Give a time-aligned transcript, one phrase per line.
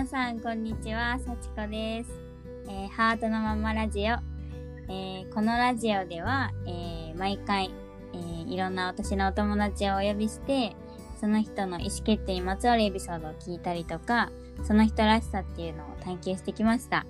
[0.00, 2.10] 皆さんこんにちは、さちこです。
[2.66, 4.14] えーハートのままラジオ。
[4.90, 7.70] えーこのラジオでは、えー毎回、
[8.14, 8.16] え
[8.50, 10.74] いろんな私のお友達をお呼びして、
[11.20, 14.32] その人の意思決定にまつわるエピソードを聞いたりとか、
[14.64, 17.04] その人らしさっていうのを探求してきました。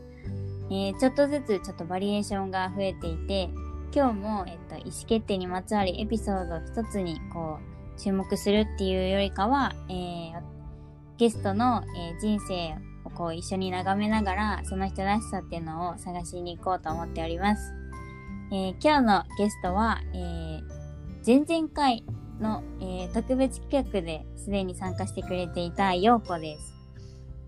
[0.73, 3.51] えちょっとずつちょっとバリエーションが増えていて、
[3.95, 7.61] 今日も、えっと、意思決定にまつわるエピソードを一つにこ
[7.97, 10.60] う注目するっていうよりかは、えー
[11.21, 12.75] ゲストの、えー人生
[13.05, 17.75] をこう一緒に眺めながらその人らしさっていうのを探しに行こうと思っております。
[18.51, 20.61] えー今日のゲストは、えー
[21.27, 22.03] 前々回
[22.41, 26.75] の、え特別企画ですでに参加してくれていた陽子です。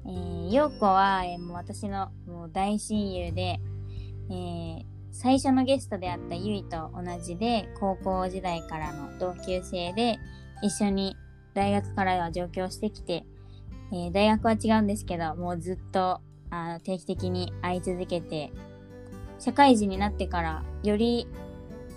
[0.04, 3.58] えー、陽子は、えもう私のもう大親友で、
[4.30, 10.18] え最初のゲストであったゆいと同じで高校時代からの同級生で
[10.62, 11.16] 一緒に
[11.54, 13.24] 大学からは上京してきて、
[13.92, 18.50] えー大学は違うんですけどもうずっとあの定期的に会い続けて
[19.38, 21.28] 社会人になってからより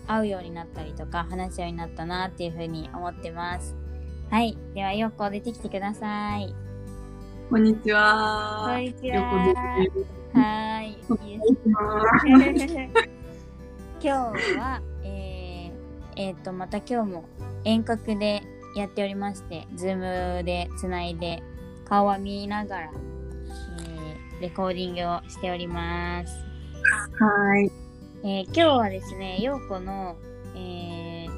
[0.08, 3.76] 会うようになったりとか話すようになったなっていうふうに思ってます。
[4.30, 4.58] はい。
[4.74, 6.54] では、よっこ出てきてください。
[7.50, 8.68] こんにちは。
[8.72, 9.22] こんにちは。
[10.34, 11.32] はーい。
[11.32, 12.76] いいです
[14.02, 14.10] 今日
[14.58, 17.26] は、えー、えーと、また今日も
[17.64, 18.44] 遠隔で
[18.76, 21.42] やっておりまして、ズームでつないで
[21.86, 26.34] 顔は見ながら、えーレコーディングをしております。
[27.20, 27.72] はい。
[28.24, 30.18] えー今日はですね、陽子の、
[30.56, 31.30] えー、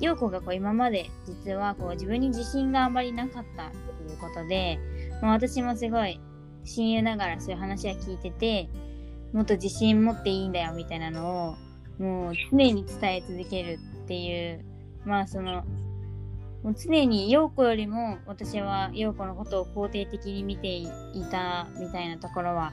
[0.00, 4.80] 陽子がこう今まで実はこう自分に自信があまりなかったということで、
[5.22, 6.20] まあ、私もすごい
[6.64, 8.68] 親友ながらそういう話は聞いてて、
[9.32, 11.56] もっと自信持っていいんだよみたいなの
[11.98, 14.64] を、もう常に伝え続けるっていう、
[15.04, 15.64] まあその、
[16.62, 20.88] もう常に陽子よりも私は陽子のことを肯定的に見てい
[21.30, 22.72] たみたいなところは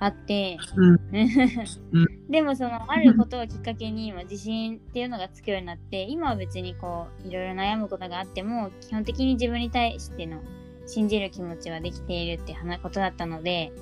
[0.00, 0.98] あって、うん。
[2.30, 10.40] でもそのあることをきっかけにまあ自信っていうのがつくようになって今は別にこういろいろ悩むことがあっても基本的に自分に対しての
[10.86, 13.72] 信じる気持ちはできているって話ことだったので、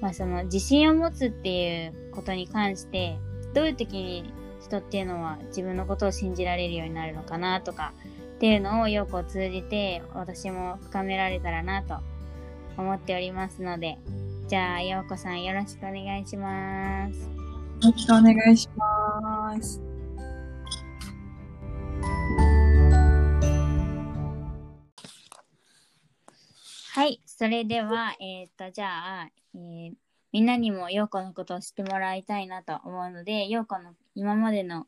[0.00, 3.18] まあ、その自信を持つっていうことに関して
[3.54, 7.92] どういう時に人っていうのは自分のことを信じられるようになるのかなとか
[8.44, 11.96] っていうのをよくを通じて私も深められたらなと
[12.76, 13.96] 思っておりますので
[14.48, 17.20] じゃあようこさんよろしくお願いします。
[17.86, 19.80] よろしくお願いします。
[26.92, 29.92] はい、それでは、えっ、と、じゃあ、えー
[30.32, 34.86] みんなにも陽子のことを知ってもらいたいなと思うので、陽子の今までの、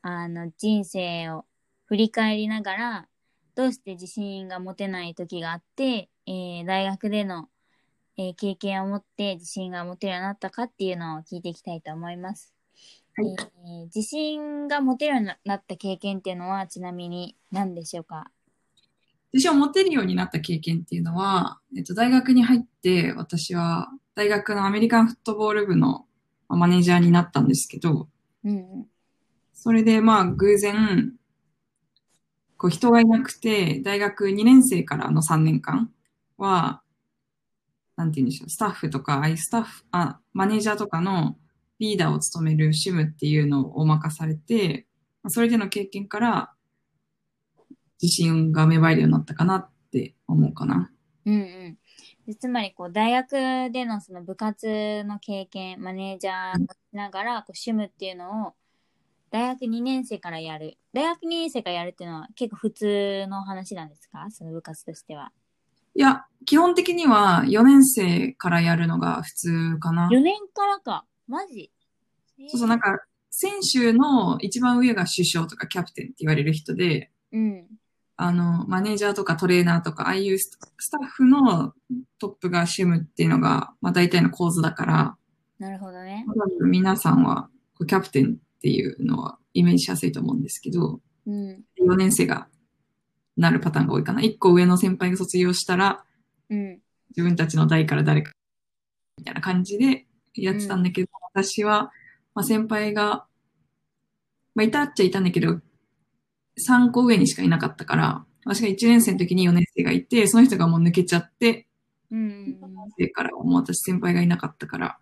[0.00, 1.44] あの、人生を
[1.86, 3.08] 振り返りながら、
[3.54, 7.48] どうして自信が持てない時があって、えー大学での、
[8.16, 12.54] えー経験を持って自信が持てるようになったかっていうのを聞いていきたいと思います。
[13.16, 13.36] はい。
[13.66, 18.30] えー自信が持てるようになった経験っていうのは、ちなみに何でしょうか？
[19.32, 26.06] 自信を持てるようになった経験っていうのは、えっと、大学に入って、私は大学のアメリカンフットボール部の
[26.48, 28.08] まあマネージャーになったんですけど、
[28.44, 28.86] うん
[29.52, 31.14] それでまあ偶然、
[32.64, 35.92] こう人がいなくて、大学2年生からの3年間
[36.38, 36.80] は、
[37.94, 41.36] なんて言うんでしょう、スタッフとか、あいスタッフ、あ、マネージャーとかの
[41.78, 44.86] リーダーを務める主務っていうのを任されて、
[45.28, 46.54] それでの経験から、
[48.00, 50.90] 自信が芽生えるようになったかなって思うかな。
[51.26, 51.76] うん
[52.26, 52.34] うん。
[52.34, 58.54] つまり、こう、大学でのその部活の経験、マネージャーしながら、こう、趣味っていうのを、
[59.34, 60.78] 大学2年生からやる。
[60.92, 64.28] 大学2年生からやるっていうのは結構普通の話なんですか？
[64.30, 65.32] その部活としては。
[65.96, 70.08] いや、基本的には4年生からやるのが普通かな。
[70.08, 71.04] 4年からか。
[71.26, 71.72] マジ？
[72.46, 72.96] そうそう、なんか、
[73.32, 77.66] 選手の一番上が首相とかキャプテンって言われる人で、うん。
[78.16, 81.72] あの、マネージャーとかトレーナーとか、ああいうススタッフの
[82.20, 85.16] トップが主務っていうのが、まあ大体の構図だから、
[85.58, 86.24] なるほどね。
[86.60, 87.48] 皆さんは
[87.88, 91.64] キャプテンっていうのはイメージしやすいと思うんですけど、うん。
[91.78, 92.48] 4年生が
[93.36, 94.22] なるパターンが多いかな。
[94.22, 96.02] 1個上の先輩が卒業したら、
[96.48, 96.80] うん。
[97.10, 98.32] 自分たちの代から誰か、
[99.18, 101.92] みたいな感じでやってたんだけど、私は、
[102.34, 103.26] まあ先輩が、
[104.54, 105.60] まあいたっちゃいたんだけど、
[106.66, 111.66] 3個上にしかいなかったから、私が1年生の時に4年生がいて、その人がもう抜けちゃって、
[112.10, 112.58] うん。
[112.96, 114.98] 生からもう私先輩がいなかったから、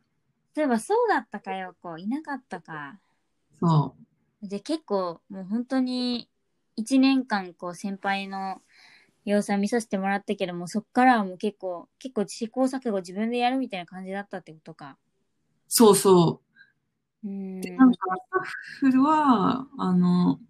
[0.52, 2.00] そういえばそうだったかよ、こう。
[2.00, 2.98] いなかったか。
[3.60, 3.94] そ
[4.42, 6.28] で、結構、もう本当に、
[6.76, 8.60] 1年間、こう、先輩の
[9.24, 14.98] 様子は見させてもらったけども、そっからはもう結構、結構試行錯誤自分でやるみたいな感じだったってことか。
[15.68, 16.42] そうそ
[17.24, 17.30] うう。
[17.30, 17.60] ん。
[17.60, 20.40] で、なんか、スタッフは、あの、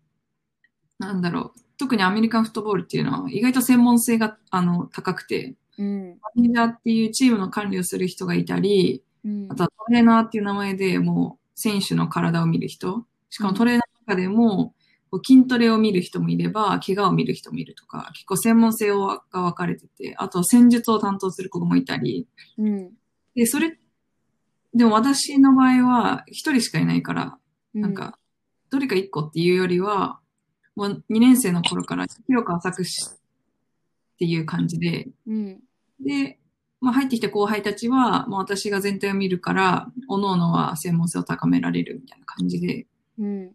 [0.99, 1.61] なんだろう。
[1.77, 6.19] 特にアメリカンフットボールっていうのは意外と専門性が、あの、高くて、うん。
[6.37, 9.55] マネージャーっていうチームの管理をする人がいたり、うんあ。
[9.55, 14.75] とはトレーナーっていう名前でもう選手の体を見る人、しかもトレーナーの中でも、
[15.11, 22.27] こう筋トレを見る人もいれば、怪我を見る人もいるとか、結構専門性が分かれてて、あと戦術を担当する子もいたり、
[22.59, 22.93] うん。
[23.35, 23.79] で、それ、
[24.75, 27.39] でも私の場合は一人しかいないから、
[27.75, 27.83] うん。
[27.83, 28.19] なんか、
[28.71, 30.21] どれか一個っていうよりは、
[30.75, 33.19] もう2年生の頃から広く浅くしっ
[34.19, 35.61] ていう感じで、うん。
[36.01, 36.39] で、
[36.83, 42.87] まあ入ってきた後輩たちは、まあ私が全体を見るから、各々は専門性を高められるみたいな感じで、
[43.19, 43.53] うん。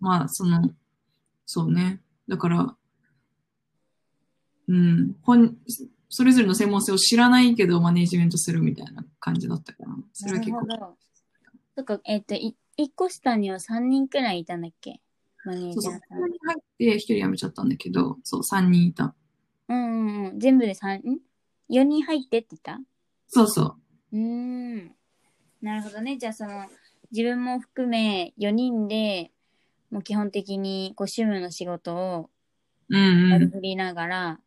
[0.00, 0.70] まあその、
[1.44, 2.00] そうね。
[2.26, 2.74] だから、
[4.68, 5.56] うん、本、
[6.08, 9.98] それぞれの専門性を知らないけどマネージメントするみたいな感じだったかな。
[10.14, 10.96] それは結構なるほど。
[11.76, 15.02] そっか、えっ、と、い一個下には3人くらいいたんだっけ？
[15.44, 15.92] マネーそうそう。
[15.92, 16.18] ジャーさん。
[16.18, 19.14] ここに入って一人辞めちゃったんだけど、そう、三人いた。
[19.68, 20.40] うんうんうん。
[20.40, 21.18] 全部で3、ん？
[21.70, 22.80] ?4 人入ってって言った？
[23.28, 23.62] そうそ
[24.12, 24.16] う。
[24.16, 24.94] うーん。
[25.62, 26.18] なるほどね。
[26.18, 26.66] じゃあその、
[27.12, 29.30] 自分も含め4人で、
[29.90, 32.30] もう基本的にこう趣味の仕事を
[32.90, 34.38] うり振りながら、まあ、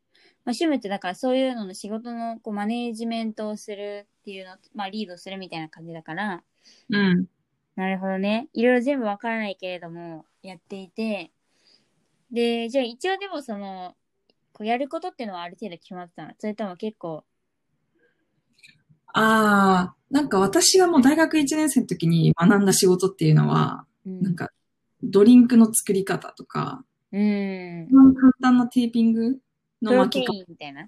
[0.48, 6.44] 趣味ってだからそういうのの仕事のこうマネージメントをするっていうの、まあリードするみたいな感じだから、
[6.90, 7.26] うん。
[7.76, 8.48] なるほどね。
[8.54, 11.32] いろいろ全部わからないけれども、やっていて、
[12.32, 13.96] で、じゃあ一応でもその、
[14.54, 16.34] こうやることっていうのはある程度決まってたの？
[16.38, 17.24] それとも結構、
[19.08, 24.22] ああ、なんか私がもう大学1年生の時に学んだ仕事っていうのは、うん。
[24.22, 24.50] なんか、
[25.04, 29.38] ドリンクの作り方とか、うん簡単なテーピング
[29.84, 30.88] のプロテイ巻き方ンみたいな？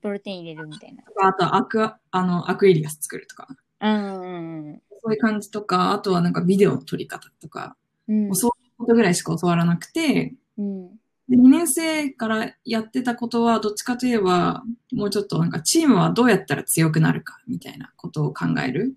[0.00, 1.04] プロテイン入れるみたいな？
[1.28, 3.48] あとアクア、あの、アクエリアス作るとか、
[3.80, 7.76] うんうんそういう感じとか、あとはなんかビデオの撮り方とか、
[8.08, 8.26] うん。
[8.26, 10.90] もうそういうことぐらいしか教わらなくて、うん。
[11.36, 14.62] 2年生からやってたことは、どっちかといえば、
[14.92, 18.94] もうちょっとなんかチームはどうやったら強くなるか、みたいなことを考える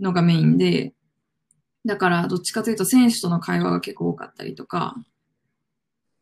[0.00, 0.94] のがメインで、
[1.84, 4.94] だからどっちかというと選手との会話が結構多かったりとか、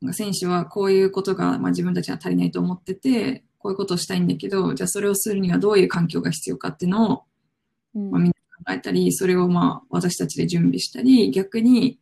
[0.00, 7.24] なんか選手はこういうことが、まあ、自分たちは足りないと思ってて、こういうことをしたいんだけど、じゃあそれをするにはどういう環境が必要かっていうのを、
[7.94, 8.32] まあ、みんな
[8.64, 11.98] 考えたり、それをまあ私たちで準備したり、逆に、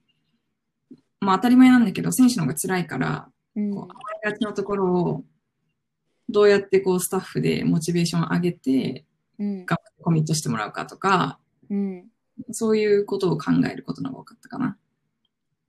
[1.24, 3.94] まあ当たり前なんだけど、選手の方が辛いから、うんこう、余
[4.24, 5.24] りがちなところを、
[6.28, 9.04] どうやってこう、スタッフでモチベーションを上げて、
[9.38, 9.66] うん。
[9.66, 11.38] がコミットしてもらうかとか、
[11.70, 12.04] うん。
[12.50, 14.76] そういうことを考えることの方が多かったかな。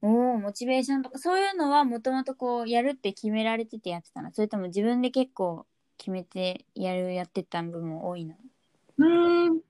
[0.02, 4.32] おおモチベーションとか、そういうのはもともとこう、やるって決められててやってたの？
[4.34, 5.66] それとも自分で結構
[5.98, 8.36] 決めてやる、やってた部分も多いの？
[8.98, 9.62] うーん。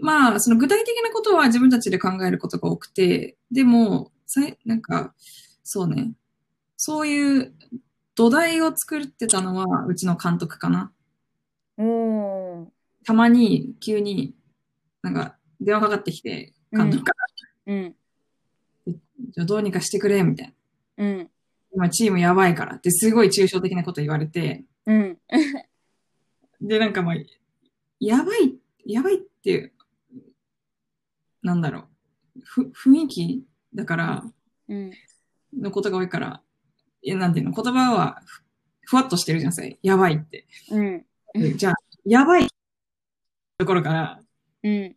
[0.00, 5.14] まあ、その具体的なことは自分たちで考えることが多くて、でも、さいなんか、
[5.62, 6.12] そうね。
[6.76, 7.54] そういう
[8.14, 10.92] 土台を作ってたのは、うちの監督かな。
[11.76, 12.72] おお
[13.04, 14.34] たまに、急に、
[15.02, 17.12] なんか、電話かかってきて、監督か
[17.66, 17.94] ら、うん。
[18.86, 20.54] じゃあどうにかしてくれ、みたい
[20.96, 21.04] な。
[21.04, 21.30] うん。
[21.72, 25.18] 今チームやばいからってすごい抽象的なこと言われて、うん。
[26.60, 27.16] で、なんかまあ、
[27.98, 29.72] やばい、やばいって、
[31.42, 31.88] なんだろ
[32.36, 34.24] う、ふ、雰囲気だから、
[34.68, 34.92] うん。
[35.56, 36.40] のことが多いから、
[37.02, 38.42] いや、なんていうの、言葉はふ
[38.86, 40.46] ふわっとしてるじゃん、さやばいって。
[40.70, 41.04] うん。
[41.34, 42.48] でじゃあ、やばい
[43.58, 44.20] ところから、
[44.62, 44.96] うん。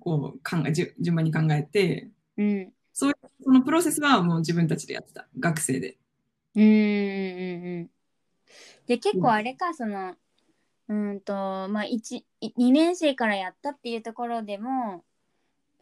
[0.00, 2.72] こう、考え、順番に考えて、うん。
[2.92, 3.06] そ
[3.46, 5.26] のプロセスはもう自分たちでやってた。
[5.38, 5.96] 学生で。
[6.54, 6.62] うん。
[6.62, 6.68] うん。
[6.68, 7.90] うん。
[8.86, 10.16] で、結構あれか、その、
[10.88, 11.32] うーんと、
[11.68, 15.04] まあ、一、い二年生からやったっていうところでも、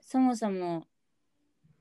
[0.01, 0.87] そもそも、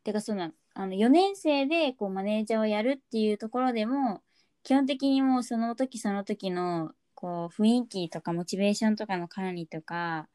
[0.08, 4.22] てかそうな、あの、4年生でこうマネージャーをやるっていうところでも、
[4.64, 10.30] 基本的にもうその時その時の、こう、雰囲気とかモチベーションとかの管理とか、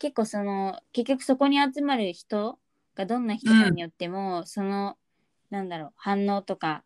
[0.00, 2.58] 結構その、結局そこに集まる人
[2.96, 4.96] がどんな人かによっても、その、
[5.48, 6.82] なんだろう、反応とか、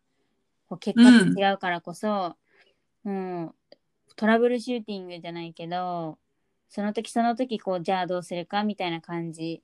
[0.67, 2.35] こう結果が違うからこそ、
[3.05, 3.51] うん、
[4.17, 6.19] トラブルシューティングじゃないけど、
[6.67, 9.63] その時その時こう、じゃあどうするかみたいな感じ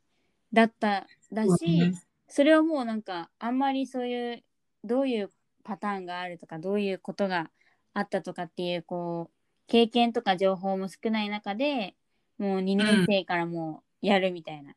[0.52, 1.94] だった、だし、
[2.36, 4.44] それをもうなんか、あんまりそういう、
[4.84, 5.30] どういう
[5.64, 7.50] パターンがあるとか、どういうことが
[7.94, 9.34] あったとかっていう、こう、
[9.68, 11.96] 経験とか情報も少ない中で、
[12.38, 14.74] もう2年生からもうやるみたいな。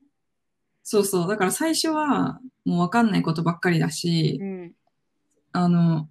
[0.84, 1.28] そうそう。
[1.28, 4.72] だから最初は、もうわかんないことばっかりだしう、ん。
[5.50, 6.08] あの、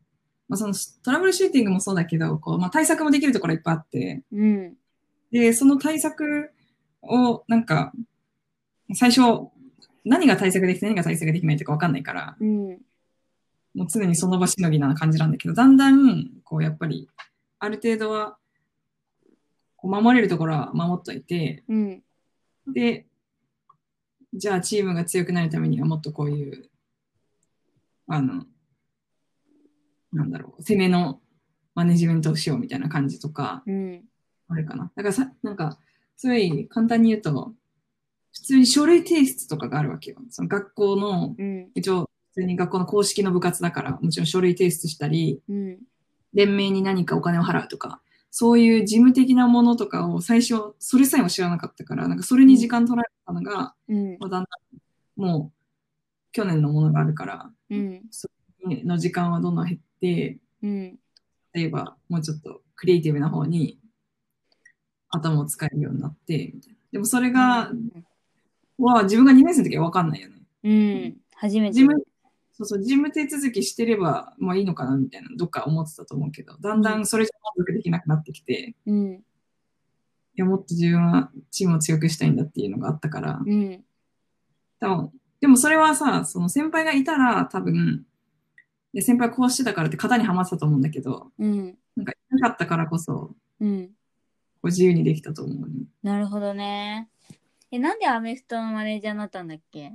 [0.50, 4.76] まあ、そのトラブルシューティングもそうだけど、こう、まあ、対策もできるところいっぱいあって、うん。
[5.32, 6.52] で、その対策
[7.02, 7.94] を、なんか、
[8.94, 9.50] 最初、
[10.08, 12.68] 何が対策できて何が対策できないとかわかんないから、うん。
[13.76, 17.08] もう常にその場しのぎな感じなんだけど、だんだん、こう、やっぱり、
[17.60, 18.38] ある程度は、
[19.76, 22.04] こう守れるところは守っといて、うん。
[22.68, 23.06] で、
[24.34, 26.70] じゃあチームが強くなるためにはもっとこういう、
[28.08, 28.46] あの、
[30.12, 31.22] なんだろう、攻めの
[31.76, 34.04] マネジメントをしようみたいな感じとか、うん。
[34.48, 34.92] あるかな。
[34.96, 35.78] だからさ、なんか、
[36.16, 37.54] すごい簡単に言うと、
[38.34, 40.18] 普通に書類提出とかがあるわけよ。
[40.30, 41.72] その学校の、うん。
[41.76, 45.80] 一応、普通に学校の公式の部活だから、もちろん書類提出したり、うん。
[46.34, 54.18] 連盟に何かお金を払うとか、そういう事務的なものとかを最初、それさえも知らなかったから、なんかそれに時間取られたのが、うん。
[54.20, 54.50] まあだんだ
[55.20, 55.58] ん、もう、
[56.32, 58.02] 去年のものがあるから、うん。
[58.86, 61.00] の時間はどんどん減って、うん。
[61.54, 63.80] 例えば、もうちょっとクリエイティブな方に
[65.10, 67.72] 頭を使えるようになって、みたいなでもそれが、
[68.86, 70.36] は自分が2年生の時は分かんないよね。
[70.64, 71.18] うん。
[71.36, 71.82] 初めて事。
[71.82, 72.04] 務、
[72.54, 79.24] そうそう、事務手続きしてれば、まあいいのかなみたいな、どっか思ってたと思うけど、だんだんそれじゃ満足できなくなってきて、いうん。
[80.38, 83.84] や、もっと自分はチームを強くしたいんだっていうのがあったから、うん。
[84.80, 88.06] 多分、でもそれはさ、その先輩がいたら多分、
[88.94, 91.78] で先輩こうしてたからって型にはまってたと思うんだけど、うん。
[91.96, 93.88] なんかいなかったからこそ、うん。
[93.88, 93.94] こ
[94.64, 95.86] う自由にできたと思うね。
[96.04, 97.10] なるほどね。
[97.72, 99.92] え、なんでアメフトのマネージャーになったんだっけ？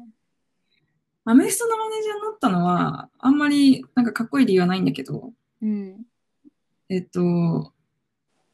[1.24, 6.04] アメフトのマネージャーになったのは、あんまりなんかかっこいい理由はないんだけど、うん。
[6.88, 7.72] えっと、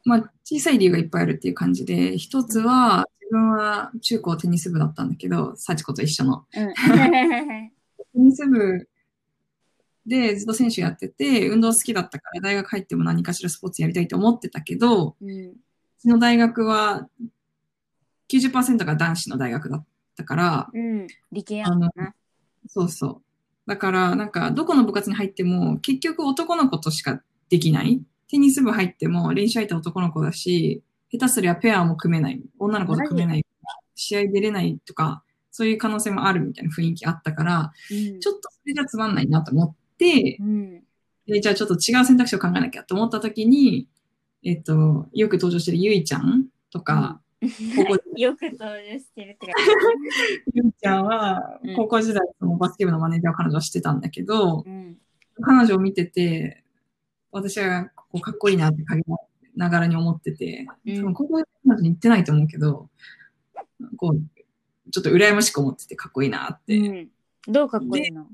[0.05, 6.45] まあ、小さい理由がいっぱいあるっていう感じで、一つは、自分は中高テニス部だったんだけど、幸子と一緒の。
[6.55, 6.73] うん。
[6.73, 7.71] テ
[8.15, 8.87] ニス部
[10.05, 15.29] でずっと選手やってて、運動好きだったから大学入っても何かしらスポーツやりたいと思ってたけど、うん。
[15.49, 15.55] う
[15.99, 17.09] ちの大学は
[18.31, 21.07] 90%が男子の大学だったから、うん。
[21.31, 21.89] 理系やんな。
[22.67, 23.21] そうそう。
[23.65, 28.01] だから、なんか、どこの部活に入っても、結局男の子としかできない。
[28.27, 32.41] テニス部入っても練習相手は男の子だし、下手すりゃペアも組めない。
[32.59, 33.45] 女の子と組めない。
[33.95, 38.19] 試合出れないとか、そういう可能性もあるみたいな雰囲気あったから、うん。
[38.19, 40.83] ちょっとそれじゃつまんないなと思って、うん。
[41.27, 43.87] でじゃあちょっと違う選択肢を考えなきゃと思った時に、
[44.43, 47.21] えっと、よく登場してるゆいちゃんとか、
[48.17, 49.53] よく登場してるってか。
[50.53, 54.97] ゆいちゃんはうん高校時代そのバスケ部のマネージャーを彼女はしてたんだけど、うん。
[55.41, 56.63] 彼女を見てて、
[57.31, 59.03] 私はこうかっこいいなって陰
[59.55, 62.89] ながらに思ってて、うん多分高校彼女に言ってないと思うけど、
[63.95, 66.77] こう、ちょっと羨ましく思っててかっこいいなって。
[66.77, 67.09] うん。
[67.47, 68.27] どうかっこいいの？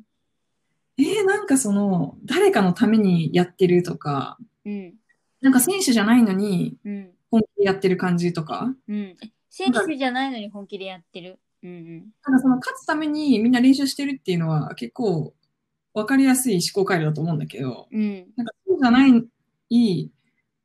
[0.97, 4.95] えー、なんかその、誰かのためにやってるとか、うん。
[5.41, 7.14] なんか選手じゃないのにうん。
[7.31, 8.95] 本気でやってる感じとか、うん。
[8.95, 9.15] え
[9.49, 11.39] 選手じゃないのに本気でやってる？
[11.63, 11.97] うんうん。
[12.23, 15.33] なんかその勝つためにみんな練習してるっていうのは結構
[15.93, 18.27] わかりやすい思考回路だと思うんだけど、うん。
[18.35, 19.13] なんかそうじゃない、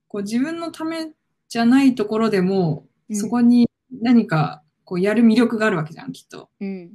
[0.09, 1.13] こう自分のため
[1.49, 3.69] じゃないところでも、うんそこに
[4.03, 6.45] 何かこうやる魅力があるわけじゃん、きっと。
[6.45, 6.93] っうん。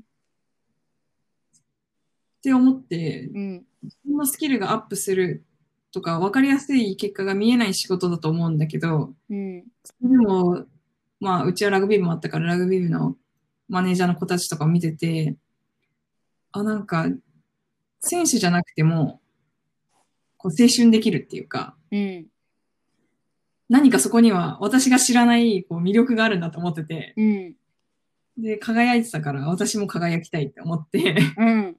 [2.42, 3.66] て思って、うん。
[3.84, 5.44] そのスキルがアップする
[5.96, 9.62] とか、わかりやすい結果が見えない仕事だと思うんだけど、うん。
[10.02, 10.66] でも、
[11.22, 13.16] まあ、うちはラグビー部もあったから、ラグビー部の
[13.70, 15.38] マネージャーの子たちとかを見てて、
[16.52, 17.08] あ、なんか、
[18.02, 19.22] 選手じゃなくても、
[20.36, 22.28] こう青春できるっていうか、うん。
[23.70, 27.56] 何かそこには私が知らないこう魅力があるんだと思ってて、うん。
[28.38, 31.78] で、輝いてたから、私も輝きたいって思って、うん。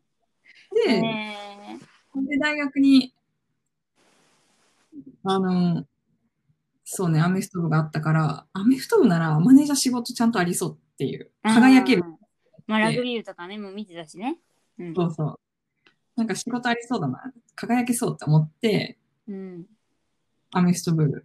[0.87, 1.37] で、ね
[2.15, 3.13] で、大学に、
[5.27, 5.85] あの、
[6.85, 12.03] そうね、アメフト部があったから、アメフト部ならマネージャー仕事ちゃんとありそうっていう、え輝ける。。
[12.07, 12.17] うん
[12.69, 14.39] まあ、ラグビー部とかね、もう見てたしね。
[14.79, 14.95] うん。
[14.95, 15.41] そうそう。
[16.17, 19.67] なんか仕事ありそうだな、輝けそうって思って、うん。
[20.51, 21.25] アメフト部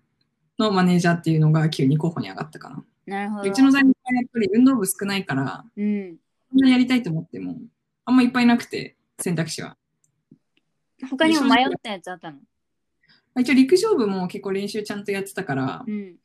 [0.60, 2.84] のマネージャーっていうのが急に候補に上がったかな。
[3.08, 3.43] なるほど。
[3.43, 6.17] でうちの大学はやっぱり運動部少ないから、うん。
[6.51, 7.58] そんなやりたいと思っても、
[8.05, 9.77] あんまいっぱいなくて、選択肢は。
[11.10, 12.38] 他にも迷ったやつあったの？
[12.38, 12.50] まあ
[13.40, 16.16] 一応陸上部も結構練習ちゃんとやってたから、っうん。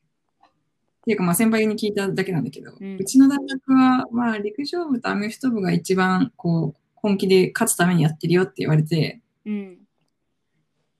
[1.04, 9.78] ていうかまあ先輩に聞いただけなんだけど、ううんちの大学はまあ陸上部とアメフト部が一番こう本気で勝つためにやってるよって言われて、うん。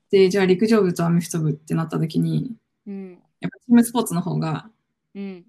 [0.09, 2.55] で、じゃあ陸上部とアメフト部ってなった時に、
[2.87, 3.19] うん。
[3.41, 4.69] やっぱチームスポーツの方が、
[5.13, 5.45] うん。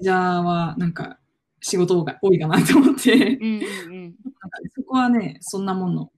[0.00, 1.18] じゃあはなんか
[1.62, 3.44] 仕事が多いかなと思って、うん。
[3.44, 4.02] うん。
[4.02, 6.10] なんかそこはね、そんなもんの。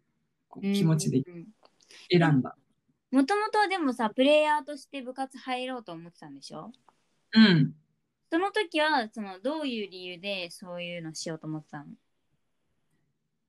[0.61, 1.47] 気持ちでうん
[2.11, 2.57] 選んだ。
[3.13, 6.73] もともとはでもさ、プレイヤーとして部活入ろうと思ってたんでしょ？
[7.35, 7.75] うん。
[8.31, 11.85] その時は、その、どういう理由でそういうのしようと思ってたの？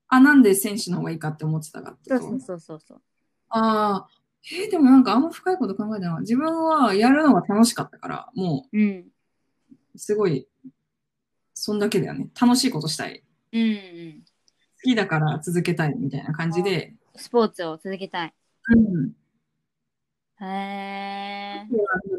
[0.09, 3.01] あ、なんで選手の方がいいかって思ってたかってそうそうそうそうそう。
[3.49, 4.07] ああ、
[4.51, 6.19] えーでもなんかあんま深いこと考えてない。
[6.21, 9.11] 自分はやるのが楽しかったから、もうん。
[9.95, 10.47] う、すごい、
[11.53, 12.29] そんだけだよね。
[12.39, 13.23] 楽しいことしたい。
[13.51, 14.23] うんうん。
[14.77, 16.93] 好きだから続けたいみたいな感じで。
[17.15, 18.33] スポーツを続けたい。
[18.69, 19.11] うん。
[20.41, 21.67] へえ。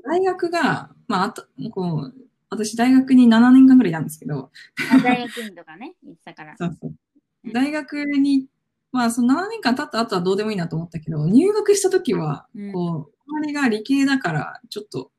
[0.04, 2.14] 大学が、まあ、あと、こう、
[2.50, 4.50] 私大学に7年間ぐらいいたんですけど、
[4.92, 6.56] あ大学院とかね、言ってたから。
[6.56, 8.46] そうそううん大学に、
[8.90, 15.12] まあ、その7年間経った後はどうでもいいなと思ったけど、入学した時はうん、こう、周りが理系だから、ちょっと、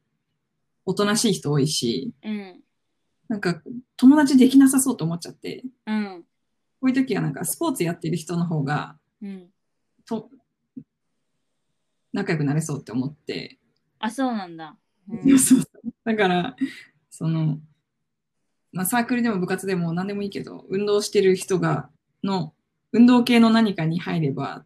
[0.85, 2.61] おとなしい人多いし、うん。
[3.29, 3.61] なんか、
[3.95, 6.23] 友達できなさそうと思っちゃって、うん。
[6.81, 9.49] こういう時はなんか、スポーツやってる人の方が、うん。
[10.05, 10.29] と、
[12.19, 13.57] 仲良くなれそうって思って、
[13.99, 14.77] あ、そうなんだ。
[15.09, 15.37] うん。
[16.05, 16.55] だから、
[17.09, 17.59] その、
[18.71, 21.89] まあ、サークルでも部活でも何でもいいけど、運動してる人が、
[22.23, 22.53] の、
[22.91, 24.65] 運動系の何かに入れば、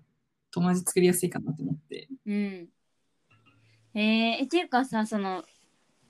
[0.51, 2.09] 友達作りやすいかなと思って。
[2.25, 2.69] うん。
[3.95, 4.01] えー、
[4.39, 5.43] えっていうかさ、その、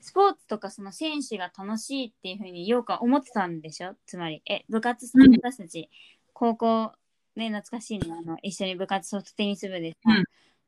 [0.00, 3.94] スポーツとかその選手が楽しいっていうふうにようか思ってたんでしょ？
[4.06, 5.32] つまり、え、部活さ、うん。
[5.32, 5.88] 私たち、
[6.32, 6.92] 高校、
[7.36, 10.10] ね、懐かしいね、あの、一緒に部活ソフトテニス部でさ、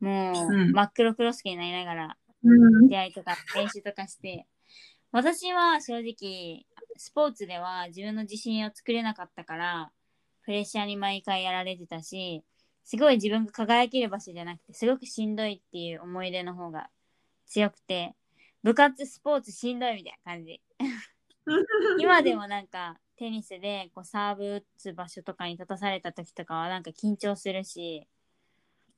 [0.01, 2.89] もう、うん真っ黒クロスケになりながら、うん。
[2.89, 4.47] 試合とか練習とかして、
[5.13, 9.91] 私は正直、スポーツでは自分の自信を作れなかったから、
[10.45, 12.45] プレッシャーに毎回やられてたし、
[12.85, 16.89] すごい自分が輝ける場所じゃなくて、すごくしんどいっていう思い出の方が
[17.47, 18.15] 強くて、
[18.63, 20.61] 部活、スポーツしんどいみたいな感じ。
[21.99, 28.16] 今でもなんか、テニスでこうサーブ打つ場所とかに立たされた時とかはなんか緊張するし、うん。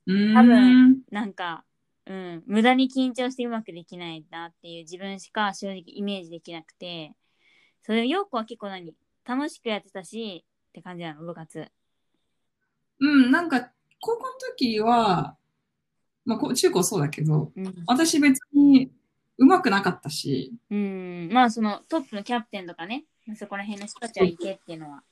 [0.09, 1.63] 多分なんか、
[2.05, 7.13] うん、無駄に緊張してうまくできないなっていう自分しか正直イメージできなくて、
[7.83, 8.93] それ、ようこは結構何
[9.25, 11.67] 楽しくやってたし、って感じなの、部活。
[12.99, 15.35] うん、なんか、高校の時は、
[16.25, 17.83] まあ、こう中高そうだけど、うん。
[17.87, 18.91] 私別に
[19.37, 25.03] 上手くなかったし、うん、まあそのトップのキャプテンとかね、そこら辺の人たちはいてっていうのは。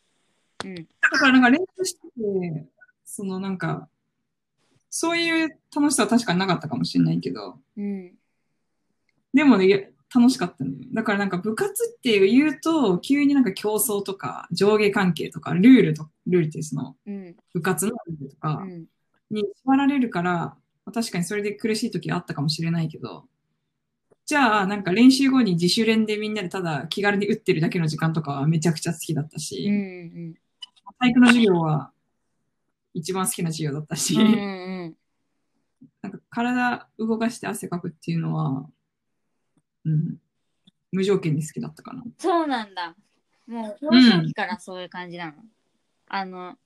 [0.65, 0.75] うん。
[0.75, 2.67] だからなんか練習してて、
[3.05, 3.89] そのなんか、
[4.89, 8.17] そういう楽しさは確かになかったかもしれないけど、うん。
[9.33, 10.89] でもね、楽しかったんだよ。
[10.93, 17.35] だからなんか部活って言うと、急になんか競争とか上下関係とか、ルールと、ルールってそのうん。
[17.53, 18.85] 部活のルールとうかん。
[19.29, 23.25] に縛られるから、まあ確かにそれで苦しい時あったかもしれないけど、
[24.25, 30.35] じゃあなんか練習後に自主練でみんなでただ気軽に打ってるだけの時間とかはめちゃくちゃ好きだったし、うん。
[30.99, 31.91] 体育の授業は
[32.97, 34.21] 一番好きな授業だったし、うん。
[34.21, 34.97] うん。
[36.01, 38.67] なんか体動かして汗かくっていうのは、
[39.85, 40.17] うん、
[40.91, 42.03] 無条件に好きだったかな。
[42.17, 42.95] そうなんだ。
[43.45, 45.33] もう、幼少期からそういう感じなの？
[46.07, 46.57] あの、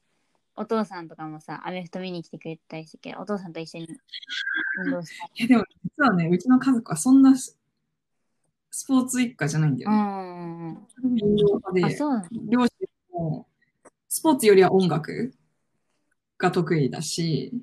[0.55, 3.87] お父さんとかもさ、アメフト見に来てくれたりしてけど、お父さんと一緒に
[4.85, 5.31] 運動したり。
[5.35, 7.57] いやでも実はね、うちの家族はそんなス
[8.71, 9.97] スポーツ一家じゃないんだよね。
[9.97, 10.87] うんうんうん。
[11.01, 12.69] 運動派であ、そうなの両親
[13.11, 13.47] も
[14.07, 15.33] スポーツよりは音楽
[16.41, 17.53] が得意だし、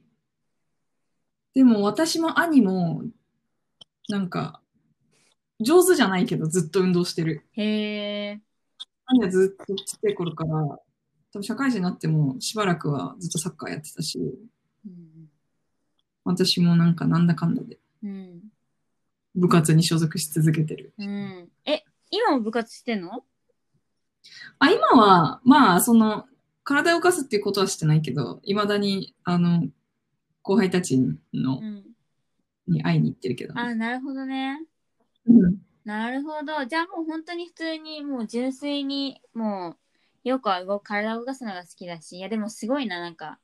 [1.55, 3.03] でも私も兄も、
[4.09, 4.63] なんか、
[5.61, 7.45] 上手じゃないけどずっと運動してる。
[7.53, 8.41] へえ。
[9.07, 10.81] 兄はずっとちっちゃい頃から、多
[11.35, 14.19] 分社会人になってもしばらくはずっとサッカーやってたし、
[14.87, 15.29] うん。
[16.25, 18.41] 私もなんかなんだかんだでうん。
[19.35, 20.93] 部活に所属し続けてる。
[20.99, 21.49] うん。
[21.65, 23.25] え、今も部活してんの？
[24.59, 26.27] あ、今は、まあ、その、
[26.69, 29.67] 体を動かすっていうことはしてないけど、いまだに、あの、
[30.43, 30.99] 後輩たち
[31.33, 31.85] のう、ん。
[32.67, 33.59] に会いに行ってるけど。
[33.59, 34.61] あ、なるほどね。
[35.27, 35.55] うん
[35.87, 36.67] なるほど。
[36.67, 39.79] じゃあもう本当に普通に、もう純粋に、も
[40.25, 43.39] う、よくは動体を動かすのが好きだし、いやでもすごいな、なんか、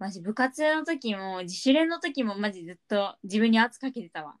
[0.00, 4.34] マジ部活の時も、自主練の時もマジずっと自分に圧かけてたわ。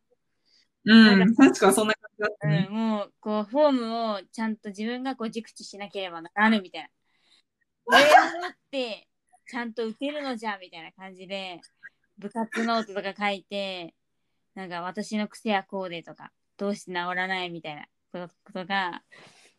[0.84, 2.66] うん、確かそんな感じだったね。
[2.68, 6.88] うん、もう、こう、フォームをちゃんと自分がこう熟知しなければならぬみたいな。
[7.84, 8.04] これを
[8.40, 9.08] 持って、
[9.48, 11.60] ちゃんと打てるのじゃ、みたいな感じで、
[12.18, 13.94] 部活ノートとか書いて、
[14.54, 19.02] なんか私の癖はこうでとか、どうして治らないみたいなことが、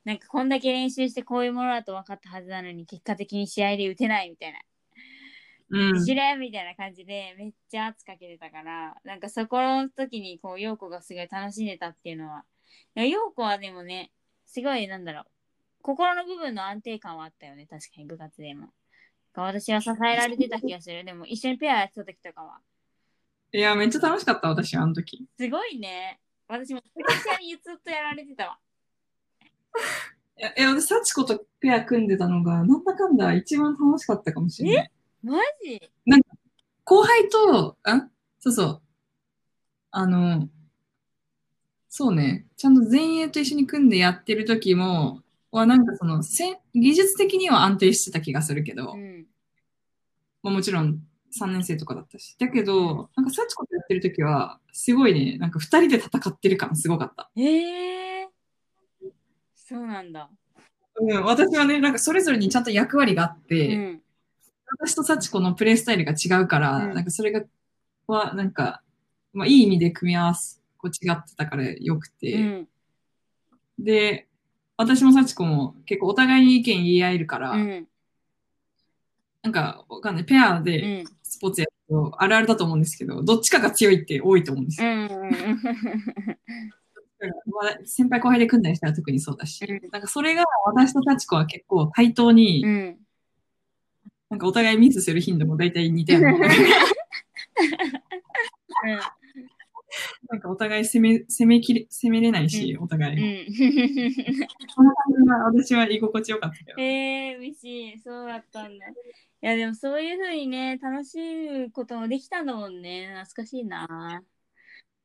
[0.03, 4.59] なんかこんだけ練習してこういうものだと分かったはずなのに、結果的に試合で打てないみたいな。
[5.71, 6.39] うん。
[6.39, 12.43] みたいな感じでめっちゃ圧かけてたからなんかそこの時にこう陽子がすごい楽しんでたっていうのは
[12.95, 14.11] 陽子はでもね
[14.45, 15.25] すごいなんだろう
[15.81, 18.69] 心の部分の安定感はあったよね確かに部活でも
[19.33, 22.59] 私は支えられてた気がするでも一緒にペアやってた時とかは
[23.53, 25.25] いや、めっちゃ楽しかった、私、あの時。
[25.37, 26.21] すごいね。
[26.47, 28.57] 私もプレッシャーにずっとやられてたわ。
[30.39, 34.91] いや、いや私、幸子とペア組んでたのが、なんだかんだ一番楽しかったかもしれない。
[35.21, 35.91] マジ？
[36.85, 38.09] 後輩と、あ？
[38.39, 38.81] そうそう。
[39.91, 40.49] あの、
[41.89, 49.25] そうね、ちゃんと前衛と一緒に組んでやってる時も、はなんかその、せ技術的には安定してた気がするけど、うん。
[50.43, 51.01] まあ、もちろん
[51.37, 52.35] 3年生とかだったし。
[52.39, 57.29] だけど、なんか幸子とやってる時は、すごいね、なんか2人で戦ってる感すごかった。
[57.35, 58.27] ええー。
[59.55, 60.29] そうなんだ。
[60.95, 64.01] うん、私はね、なんかそれぞれにちゃんと役割があって、うん。
[64.79, 67.41] 私と幸子のプレイスタイルが違うから、うんなんかそれが、
[68.07, 68.81] は、なんか、
[69.33, 72.67] まあ、いい意味で組み合わせ、こう違ってたからよくて、うん。
[73.79, 74.27] で、
[74.81, 77.87] 私も幸子も結構お互いに意見言い合えるから、うん。
[79.43, 81.05] なんかわかんない、ペアうでん。
[81.23, 84.89] スポーツやるとあるあるだと思うんですけど、どっちかが強いって多いと思うんですよ。
[87.85, 92.97] 先輩後輩で組んだりしたら特にそうだし、うんなんかそれが私と幸子は結構対等に、うん。
[94.31, 96.23] なんかお互いミスする頻度も大体似たよう
[99.91, 100.29] な。
[100.33, 103.45] なんかお互い攻め、攻めきれ、攻めれないし、お互い。
[103.45, 103.53] うん。
[104.73, 106.81] その感じが私は居心地よかったけど。
[106.81, 107.99] えー、嬉しい。
[107.99, 108.87] そうだったんだ。
[108.87, 108.93] い
[109.41, 113.07] や、でもそういうふうにね、楽しいこともできたんだもんね。
[113.07, 114.23] 懐かしいな。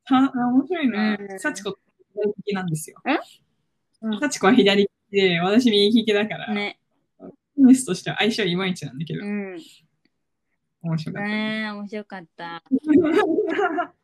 [0.05, 1.35] はあ面白いなう。
[1.35, 1.77] ん幸子
[2.13, 3.01] 左利きなんですよ。
[4.19, 6.79] 幸子は左利きで、私右利きだから、ね。
[7.19, 9.57] テニスとしては相性いまいちなんだけどう、ん。
[10.83, 11.27] 面白かった。
[11.27, 12.63] ねえ、面白かった。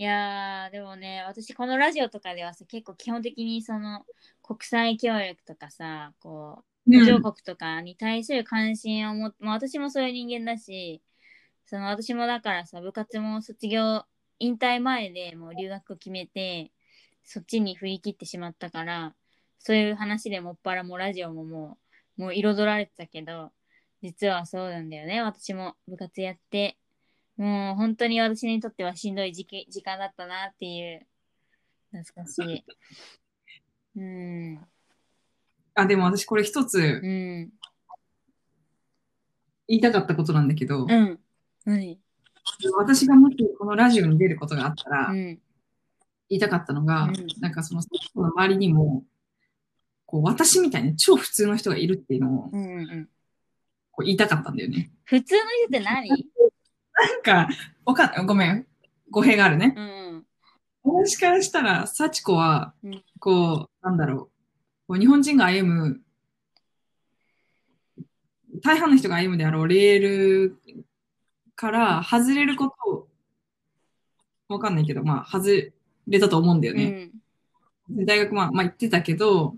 [0.00, 4.06] いやー、でもね、私このラジオとかではさ、結構基本的にその
[4.42, 11.02] 国際協力とかさ、こう、途上国とかに対する関心を持って、まあ、私もそういう人間だし、
[11.66, 14.04] その私もだからさ、部活も卒業、
[14.38, 16.72] 引退前でもう留学を決めて、
[17.24, 19.16] そっちに振り切ってしまったから、
[19.58, 21.78] そういう話でもっぱらもうラジオもも
[22.18, 23.50] う、もう彩られてたけど、
[24.02, 25.22] 実はそうなんだよね。
[25.22, 26.78] 私も部活やって、
[27.38, 31.06] もう本当に私にとってはしんどい時期時間だったなっていう、
[31.92, 32.64] 懐かしい。
[33.96, 34.66] うん。
[35.74, 37.52] あ、でも私これ一つうん。
[39.68, 41.20] 言いたかったことなんだけど、うん。
[41.64, 42.00] 何？
[42.76, 45.40] 私がもしこのラジオに出ることがあったら、うん。
[46.28, 47.82] 言いたかったのが、うんなんかその、
[48.16, 49.04] の周りにも、
[50.06, 53.08] こう、私みたいな超普通の人がいるっていうのを、うんうんうん。
[53.92, 54.90] こう言いたかったんだよね。
[55.04, 56.08] 普通の人って何？
[57.06, 57.48] なんか、
[57.84, 58.26] わかんない。
[58.26, 58.66] ごめん。
[59.10, 59.74] 語弊があるね。
[59.76, 60.26] うん。
[60.82, 64.18] 私からしたら、幸子はうん、こう、なんだろう。
[64.88, 66.00] こう日本人が歩む、
[68.62, 70.58] 大半の人が歩むであろうレール
[71.54, 73.08] から外れることを、
[74.48, 75.72] わかんないけど、まあ、外
[76.06, 77.10] れたと思うんだよね。
[77.90, 77.96] うん。
[77.96, 79.54] で大学まあ、まあ行ってたけど、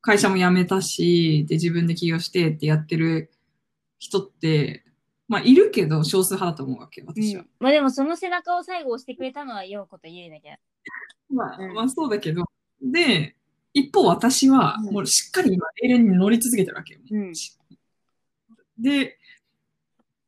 [0.00, 3.30] 会社も辞めたし、で、自分で起業してってやってる
[3.98, 4.84] 人って、
[5.30, 7.44] まあ、いるけど、少数派だと思うわけ、私は。
[7.60, 10.58] まあでもその背中を最後押してくれたのは陽子とゆいだけ
[11.32, 11.72] まあ、うん。
[11.72, 12.46] まあ、そうだけど、
[12.82, 13.36] で、
[13.72, 14.92] 一方私は、うん。
[14.92, 17.00] もうしっかり今、レールに乗り続けてるわけよ。
[17.12, 17.32] うん。
[18.76, 19.18] で、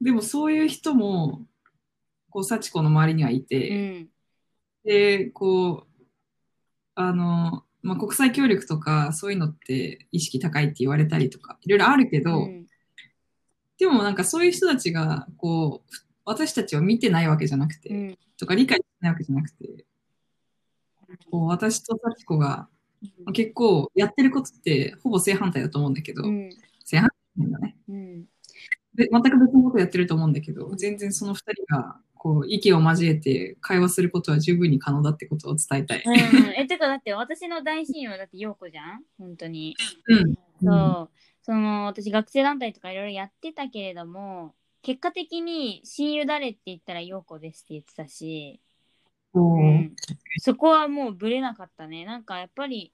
[0.00, 1.46] でもそういう人も、
[2.30, 4.08] こう、幸子の周りにはいて、うん。
[4.84, 6.02] で、こう、
[6.94, 12.62] あの、まあ、国際協力とか、そういうのって意識高いって言われたりとか、いろいろあるけど、うん
[13.82, 15.90] でもなんかそういう人たちが、こう、
[16.24, 19.84] 私たちを見てないわけじゃなくて、うんとか理解してないわけじゃなくて、
[21.32, 22.68] こう、私と幸子が
[23.32, 26.50] 結構やってることってほぼ正反対だと思うんだけど、うん
[26.84, 27.76] 正反対だね。
[27.88, 28.24] うん
[28.94, 36.02] で、全く別のことやってると思うんだけど、全然その二人が、こう、意見を交えて会話することは十分に可能だってことを伝えたい。
[36.04, 36.14] うん、
[36.56, 39.02] え、てかだって私の大親友はだって陽子じゃん？
[39.18, 39.74] 本当に。
[40.06, 40.34] うん。
[40.62, 41.10] そう。
[41.42, 48.60] その私学生団体とかいろいろやってたけれども、結果的に親友誰って言ったら陽子ですって言ってたし、
[49.32, 49.96] こう、うん、
[50.38, 52.04] そこはもうぶれなかったね。
[52.04, 52.92] なんかやっぱり、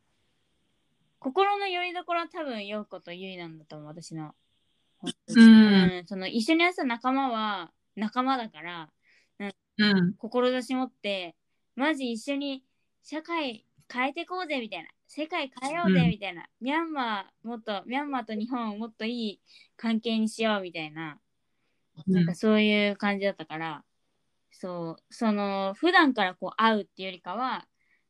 [1.19, 4.35] 心の拠り所は多分陽子とゆいなんだと思う、私の。
[5.03, 6.05] うん。
[6.07, 8.89] その一緒に遊ぶ仲間は仲間だから、
[9.39, 10.15] うん。
[10.15, 11.37] 志持って、
[11.77, 12.65] マジ一緒に
[13.03, 16.11] 社会変えていこうぜみたいな、世界変えようぜうん。
[16.11, 19.41] みたいな、ミャンマーもっと、ミャンマーと日本をもっといい
[19.77, 21.19] 関係にしようみたいな、
[22.07, 23.85] なんかそういう感じだったから、
[24.51, 27.67] そう、その、普段からこう会うっていうよりかは、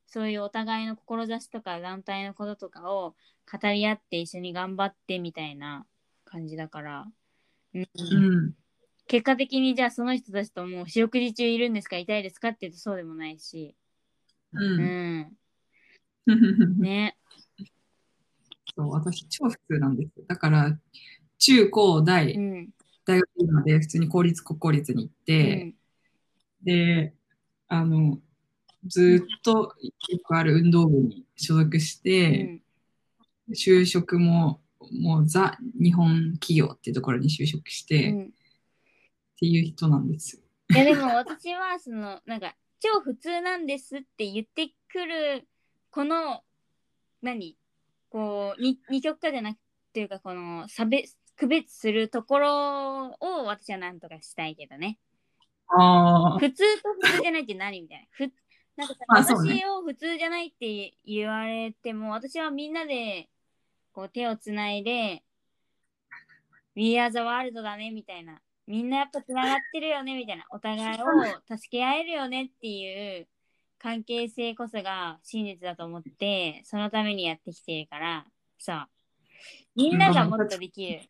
[0.06, 3.14] そういうお互いの志とか団体のこととかを
[3.50, 5.87] 語り合って一緒に頑張ってみたいな
[6.24, 7.06] 感じだから、
[7.74, 7.88] うん。
[7.94, 8.54] うん。
[9.06, 11.96] 結果的にじゃあその人たちともう四六時中いるんですか？
[11.98, 12.48] 痛いですか？
[12.48, 13.76] って言うとそうでもないし。
[14.52, 14.58] う。
[14.82, 14.87] うん
[15.20, 15.32] ん。
[16.78, 17.16] ね。
[18.76, 20.24] そう、私超普通なんですよ。
[20.26, 20.78] だから、
[21.38, 22.70] 中高大、うん。
[23.04, 25.74] 大学まで普通に公立国公立に行っうて、ん。
[26.62, 27.14] で、
[27.68, 28.20] あの、
[28.86, 29.74] ずっと
[30.08, 32.62] よくある運動部に所属しうて、ん。
[33.54, 34.60] 就職も、
[34.92, 38.32] もうザ日本企業っていうところに就職して、っうん。
[39.38, 40.42] ていう人なんですよ。
[40.70, 45.48] いやでも私はそのなんか超普通なんですって言ってくる
[45.98, 46.42] この
[47.22, 47.56] 何？
[48.08, 49.58] こうに二極化じゃなく
[49.92, 55.00] ていうかこの差別区別するところを私はなんとかしたいけどね。
[55.66, 58.06] ああ、普通と普通じゃないって何みたいな。
[58.12, 58.32] ふ
[58.76, 63.28] なんかさ、私を普通じゃないって言われても私はみんなで
[63.92, 65.24] こう手をつないで
[66.76, 68.40] We are the world だねみたいな。
[68.68, 70.44] みんなやっぱつながってるよねみたいな。
[70.50, 73.26] お互いを助け合えるよねっていう
[73.78, 78.26] 関係性こそが真実だと思ってそのためにやってきてるから
[78.58, 78.88] さ
[79.74, 81.00] みんながもっとできる。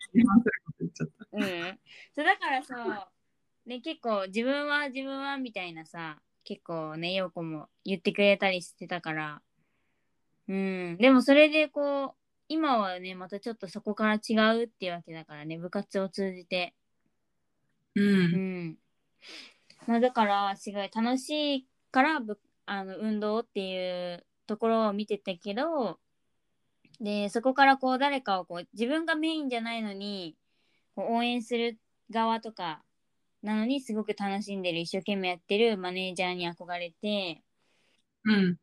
[1.33, 1.79] うん。
[2.15, 3.09] そうだからさ、
[3.67, 9.43] ね、結構自分は自分はみたいなさ、結構ね、陽子も言ってくれたりしてたから。
[10.49, 10.97] うん。
[10.99, 12.11] でもそれでこう、
[12.49, 16.75] 今はね、またちょっとそこから違うっていうわけだからね、部活を通じて。
[17.95, 18.01] う。
[18.03, 18.79] うんん。
[19.87, 22.39] まあだから、すごい楽しいからぶ
[22.71, 25.99] あの運動っていうところを見てたけど、
[27.01, 30.37] で、そこからこう誰かをこう自分がメインじゃないのに、
[30.95, 31.79] こう応援する
[32.11, 32.83] 側とか
[33.43, 37.43] なのにすごく楽しんでる、一生懸命やってるマネージャーに憧れて、
[38.25, 38.59] うん。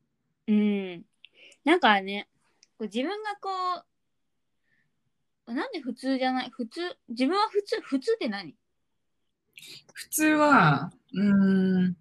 [0.47, 1.03] うん。
[1.63, 2.27] なんかね、
[2.77, 3.49] こう自分がこ
[5.47, 8.55] う、なんで普通じゃない普通、自分は普通、普通って何？
[9.93, 11.97] 普通は、うーん。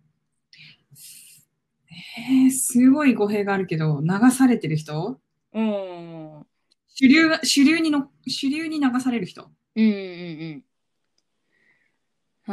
[2.18, 5.20] えー、すごい語弊があるけど、流されてる人？
[5.52, 6.46] うん。
[6.88, 9.42] 主流が、主流にの、主流に流される人？
[9.42, 9.94] っうんうんう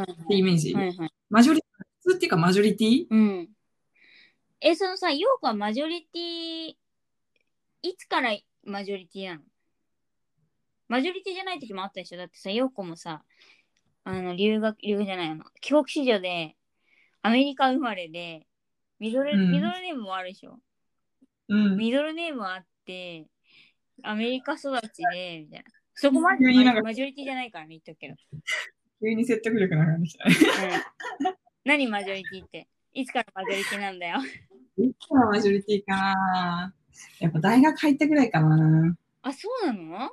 [0.00, 0.74] はいてイメージ。
[0.74, 1.10] はいはい。
[1.30, 1.62] マジョリ、
[2.02, 3.06] 普通っていうかマジョリティ？
[3.10, 3.48] うん。
[4.60, 6.68] え、そのさ、ヨーコはマジョリティ、
[7.82, 9.40] いつからマジョリティなの？
[10.88, 12.18] マジョリティじゃない時もあったでしょ？
[12.18, 13.22] だってさ、ヨーコもさ、
[14.04, 16.56] あの、留学、留学じゃないの、帰国子女で、
[17.22, 18.46] アメリカ生まれで、
[19.02, 20.60] ミドル、うんミドルネームもあるでしょ
[21.48, 21.76] うん。
[21.76, 23.26] ミドルネームあって、
[24.04, 25.64] アメリカ育ちで、みたいな。
[25.94, 26.44] そこまで
[26.80, 28.14] マジョリティじゃないからね、言っとくけど。
[29.00, 30.36] 急に説得力なくなってきたね。
[31.18, 31.34] うん、
[31.64, 32.68] 何マジョリティって？
[32.92, 34.18] いつからマジョリティなんだよ。
[34.78, 36.74] いつからマジョリティかな
[37.18, 40.10] やっぱ大学入ったぐらいかなあ、そうなの？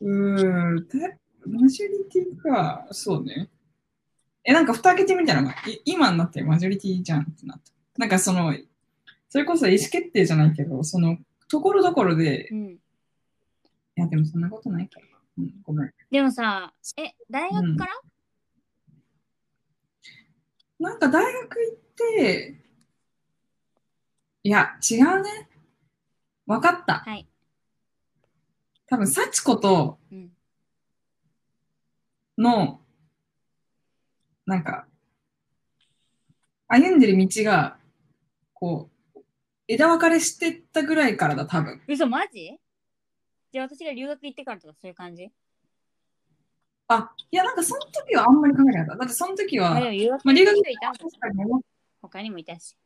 [0.00, 0.88] うーん。
[0.88, 2.88] でマジョリティか。
[2.92, 3.50] そうね。
[4.44, 5.54] え、なんか蓋開けてみたら、い
[5.84, 7.72] 今になってマジョリティじゃんってなった。
[7.98, 8.54] なんかその、
[9.28, 12.78] それこそ意思決定じゃないけど、その、ところどころで、いうん。
[13.96, 15.06] や、でもそんなことないから。
[15.38, 15.92] うん、ごめん。
[16.10, 17.92] でもさ、え、大学から、
[20.78, 22.60] なんか大学行って、
[24.42, 25.48] いや、違うね。
[26.46, 26.98] わかった。
[26.98, 27.26] はい。
[28.86, 30.30] 多分、幸子とうん。
[32.36, 32.83] の、
[34.46, 34.86] なんか、
[36.68, 37.78] 歩んでる道が、
[38.52, 39.20] こう、
[39.68, 41.80] 枝分かれしてったぐらいからだ、多分。
[41.88, 42.58] 嘘、マジ？
[43.52, 45.30] じゃあ私が留学行ってからとかそういう感じ？
[46.88, 48.96] あ、いや、なんかその時はあんまり考えなかった。
[48.98, 51.44] だってその時は、あ、留学まあ、留学たもん確かに
[52.02, 52.76] 他にもいたし。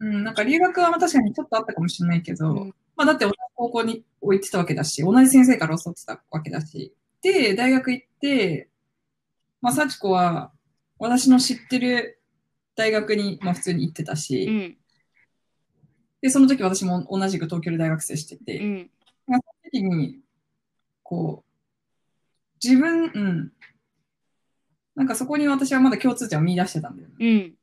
[0.00, 6.92] うん、なんか留学は確かにちょっとあったかもしれないけど、うんまあだって同じ高校に行ってたわけだし、同じ先生から教わってたわけだし。
[7.22, 8.69] で、大学行って、
[9.60, 10.52] まあ幸子は
[10.98, 12.20] 私の知ってる
[12.76, 14.76] 大学に、まあ普通に行ってたし、うん。
[16.20, 18.90] で、その時私も同じく東京で大学生してて、うん。
[19.26, 20.20] その時に、
[21.02, 21.50] こう、
[22.62, 23.52] 自分、うん。
[24.94, 27.14] なんかそこに私はまだ共通点を見出してたんだよね。
[27.18, 27.54] うん。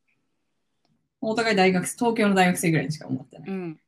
[1.20, 3.50] お互い大学生、東京の大学生ぐらいにしか思ってない。
[3.50, 3.80] うん。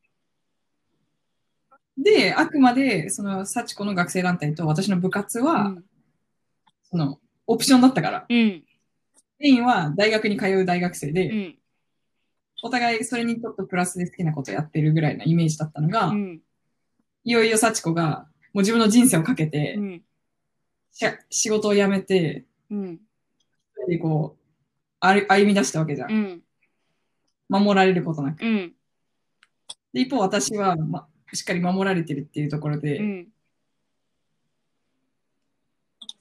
[1.99, 5.85] で、あくまで、その、幸子の学生団体と私の部活は、うん。
[6.83, 7.20] その、
[7.53, 8.63] オプションだったから、うん。
[9.41, 11.59] メインは大学に通う大学生で、うん。
[12.63, 16.41] お互いそれにちょっとプラスで好きなことやってるぐらいなイメージだったのが、うん。
[17.25, 20.03] いよいよ幸子が、もう自分の人生をかけて、うん。
[21.29, 23.01] 仕事を辞めて、うん。
[23.89, 24.45] でこう、
[25.01, 26.13] 歩歩み出したわけじゃん。
[26.13, 26.43] うん。
[27.49, 28.47] 守られることなく。
[28.47, 28.73] うん。
[29.93, 33.29] で、一方私は、ま、しっかり守られてるっていうところで、うん。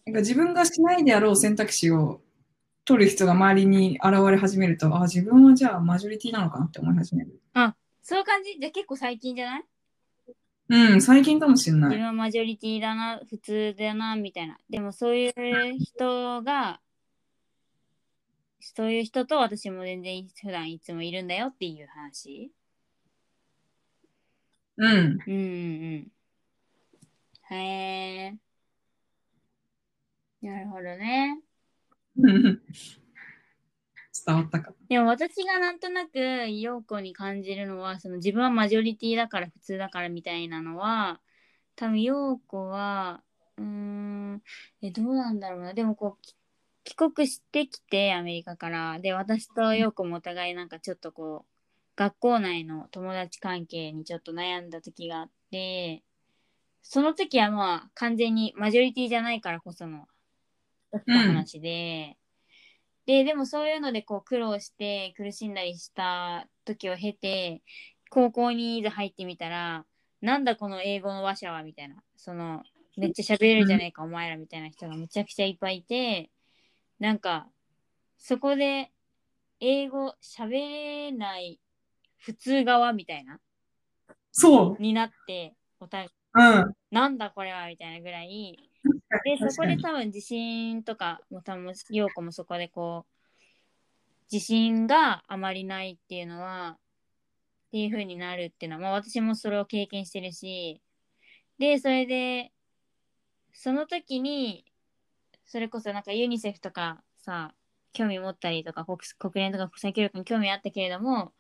[0.10, 2.22] なんか自分がしないであろう選択肢を
[2.84, 7.40] 取る人が周りに現れ始めると、あ、自分はじゃあマジョリティなのかなって思い始める。
[8.02, 8.58] そういう感じ？
[8.60, 9.64] じゃあ結構最近じゃない？
[10.70, 11.90] うん、最近かもしれない。
[11.92, 14.58] 自分はマジョリティだな、普通だな、みたいな。
[14.68, 15.34] でもそういう
[15.78, 16.80] 人が、
[18.60, 22.52] そういう人と私も全然普段いつもいるんだよっていう話？
[24.78, 24.92] うん。
[24.92, 26.12] うんうん
[27.52, 27.56] うん。
[27.56, 27.56] へ
[28.34, 28.36] え。
[30.42, 31.42] なるほどね。
[34.26, 34.74] 伝わったか。
[34.88, 41.20] でも私がなんとなく陽子に感じるのはその自分はマジョリティだから普通だからみたいなのは
[41.76, 43.22] 多分陽子は
[43.58, 44.42] うーん
[44.82, 46.36] えどうなんだろうなでもこうき
[46.86, 51.50] 帰国してきてアメリカからで私と陽子もお互いなんかちょっとこう
[51.96, 56.02] 学校内の友達関係にちょっと悩んだ時があって
[56.82, 60.08] その時はまあ完全にマジョリティじゃないからこその
[60.94, 62.18] 起きた話で、
[63.06, 67.64] で、でもそういうのでこう苦労して苦しんだりした時を経て、
[68.12, 69.86] 高校にいざ入ってみたら、
[70.22, 72.62] なんだこの英語の話者はみたいな、その、
[72.98, 76.30] めっちゃ喋れるじゃねえか、お前らみたいな人がむちゃくちゃいっぱいいて、
[77.00, 77.48] なんか、
[78.18, 78.92] そこで
[79.60, 81.60] 英語喋れない
[82.18, 83.40] 普通側みたいな、
[84.32, 86.42] そになって、お互い、う。
[86.42, 86.74] うん。
[86.92, 88.69] なんだこれはみたいなぐらい、
[89.26, 93.20] で、そこで多分自信とかも多分、陽子もそこでこう、
[94.32, 96.78] 自信があまりないっていうのは、
[97.68, 100.82] っていう風になるっていうのは、まあ私もそれを経験してるし、
[101.58, 102.52] で、それで、
[103.54, 104.66] その時に、
[105.46, 107.54] それこそなんかユニセフとかさ、
[107.94, 111.34] 興味持ったりとか、国国連とか国際協力に興味あったけれども、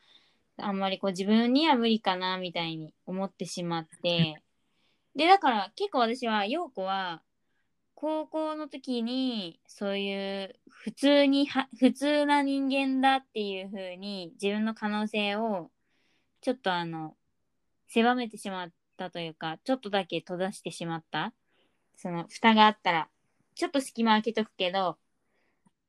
[0.58, 4.44] あんまりこう自分には無理かなみたいに思ってしまって、
[5.16, 7.22] で、だから結構私は、陽子は、
[8.02, 15.70] 高校の時に、そういう、普通には、普通な人間だっていう風に、自分の可能性を、
[16.40, 17.18] ちょっとあの、
[17.90, 21.34] 狭めてしまったというか、ちょっとだけ閉ざしてしまった。
[21.98, 23.10] その、蓋があったら、
[23.54, 24.98] ちょっと隙間開けとくけど、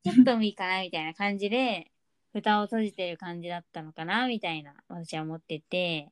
[0.02, 1.92] ちょっともいいかなみたいな感じで、
[2.32, 6.10] 蓋を閉じてる感じだったのかなみたいな、私は思ってて、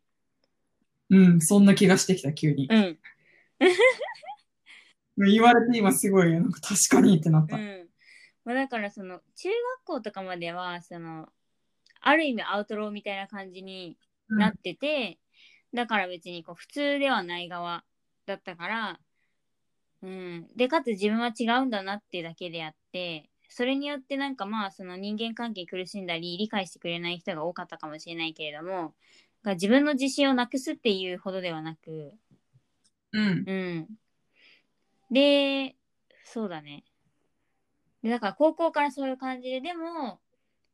[1.10, 2.68] うん、そんな気がしてきた、急に。
[2.70, 2.98] うん。
[5.26, 7.56] 言われて今すごい、なんか確かにってなった。
[7.56, 7.88] うん。
[8.44, 11.28] まあ、だからその中学校とかまではその
[12.00, 13.96] ある意味アウトローみたいな感じに
[14.28, 15.18] なってて、
[15.74, 17.84] だから別にこう普通ではない側
[18.26, 19.00] だったから、
[20.02, 20.46] うん。
[20.56, 28.94] で、かつ自分は違うんだなっていうだけであって、それによってなんかまあその人間関係苦しんだり理解してくれない人が多かったかもしれないけれども、
[29.42, 32.12] が自分の自信をなくすっていうほどではなく、
[33.12, 33.44] うん。
[33.46, 33.86] うん。
[35.10, 35.76] で、
[36.24, 36.84] そうだね。
[38.02, 40.20] で、だから高校からそういう感じで、でも、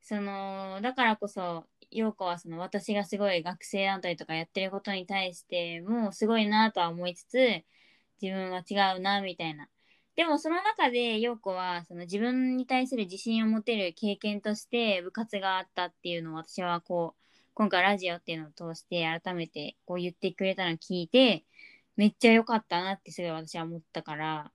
[0.01, 7.65] その、だからこそ、陽子はその私がすごい学生団体とかやってることに対してもすごいなとは思いつつ、
[8.21, 9.69] 自分は違うな、みたいな。
[10.17, 17.21] でもその中で陽子はその自分に対する自信を持てる経験として部活があったっていうのを私はこう、
[17.55, 21.45] 今回ラジオっていうのを通して改めてこう言ってくれたのを聞いて、
[21.97, 24.53] めっちゃ良かったなってすごい私は思ったから、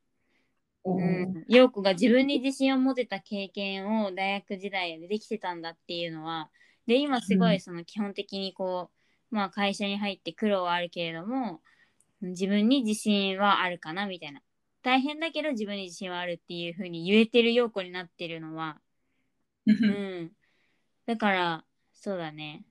[0.85, 6.49] うん、陽子が自分に自信を持てた経験を大学時代でできてたんだっていうのは。
[6.87, 7.53] で今すごうん。
[7.53, 8.89] いその基本的にこ
[9.31, 11.61] う、まあ会社に入って苦労はあるけれども
[12.21, 14.41] 自分に自信はあるかなみたいな。
[14.81, 18.79] 大変だけど自分に自信はあるっていう風に言えてる陽子になってるのは。
[19.65, 20.31] うん。
[21.05, 22.63] だから、そうだね。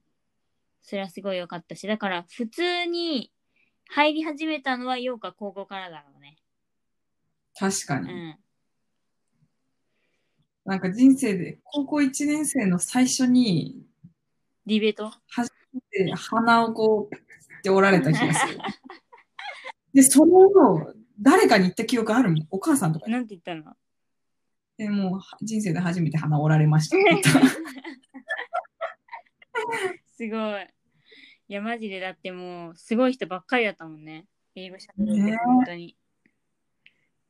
[0.81, 3.31] それはすごい良かったし、だから普通に
[3.88, 6.37] 入り始めたのは陽か高校からだろうね。
[7.59, 8.12] 確かに。
[8.12, 8.38] うん。
[10.64, 13.83] なんか人生で、高校1年生の最初に、
[14.66, 15.11] ディベート
[15.90, 17.18] で鼻をこう、っ
[17.62, 18.59] て折られた気がする。
[19.94, 22.46] で、それを誰かに言った記憶あるもん？
[22.50, 23.12] お母さんとかに。
[23.12, 23.75] なんて言ったの？
[24.77, 26.96] でもう人生で初めて鼻折られました。
[30.17, 30.69] すごい。
[31.49, 34.27] いや、マジでだってもう、すごい人ばっかりだったもんね。
[34.55, 35.96] 英語喋れて、ねえ本当に。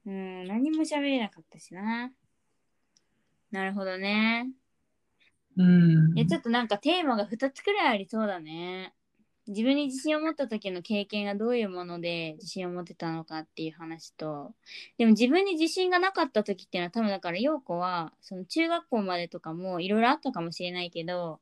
[0.06, 2.10] うん、何も喋れなかったしな。
[3.50, 4.50] なるほどね。
[5.56, 8.92] うんいや、ちょっとなんかテーマが2つくらいありそうだね。
[9.48, 14.52] 自分に自信を持った時の経験がどういうもので自信を持てたのかっていう話と、
[14.98, 21.40] でも自分に自信がなかった時っていうのは多分だから陽子は、その中学校までとかもいろいろあったかもしれないけど、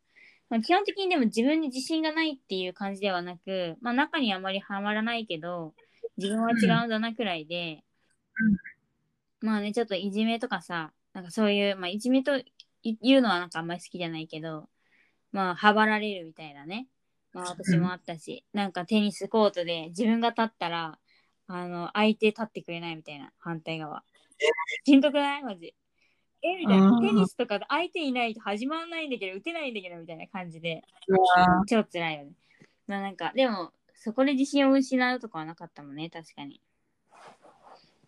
[0.49, 5.75] まあ基本的にでも自分に自信がないっていう感じではなく、まあ中にあまりはまらないけど、
[6.17, 7.83] 自分は違うんだなくらいで、
[9.41, 12.45] まあね、ちょっといじめとかさ、なんかそういう、まあいじめとい
[13.03, 14.69] 言うのはなんかあんまり好きじゃないけど、
[15.33, 16.87] まあ、はばられるみたいなね。
[17.33, 20.99] まあ私もあったし、なんかテニスコートで自分が立ったら、
[21.49, 24.03] あの、相手立ってくれないみたいな、反対側。
[24.85, 25.43] しんどくない？
[25.43, 25.75] マジ。
[26.43, 30.83] えみたいなテニスとかで相手いないと始まらないんだけど、打てないんだけど、みたいな感じで。
[31.67, 32.33] 超辛いよね。
[32.87, 36.61] まあなんか、でも、そこで自信を失うとかはなかったもんね、確かに。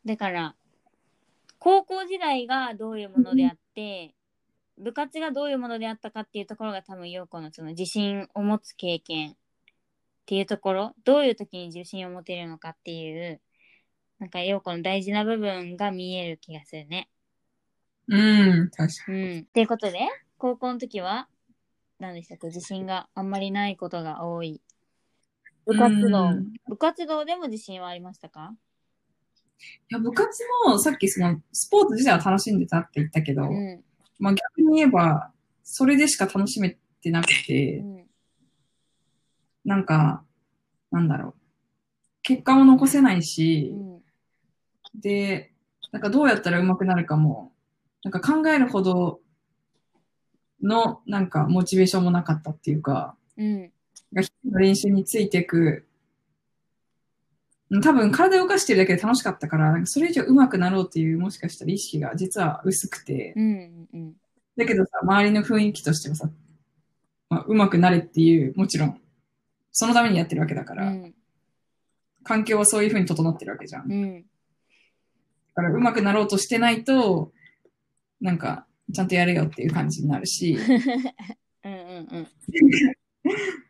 [0.04, 0.54] だから、
[1.58, 4.14] 高校時代がどういうものであって、
[4.76, 9.34] 部活がどういうものであったかっていうところが多分、陽子のその自信を持つ経験っ
[10.26, 13.40] ていうところ、どういう時に自信を持てるのかっていう、
[14.20, 17.08] なんか陽子の大事な部分が見える気がするね。
[18.08, 19.22] うん、確かに。
[19.22, 19.40] うん。
[19.40, 19.98] っていうことで、
[20.38, 21.28] 高校の時は、
[21.98, 24.62] 何でしたっけ、自信があんまりないことが多い。
[25.66, 26.52] 部活動うん。
[26.66, 28.54] 部活動でも自信はありましたか？
[29.90, 33.84] いや、部活もさっきその、スポーツ自体は楽しんでたって言ったけど、うん。
[34.18, 35.32] まあ逆に言えば、
[35.64, 38.06] それでしか楽しめてなくてう、ん。
[39.64, 40.24] なんか、
[40.90, 41.34] なんだろう。
[42.22, 44.02] 結果も残せないうし、ん。
[44.94, 45.52] で、
[45.92, 47.47] なんかどうやったら上手くなるかも、
[48.04, 49.20] なんか考えるほど
[50.62, 53.72] の、なんかモチベーションもなかったっていうか、うん。
[54.12, 54.22] が
[54.58, 55.86] 練習についていく、
[57.82, 63.88] 多分体を動かしてるだけで楽しかったから、なんかそれ以上上手くなろうっていうもしかしたら意識が実は薄くて、うん。
[63.92, 64.14] うん。
[64.56, 66.30] だけどさ、周りの雰囲気としてはさ、
[67.28, 69.00] まあ、上手くなれっていう、もちろん、
[69.70, 71.14] そのためにやってるわけだから、うん。
[72.24, 73.88] 環境はそういう風に整ってるわけじゃん。
[73.88, 74.24] だうん。
[75.54, 77.32] から上手くなろうとしてないと、
[78.20, 80.58] なんか、ちゃんとやれよっていう感じになるし、
[81.64, 82.08] うん。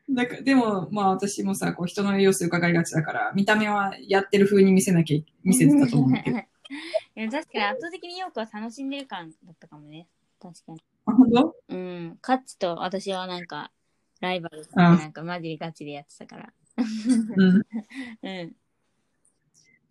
[0.09, 0.15] うん。
[0.15, 6.39] だからでも、まあ私もさ、こう人の様子伺いがちだから、見た目はやってる風に見せなきゃ、見せてたと思うけど。
[7.17, 10.07] いや確かに圧倒的によくは楽しんでる感だったかもね。
[10.41, 10.83] 確かに。
[11.07, 11.57] あ、本当？
[11.69, 12.19] うん。
[12.21, 13.73] カッチと私はなんか、
[14.21, 16.53] ライバルなんかマジでガチでやってたから。
[17.37, 17.63] うん。
[18.23, 18.57] うん。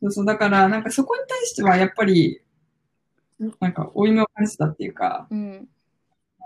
[0.02, 2.42] そうそう、だから、なんかそこに対してはやっぱり、
[3.60, 5.68] なんか、負い目を感じたっていうか、うん。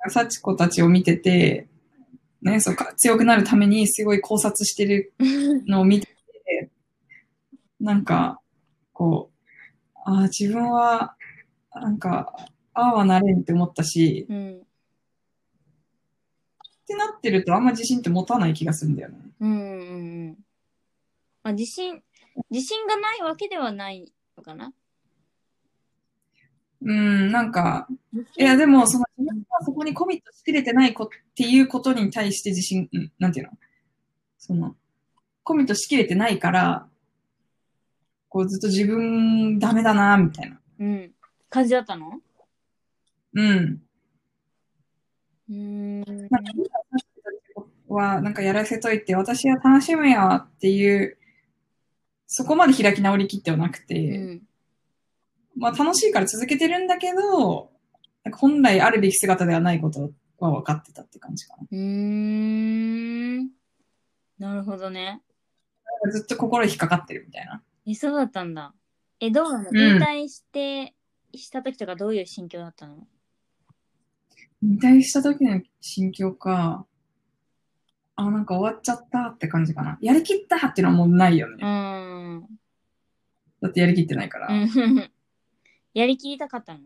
[0.09, 1.67] 幸子たちを見てて、
[2.41, 5.13] ね、そうか、強くなるためにすごい考察してる
[5.67, 6.69] のを見てて、
[7.79, 8.41] なんか、
[8.93, 11.15] こう、ああ、自分は、
[11.73, 12.35] なんか、
[12.73, 14.57] ああはなれんって思ったし、うん。
[14.57, 14.59] っ
[16.87, 19.17] てなってるとあんま自信って持たない気がするんだよね。
[19.39, 20.37] うんうんうん。
[21.43, 22.01] まあ、自信、
[22.49, 24.73] 自信がないわけではないのかな
[26.83, 27.87] うん、なんか、
[28.37, 33.51] いや、でも、その、自分がそこにコミットしきれてないこっていうことに対して自信、うんなんていうの？
[34.39, 34.75] その、
[35.43, 36.87] コミットしきれてないから、
[38.29, 40.59] こうずっと自分ダメだな、みたいな。
[40.79, 41.11] うん。
[41.49, 42.19] 感じだったの？
[43.33, 43.81] うん。
[45.49, 46.01] うーん。
[46.01, 46.37] なんか、
[47.89, 51.17] は、なんかやらせといて、私は楽しむよっていう、
[52.25, 54.41] そこまで開き直りきってはなくて、うん。
[55.57, 57.71] まあ楽しいから続けてるんだけど、
[58.23, 61.63] なんか本来あるべき姿ではないことは分かってたって感じかな。
[61.71, 63.49] うーん。
[64.39, 65.21] なるほどね。
[66.11, 67.61] ずっと心引っかかってるみたいな。
[67.85, 68.73] え、そうだったんだ。
[69.19, 69.69] え、どうなの？
[69.69, 70.95] うん引退して、
[71.35, 73.07] した時とかどういう心境だったの？
[74.63, 76.85] 引退した時の心境か、
[78.15, 79.97] あ、なんか終わっちゃったって感じかな。
[80.01, 81.63] やりきったっていうのはもうないようね。
[81.63, 82.47] ーん。
[83.61, 84.49] だってやりきってないから。
[85.95, 86.79] うんやりきりたかったの？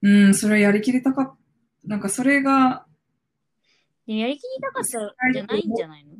[0.00, 1.36] うん、それやりきりたかっ
[1.84, 2.86] なんかそれが、
[4.06, 6.16] でもやりきりたかったじゃないんじゃないの？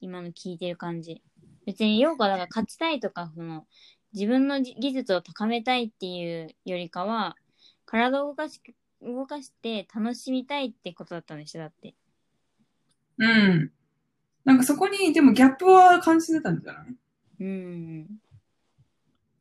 [0.00, 1.22] 今の聞いてる感じ。
[1.66, 3.66] 別に、陽子はだから勝ちたいとか、その、
[4.12, 7.36] 自分のじ技術を高めたいっていうよりかは、
[7.86, 8.60] 体を動かし、
[9.00, 11.94] 動かして楽しみたいってことだったんでしょだって。
[13.18, 13.72] うん。
[14.44, 16.96] なんかそこに、でもギャップは感じてたんじゃない？
[17.40, 18.06] うん。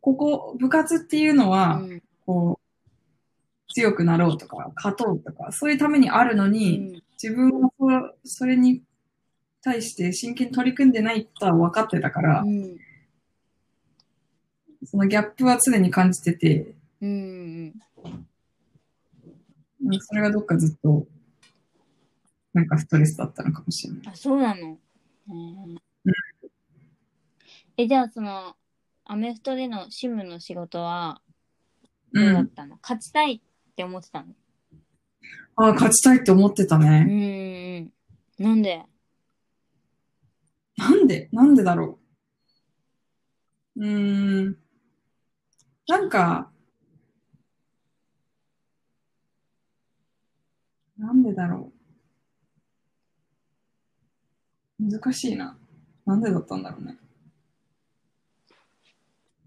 [0.04, 2.02] ここ、部活っていうのうは、ん。
[2.26, 7.02] こう、強くなろうとか、勝とうとか、そういうためにあるのうに、ん。
[7.14, 8.84] 自分はそそれに
[9.62, 12.78] 対して真剣に取り組んでないことは分かってたから、うん。
[14.84, 17.74] そのギャップは常に感じてて、うん。
[19.86, 21.08] うんそれがどっかずっと、
[22.54, 24.02] なんかストレスだったのかもしれない。
[24.08, 24.78] あ、そうなの。
[25.30, 25.78] うん
[27.76, 28.56] え、じゃあその、
[29.14, 31.22] アメフトでの趣味の仕事は
[32.14, 32.34] どううん。
[32.34, 33.42] だったの、勝ちたいっ
[33.76, 34.34] て思ってたの？
[35.56, 37.82] ああ、勝ちたいって思ってたうね。
[37.82, 37.94] ん。
[38.40, 38.84] なんで？
[40.78, 41.30] なんで？
[41.32, 42.00] なんでだろ
[43.76, 43.86] う。
[43.86, 44.58] うーん。
[45.88, 46.50] なんか、
[50.98, 51.72] なんでだろ
[54.80, 54.92] う。
[54.92, 55.56] 難しいな。
[56.08, 56.98] なんでだったんだろうね。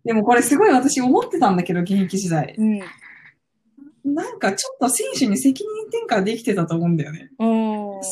[0.07, 2.55] でもこれすごい私思ってたんだけど、現役時代。
[2.57, 4.15] うん。
[4.15, 7.33] なんかちょっと選手に責任転嫁できてたと思うんだよね。
[7.41, 8.07] なんか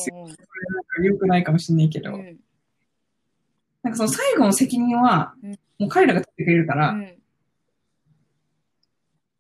[1.05, 2.13] 良くないかもしれないけど。
[2.15, 2.37] うん。
[3.85, 7.15] なんかその最後の責任はうん、もう彼らが取ってくれるから、うん。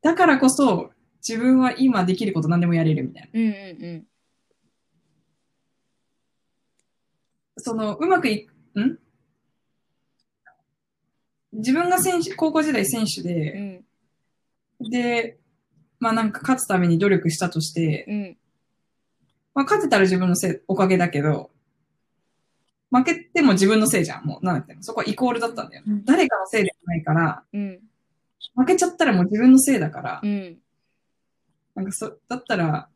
[0.00, 0.92] だからこそ
[1.26, 3.40] 自分は今できること何でもやれるみたいな。
[3.40, 3.50] うんう
[3.98, 4.06] ん
[7.56, 8.98] その、うまくいく、ん？
[11.54, 13.84] 自分が選手、高校時代選手うで、
[14.80, 14.90] ん。
[14.90, 15.38] で、
[15.98, 18.36] まあなんか勝つために努力したとして、うん。
[19.54, 21.50] まあ勝てたら自分のせい、おかげだけど、
[22.90, 24.24] 負けても自分のせいじゃん。
[24.24, 25.82] もう、なんだってんのそこはイコールだったんだよ。
[25.86, 27.80] うん誰かのせいではないから、うん。
[28.56, 30.58] 負けちゃったらもう自分のせいだから、うん。
[31.74, 32.88] なんかそ、だったら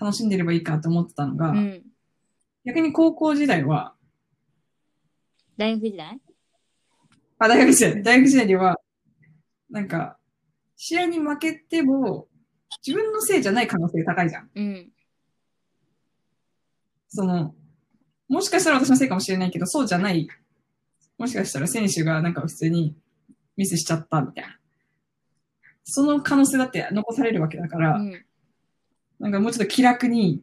[0.00, 1.82] 楽しんでればいいかと思ってたのが、うん。
[2.64, 3.94] 逆に高校時代は、
[5.56, 6.20] 大学時代？
[7.38, 8.80] あ、大学時代、大学時代では、
[9.70, 10.18] なんか、
[10.76, 12.26] 試合に負けても、
[12.86, 14.50] 自分のせいじゃない可能性が高いじゃん。
[14.54, 14.92] うん。
[17.08, 17.54] その、
[18.28, 20.28] もしかしたら私のせいかもしれないけど、そうじゃない。
[21.16, 22.94] もしかしたら選手がなんか普通に
[23.56, 24.58] ミスしちゃったみたいな。
[25.84, 28.24] その可能性だって残されるわけだから、うん。
[29.18, 30.42] なんかもうちょっと気楽に、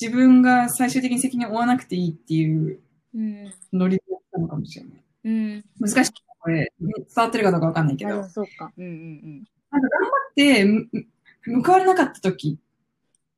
[0.00, 2.80] 自分が最終的に責任を負わなくていいっていう
[3.14, 3.54] うん。
[3.72, 3.98] ノリ
[4.36, 5.04] たのかもしれない。
[5.24, 5.64] うん。
[5.80, 6.12] 難しい。
[6.38, 8.28] これ、伝わってるかどうかわかんないけあ、ど。
[8.28, 8.72] そうか。
[8.76, 10.64] うんうんなんか頑張って、
[11.50, 12.58] む報われなかった時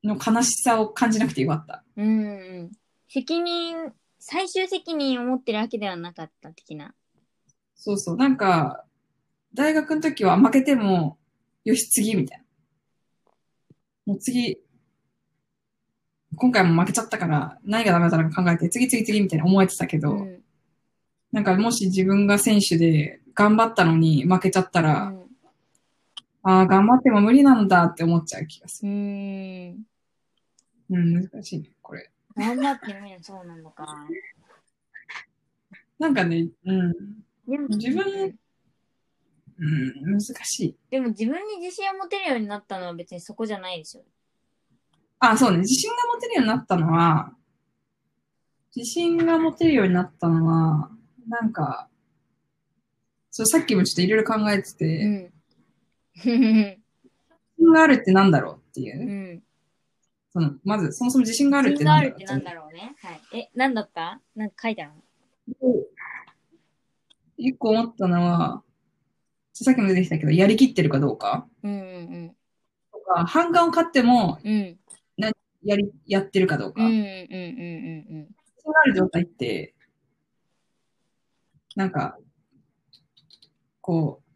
[0.04, 1.84] の悲しさを感じなくてよかった。
[1.96, 2.06] うん。
[2.06, 2.70] うんうん。
[3.08, 6.94] 責任、最終責任を持ってるわけではなかった的な。
[7.74, 8.16] そうそう。
[8.16, 8.84] なんか、
[9.54, 11.18] 大学の時は負けても、
[11.64, 12.44] よし、次、みたいな。
[14.06, 14.58] もう次、
[16.36, 20.42] 今回も負けちゃったから、何がダメだったのか考えて、次、次、次、みたいな思えてたけど、うん。
[21.32, 25.12] なんかもし自分が選手で頑張ったのに負けちゃったら、
[26.42, 28.94] ああ、頑張っても無理なんだって思っちゃう気がすうる。
[28.94, 29.84] ん。
[30.90, 32.10] うん、難しいね、これ。
[32.36, 33.86] 頑張ってみるそうなのか。
[35.98, 36.92] なんかね、うん、
[37.46, 38.38] でも自分
[39.60, 40.76] うん、難しい。
[40.88, 44.04] でも自分に自信を持てるようになったのは別にそこじゃないでしょ。
[45.18, 45.58] あ、そうね。
[45.58, 47.34] 自信が持てるようになったのは、
[48.74, 50.90] 自信が持てるようになったのは、
[51.28, 51.88] なんか、
[53.30, 55.32] そう、さっきもちょっといろいろ考えてて、うん。
[56.14, 56.36] 自
[57.58, 59.04] 信があるってなんだろうっていうう、
[59.34, 59.42] ん。
[60.32, 62.96] その、まず、そもそも自信があるってなんだろうあるってなんだろうね。
[63.02, 63.20] はい。
[63.32, 64.20] え、なんだった？
[64.34, 64.92] なんか書いてある
[67.36, 68.62] 一個思ったのは、
[69.52, 72.36] さっきも出てきたけど、やりきってるかどうかうんうん
[72.92, 74.52] とか、反感を買っても、うん。
[74.52, 74.78] うん。
[75.64, 76.84] やり、やってるかどうか。
[76.84, 78.28] うんうんうん自うん
[78.62, 79.74] 信がある状態って、
[81.78, 82.18] なんか、
[83.80, 84.30] こう、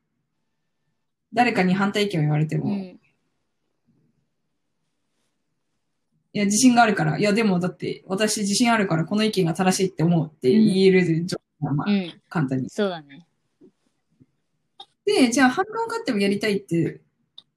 [1.35, 2.73] 誰かに反対意見を言われても、うん。
[2.73, 3.01] ういん。
[6.35, 12.21] や、自信があるから、いや、でもだって、私自信あるからこの意見が正しいって思うって言える状態が、まあ、うん。
[12.29, 12.71] 簡単に。
[12.71, 13.27] そうだね。
[15.05, 17.01] で、じゃあ反感を買ってもやりたいって、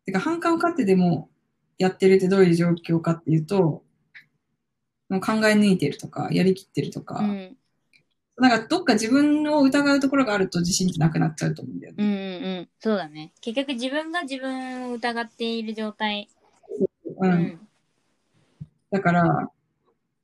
[0.07, 1.29] てか反感を買ってでも
[1.77, 3.83] やってるってどういう状況かっていうと、
[5.09, 7.57] もう考え抜いてるとか、やりきってるとか、うん。
[8.37, 12.03] なんかどっか自分を疑うところがあると自信ってなくなっちゃうと思うんだよね。
[12.03, 12.69] うんうんうん。
[12.79, 13.31] そうだね。
[13.39, 16.29] 結局自分が自分を疑っている状態。
[17.05, 17.25] う。
[17.25, 17.59] うんん。
[18.91, 19.49] だから、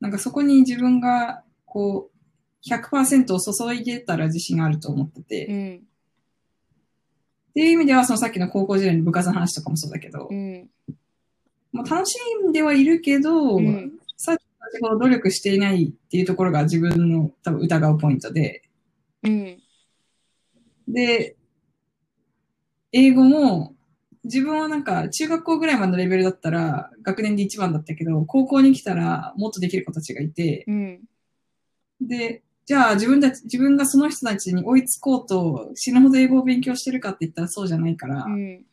[0.01, 5.88] なんかそこに自分が、こう、100%を注いでたら自信があると思ってて、っうん。
[7.53, 10.70] ていう意味では、そのさっきの高校時代の部活の話とかもそうだけどう、ん。
[11.72, 14.01] もう楽しんではいるけど、うん
[14.72, 18.63] さっきほど努力していないっていうところが自分の多分疑うポイントで、
[19.24, 19.61] うん。
[20.88, 21.36] で、
[22.91, 23.76] 英語も、
[24.24, 30.99] 自分はなんか中学校ぐらいまでのレベルだったら学年で一番だったけど、高校に来たらもっとできる子たちがいて、うん。
[31.99, 38.63] で、じゃあ自分たち、自分がその人たちに追いつこうと死ぬほど英語を勉強してるかって言ったらそうじゃないから、うん。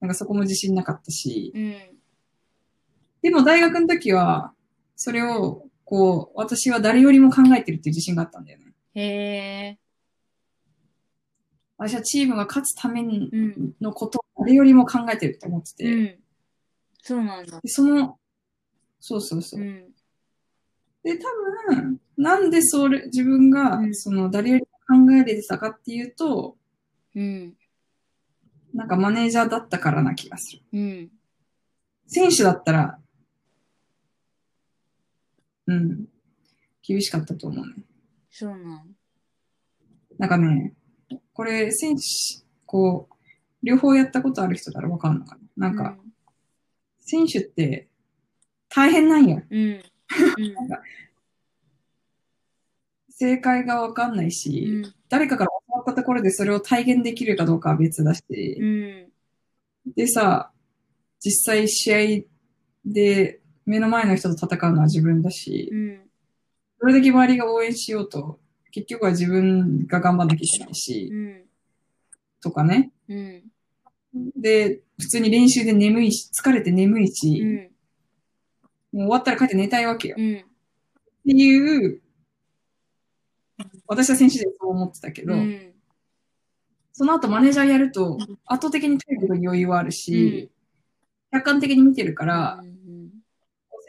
[0.00, 1.74] なんかそこも自信なかったし、うん。
[3.22, 4.52] でも大学の時は、
[5.02, 8.72] それを、こう、私は誰よりも考えてるっていう自信があったんだよね。
[8.94, 9.78] へえ。
[11.76, 13.74] 私はチームが勝つためうん。
[13.80, 16.14] のことを誰よりも考えてるって思ってて、うん。
[17.02, 17.60] そうなんだ。
[17.60, 18.16] でその、
[19.00, 19.64] そうそうそうう。
[19.64, 19.92] ん。
[21.02, 21.24] で、多
[21.74, 26.56] 分、なんでそれ、自分がう、んその、誰よりも考えれてたかっていうと、
[27.16, 27.54] うん。
[28.72, 30.62] なんかマネージャーだったからな気がする。
[30.72, 31.10] うん。
[32.06, 32.98] 選手だったら、
[35.66, 36.06] うん、
[36.82, 37.84] 厳しかったと思うね。
[38.30, 38.96] そうなん。
[40.18, 40.74] なんかね、
[41.32, 42.02] これ選手、
[42.66, 43.14] こう、
[43.62, 45.68] 両方やったことある人ならわかんのかな。
[45.68, 45.96] なんか、
[47.00, 47.88] 選手って
[48.68, 49.42] 大変なんよ。
[49.50, 49.60] うん。
[49.60, 49.82] うん。
[53.10, 54.94] 正解がわかんないし、うん。
[55.08, 58.22] 誰かから教わったところでそれを体現できるかどうかは別だし、
[58.58, 59.12] うん。
[59.94, 60.50] でさ、
[61.20, 62.24] 実際試合
[62.84, 66.00] で目の前の人と戦うのは自分だし、うん。
[66.80, 68.40] それだけ周りが応援しようと、
[68.72, 71.42] 結局は自分が頑張んなきゃいけないし、うん。
[72.40, 72.90] とかね。
[73.08, 73.42] うん。
[74.36, 77.70] で、普通に練習で眠いし、疲れて眠いし、
[78.92, 78.98] うん。
[78.98, 80.16] もう終わったら帰って寝たいわけよ。
[80.18, 80.34] っうん。
[80.34, 80.44] て
[81.24, 82.00] いう、
[83.86, 85.72] 私は選手でそう思ってたけど、うん。
[86.92, 90.50] その後マネージャーやると、圧倒的に体力に余裕はあるし、
[91.30, 92.72] 客観的に見てるから、うん。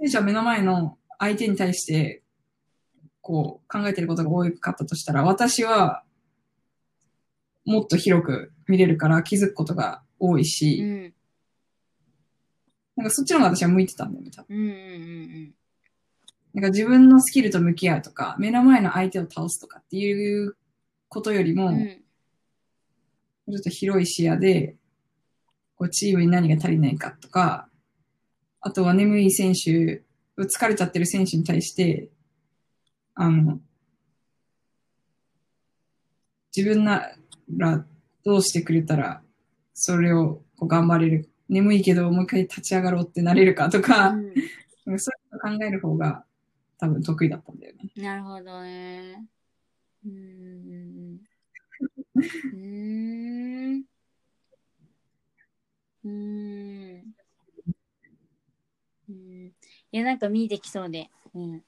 [0.04, 2.24] 選手は目の前の相手に対して、
[3.22, 6.04] こう、考えてることが多かったとしたら、私は、
[7.64, 11.14] もっと広く見れるから気づくことが多いし、うん。
[12.98, 14.58] なんかそっちの方が私は向いてたんだよね、多分。
[14.58, 14.66] うん。
[14.66, 15.56] うん。
[16.54, 20.58] なんか自分のスキルと向き合うとか、目の前の相手を倒すとかっていう
[21.08, 21.88] ことよりも、うん。
[21.88, 24.76] ちょっと広い視野で、
[25.78, 27.70] こうチームに何が足りないかとか、
[28.66, 30.04] あとは眠い選手、
[30.38, 32.10] 疲れちゃってる選手に対して、
[33.14, 33.60] あの、
[36.56, 37.12] 自分な
[37.58, 37.86] ら
[38.24, 39.22] どうしてくれたら、
[39.74, 41.30] それをこう頑張れる。
[41.50, 44.30] 眠いけどもう一回立ち上がろうってなれるかとか、そうい
[44.96, 44.98] う
[45.34, 46.24] の考える方が
[46.80, 47.90] 多分得意だったんだよね。
[47.98, 49.26] なるほどね。
[50.06, 51.20] うん。
[52.54, 53.84] うん。
[56.06, 57.14] うん。
[59.10, 59.52] うん。
[59.94, 61.08] いや、なんか見えてきそうで。
[61.36, 61.64] うん。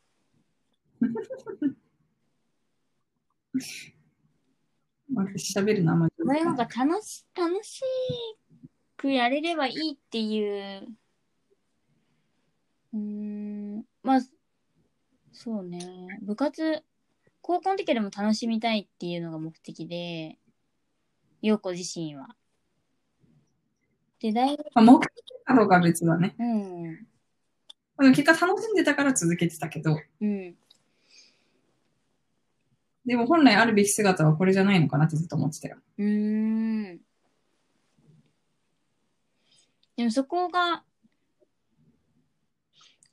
[5.07, 7.83] まあ、喋るのあんまりこれなんか楽し、楽し
[8.97, 10.87] くやれればいいっていう。
[12.93, 13.85] うーん。
[14.01, 14.21] まあ、
[15.31, 15.79] そうね。
[16.23, 16.83] 部活、
[17.41, 20.39] 高校の時でも楽しみたいっていうのが目的で、
[21.43, 22.35] 陽子自身は。
[24.19, 26.33] で、大学、まあ、目的かどうかは別だね。
[26.39, 27.14] うん。
[28.03, 30.55] でも結果楽しんでたから続けてたけど、うん。
[33.05, 35.77] でも本来あるべき姿はこれじゃないのかなってずっと思ってたよ。
[35.97, 36.99] うーん。
[39.95, 40.83] でもそこが、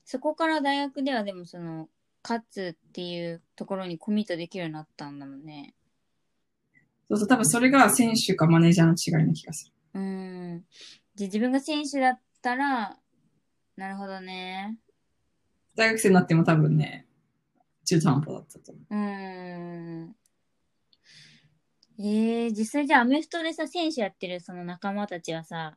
[0.04, 1.88] そこから大学ではでもその、
[2.24, 5.74] 勝つっていうところにコミットできるようになったんだもんね。
[7.08, 9.72] そうそう、多分それが選手かマネージャーの違いな気がする。
[9.94, 10.60] うーん。
[11.14, 12.96] で、自分が選手だったら、
[13.76, 14.76] なるほどね。
[15.74, 17.06] 大学生になっても多分ね、
[17.84, 18.84] 中途半端だったと思う。
[18.90, 20.16] うーん。
[21.98, 25.76] えー、実際じゃあアメフトでさ、選手やってるその仲間たちはさ、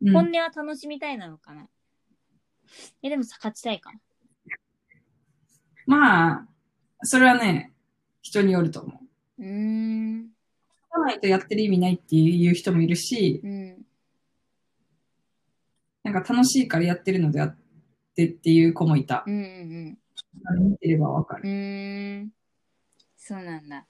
[0.00, 1.68] うん本音は楽しみたいなのかな？
[3.02, 3.92] え、でもさ、勝ちたいか？
[5.86, 6.48] まあ、
[7.02, 7.72] それはね、
[8.20, 9.00] 人によると思
[9.38, 9.42] う。
[9.42, 10.16] うーん。
[10.18, 13.85] 勝たないとやってる意味ないっていう人もいるし、うん。
[16.06, 17.56] なんか楽しいからやってるのであっ
[18.14, 19.24] てっていう子もいた。
[19.26, 19.98] うんうん
[20.70, 21.42] 見てればわかうん。
[21.42, 21.50] うる。
[21.50, 22.30] ーん。
[23.16, 23.86] そうなんだ。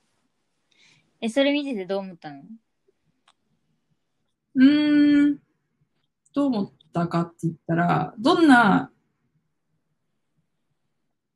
[1.21, 2.41] え、それ見ててどう思ったの？
[4.55, 5.37] うーん、
[6.33, 8.91] どう思ったかって言ったら、どんな、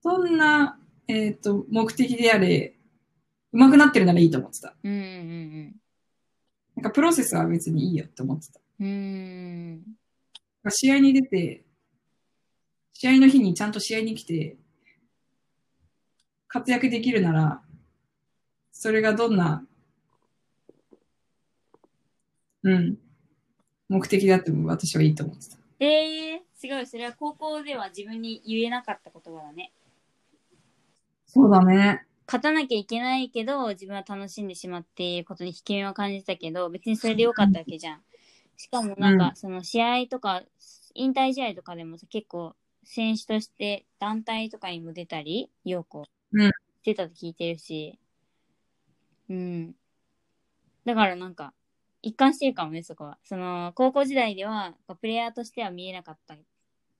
[0.04, 2.76] どんな、えっ、と、目的であれ、
[3.54, 4.76] 上手くなってるならいいと思ってた。
[4.84, 5.76] うんうん
[6.76, 8.60] なんかプロセスは別にいいよって思ってた。
[8.80, 9.84] うん。
[10.70, 11.64] 試合に出て、
[12.94, 14.58] 試合の日にちゃんと試合に来て、
[16.48, 17.62] 活躍できるなら、
[18.72, 19.66] それがどんな、
[22.64, 22.98] うん、
[23.90, 25.58] 目的であっても私はいいと思ってた。
[25.80, 26.86] えー、すごい。
[26.86, 29.72] それは高校では自分に言えなかった言葉だね。
[31.26, 32.06] そうだね。
[32.28, 38.02] 勝たなきゃいけないけど、自分は楽しんでしまっていることに引け目を感じたけど、別にそれでよかったわけじゃん。
[38.62, 39.36] しかもなんか、うん。
[39.36, 40.44] その試合とか、
[40.94, 46.52] 引退試合とかでもさ、結構、選手として団体とかにも出たり、陽子、うん。
[46.84, 47.98] 出たと聞いてるし、
[49.30, 49.76] うん。
[50.86, 51.56] だからなんか、
[52.04, 53.18] 一貫してるかもね、そこは。
[53.24, 56.36] その、高校時代では、プレイヤーとしては見えなかった。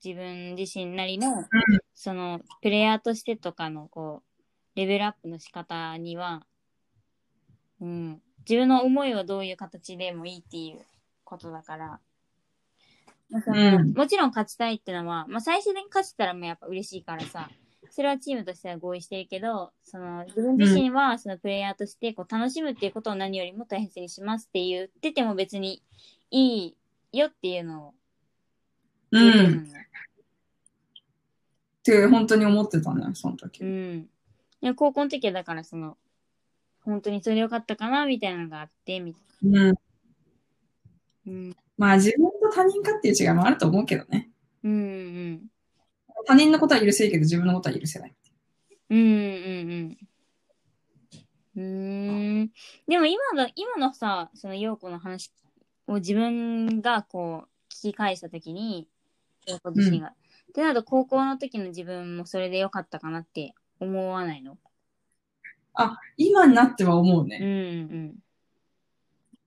[0.04, 1.46] 自分自身なりの、
[1.94, 6.44] その、プレイヤーとしてとかの、こう、レベルアップの仕方には、
[7.80, 10.86] うん、自分の思いはどういう形でもいいっていう
[11.32, 12.00] ことだから。
[13.30, 17.50] まあそのうんもちろん勝ちたいってのは、まあ、最終的に勝ちたらもうやっぱ嬉しいからさ、
[17.90, 25.82] それはチームとしては合意してるけど、その自分自身はそのプレイヤーとしてこう楽しむっていうことを何よりも大切にしますって言ってても別に
[26.30, 26.76] い
[27.14, 27.94] いよっていうのを
[29.12, 29.64] う言うと思ん。
[29.64, 29.66] っ
[31.84, 33.64] て本当に思ってたね、その時。
[33.64, 34.10] うん。
[34.62, 35.98] いや高校の時はだからその、
[36.84, 39.76] 本当にそれでよかったかなみたいなのがあって、みたいうん。
[41.26, 41.32] な。
[41.34, 41.56] うん。
[41.78, 44.30] まあ自分と他人かっていう違いもあると思うけどね。
[44.64, 45.52] うんうん
[46.28, 48.16] 他人のことは許せるけど自分のことは許せない。
[48.90, 49.00] うん。
[49.00, 49.08] うん
[51.56, 52.52] うんうん。
[52.88, 55.34] でも今の、今のさ、その陽子の話
[55.88, 58.88] を自分がこう、聞き返した時に、
[59.48, 60.10] 陽子自身が。
[60.10, 60.14] っ
[60.54, 64.58] てなると高校の時の自分もそれでよかったかなって思わないの？
[65.74, 68.14] あ、今になっては思ううんね。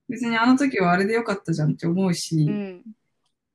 [0.09, 2.49] 別にあの時はあれでよかったじゃんって思うし、うん。
[2.49, 2.83] うん。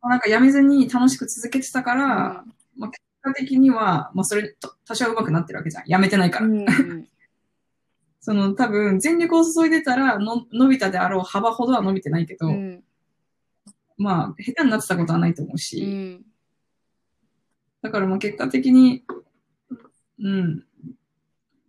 [0.02, 2.44] なんかやめずに楽しく続けてたから、
[2.76, 5.84] まあ、結果的には、まあそれと多少上手くなってるわけじゃん。
[5.86, 6.46] やめてないから。
[6.46, 7.06] うんうん。
[8.22, 12.84] その多分全力を注いでたらの伸びたであろう幅ほどは伸びてないけど、うん。
[13.96, 16.26] まあ下手になってたことはないと思うし、うん。
[17.82, 19.04] だからまあ結果的に、
[20.18, 20.64] うん、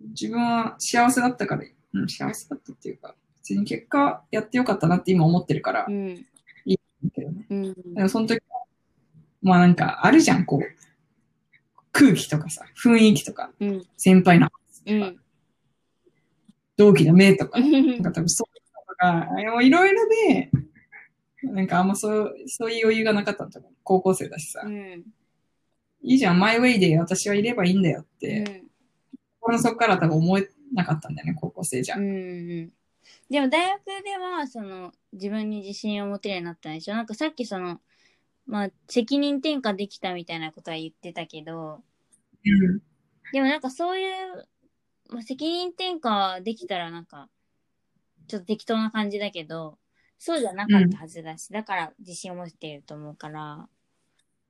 [0.09, 1.63] 自分は幸せだったから、
[1.93, 6.25] うん、幸せだったっていうか、別に結果やってよかったなって今思ってるから、いうん。
[6.65, 6.77] い
[7.13, 7.45] けどね。
[7.49, 7.67] うん。
[7.67, 8.63] だからその時は、
[9.41, 13.83] まあなんかあるじゃん、こう、空気とかさ、雰囲気とか、うん。
[13.97, 15.19] 先輩の話とか、うん。
[16.77, 20.51] 同期の目とか、う なんんか多分そういうのとか、いろいろで、
[21.43, 23.73] なんかあんまそう、そういう余裕がなかったんだと思う。
[23.83, 24.61] 高校生だしさ。
[24.63, 25.03] うん。
[26.03, 28.63] いいじゃん、マイウェイで私はいればいいんだよって、
[29.57, 31.97] そこから多分思えなかったんだよね、高校生じゃ。
[31.97, 32.73] うんうん
[33.29, 36.95] でも大学ではその自分に自信を持てるようになったんでしょ？
[36.95, 37.79] なんかさっきその
[38.45, 41.81] まあ責任転嫁できたみたいなことは言ってたけど
[42.45, 42.81] うん。
[43.31, 44.47] でもなんかそういう、
[45.09, 47.29] まあ、責任転嫁できたらなんか
[48.27, 49.77] ちょっと適当な感じだけど
[50.19, 53.67] そうじゃなかったはずだし、だから自信を持っていると思うから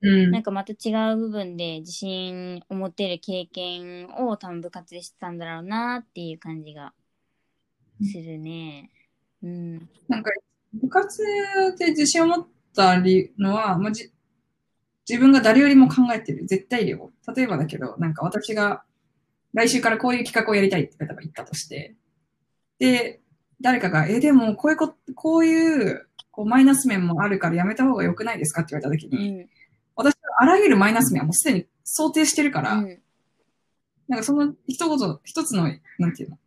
[0.02, 0.42] うんなん。
[0.42, 6.92] かまた違う部分で自信を持てる経験を多分部活でしてたんだろうなっていう感じが
[8.00, 8.90] するね。
[9.42, 9.88] うん。
[10.08, 10.30] なんか、
[10.74, 11.22] 部活
[11.78, 14.10] で自信を持った理のは、まあ、じ
[15.08, 16.46] 自分が誰よりも考えてる。
[16.46, 17.10] 絶対量。
[17.34, 18.84] 例えばだけど、なんか私が
[19.52, 21.94] 来週からこういう企画をやりたいって例えば言ったとして、
[22.78, 23.20] で、
[23.60, 29.48] 誰かが、え、でもこういうこ、こういう、こうマイナス面もあるからやめた方が良くないですかって言われたときうに、ん。
[29.96, 32.98] 私はあらゆるマイナス面はもうすでに想定してるから、うん。
[34.08, 35.68] なんかその一言、一つの、
[35.98, 36.38] なんていうの、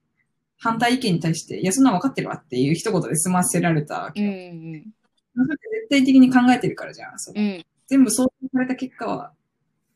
[0.58, 4.30] 反対意見に対して、いや、そんなの分かってるわっていう一言で済ませられたわけうん。
[4.30, 4.34] よ。
[4.36, 4.93] うん。
[5.36, 7.20] それって絶対的に考えてるからじゃん。
[7.20, 7.66] そううん。
[7.88, 9.34] 全部想定された結果は、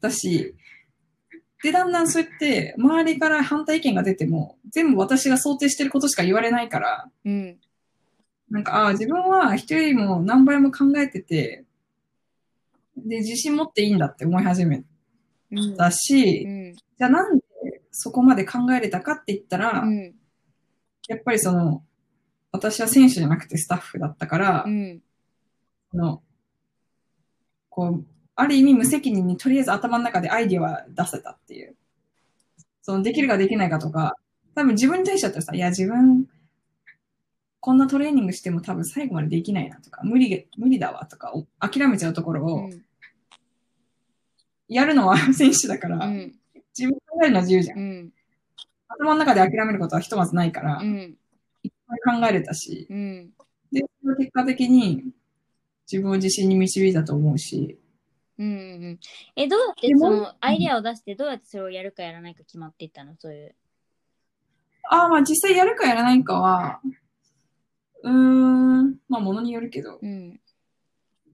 [0.01, 0.55] だし、
[1.64, 7.60] で、だんだんそうやって、周りから反対意見が出ても、全部私が想定してることしか言われないから、うん。
[8.49, 11.66] なんか、ああ、自分は人よりも何倍も考えてて、
[12.97, 14.84] で、自信持っていいんだって思い始め
[15.51, 15.78] うん。
[15.78, 16.74] たし、うん。
[16.76, 17.43] じゃあなんで
[17.91, 20.16] そこまで考えれたかって言ったら、うん。
[21.10, 21.84] やっぱりその、
[22.51, 25.01] 私は選手じゃなくてスタッフだったから、うん。
[25.91, 26.22] その、
[27.70, 28.05] こう、
[28.36, 31.76] ある意味無責任にとりあえず頭の中でアイディアは出せたっていう。
[32.84, 34.16] その、できるかできないかとか、
[34.53, 36.28] 多分自分に対してだったらさ、いや自分、
[37.60, 42.86] こんなトレーニングしても多分最後までできないなとか、無理、無理だわとか、お諦めちゃうところを、うん。
[44.68, 46.36] やるのは 選手だから、うん。
[46.78, 48.12] 自分で考えるのは自由じゃん。
[48.98, 49.08] うん。
[49.08, 51.18] 頭の中で諦めることはひとまずないから、うん。
[51.64, 53.32] いっぱい考えれたし、うん。
[53.72, 53.84] で、
[54.18, 55.04] 結果的に
[55.92, 57.80] 自分を自信に導いたと思うし、
[58.38, 59.00] うん。
[59.36, 63.16] え、どうやってそのアイデアを出してどうやってそれをやるかやらないか決まっていったの？
[63.20, 63.56] そういう。
[64.90, 66.80] ああ、まあ実際やるかやらないかは、
[68.04, 70.40] うーん、まあものによるけど、うん。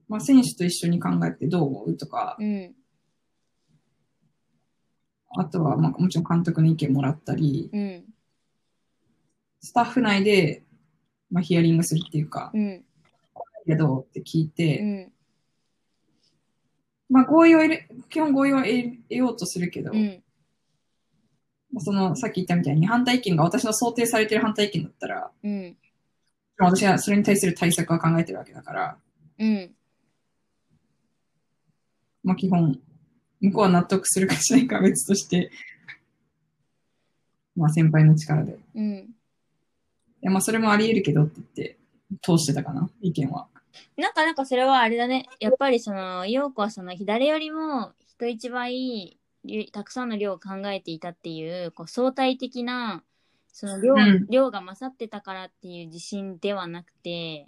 [0.08, 2.76] まあ選手と一緒に考えてどう思うとか、うん。
[5.38, 8.04] あとはまあもちろん監督の意見もらったり、うん。
[9.62, 10.64] スタッフ内で、
[11.32, 12.84] まあヒアリングするっていうか、うん。
[13.68, 15.12] いやどうって聞いうて、ん。
[17.10, 18.68] まあ合意を得る、基本合意を得
[19.10, 20.24] 得ようとするけど、うん。
[21.74, 25.78] まあそのさっき言ったみたいに反対意見が私の想定されてる反対意見だったら、うん。
[26.58, 28.98] まあ私はそれに対する対策は考えてるわけだから、
[29.40, 29.76] うん。
[32.24, 32.80] まあ基本、
[33.42, 35.52] 向こうは納得するかしないかは別として、
[37.56, 39.16] まあ先輩の力でうん。
[40.26, 41.78] や、まあそれもあり得るけどって言って、
[42.22, 43.48] 通してたかな、意見は。
[43.98, 45.28] なんかなんかそれはあれだね。
[45.40, 53.04] やっぱりその、陽子はその、誰よりも人一倍、りたくさんの量を考えていたっていう、こう相対的な、
[53.48, 57.48] その量,、うん量が勝ってたからっていう自信ではなくて、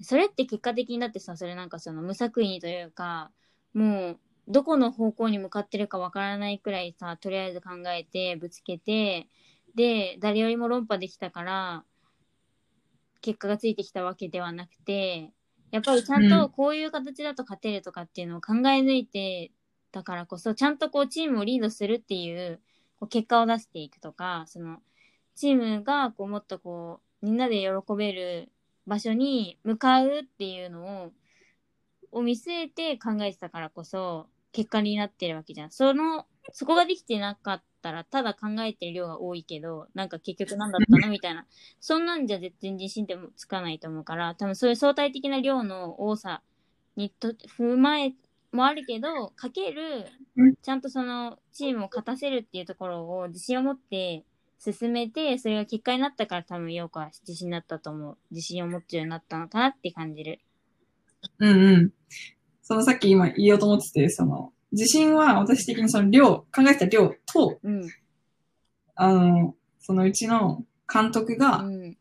[0.00, 3.30] それって結果的にだってさ、それなんかその無作為にというか、
[3.74, 4.18] もう、
[4.52, 9.28] どこの方向に向かってるかわからないくらいさ、とりあえず考えて、ぶつけて、
[9.74, 11.84] で、誰よりも論破できたから、
[13.22, 15.32] 結果がついてきたわけではなくて、
[15.70, 16.30] やっぱりちゃんうん。
[16.30, 19.52] とこういう形だと勝てるとかっていうのを考え抜いて
[19.92, 22.60] たからこそ、ちゃんとこうチームをリードするっていう
[22.96, 24.82] こう結果を出していくとか、その
[25.34, 28.52] チームがこうもっとこうみんなで喜べる
[28.86, 31.12] 場所に向かうっていうのを
[32.12, 35.70] を見据えて考えてたからこそ結果になってるわけじゃん。
[35.70, 41.10] その、そこができてなかったら、ただ考えてる量が多いけど、なんか結局何だったの？
[41.10, 41.46] みたいな。
[41.80, 46.42] そんなんじゃ絶対自信ってもつかないと思うから、多分そういう相対的な量の多さ
[46.96, 48.12] にと踏まえ
[48.52, 54.24] もあるけど、かけるうん、ちゃんとそのチームを勝たせるっていうところを自信を持って
[54.58, 58.18] 進めて、それが結果になったから多分陽子は自信になったと思う。
[58.30, 60.40] 自信を持つようになったのかなって感じる。
[61.38, 61.92] うんうん。
[62.62, 67.88] そのさっき今言おうと思ってて、その、自信は私的にその量、考えてた量と、うん。
[68.94, 71.96] あの、そのうちの監督うが、ん。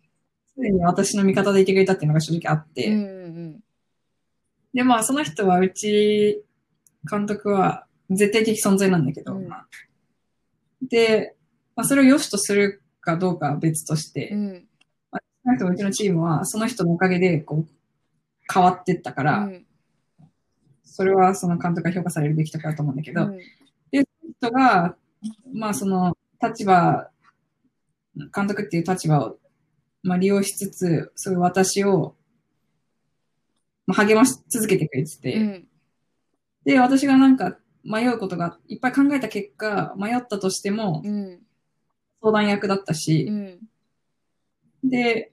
[0.54, 3.08] すでに私の味方でいてくれたっていうのが正直あって、うんう
[3.58, 3.64] ん
[4.74, 6.46] で、まあ、その人は、うち、
[7.10, 9.68] 監督は、絶対的存在なんだけど、うんまあ
[10.82, 11.36] で、
[11.76, 14.46] まあ、それを良しとするかどうかは別として、うん。
[14.48, 14.68] うん。
[15.44, 17.68] その人もうちのチームは、その人のおかげで、こう、
[18.52, 19.66] 変わってったから、うん
[20.94, 23.40] それはその監督が評価されるべきところだと思うんだけど、うん
[24.42, 24.96] 人が、
[25.54, 27.10] まあその立場、
[28.36, 29.38] 監督っていう立場を、
[30.04, 32.16] まあ、利用しつつ、そういう私を、
[33.86, 35.68] まあ、励まし続けてくれてて、うん。
[36.66, 41.40] で、私がなんか迷うことがいっぱい考えた結果、迷ったとしてもうん。
[42.22, 43.60] 相談役だったしう、ん。
[44.90, 45.32] で、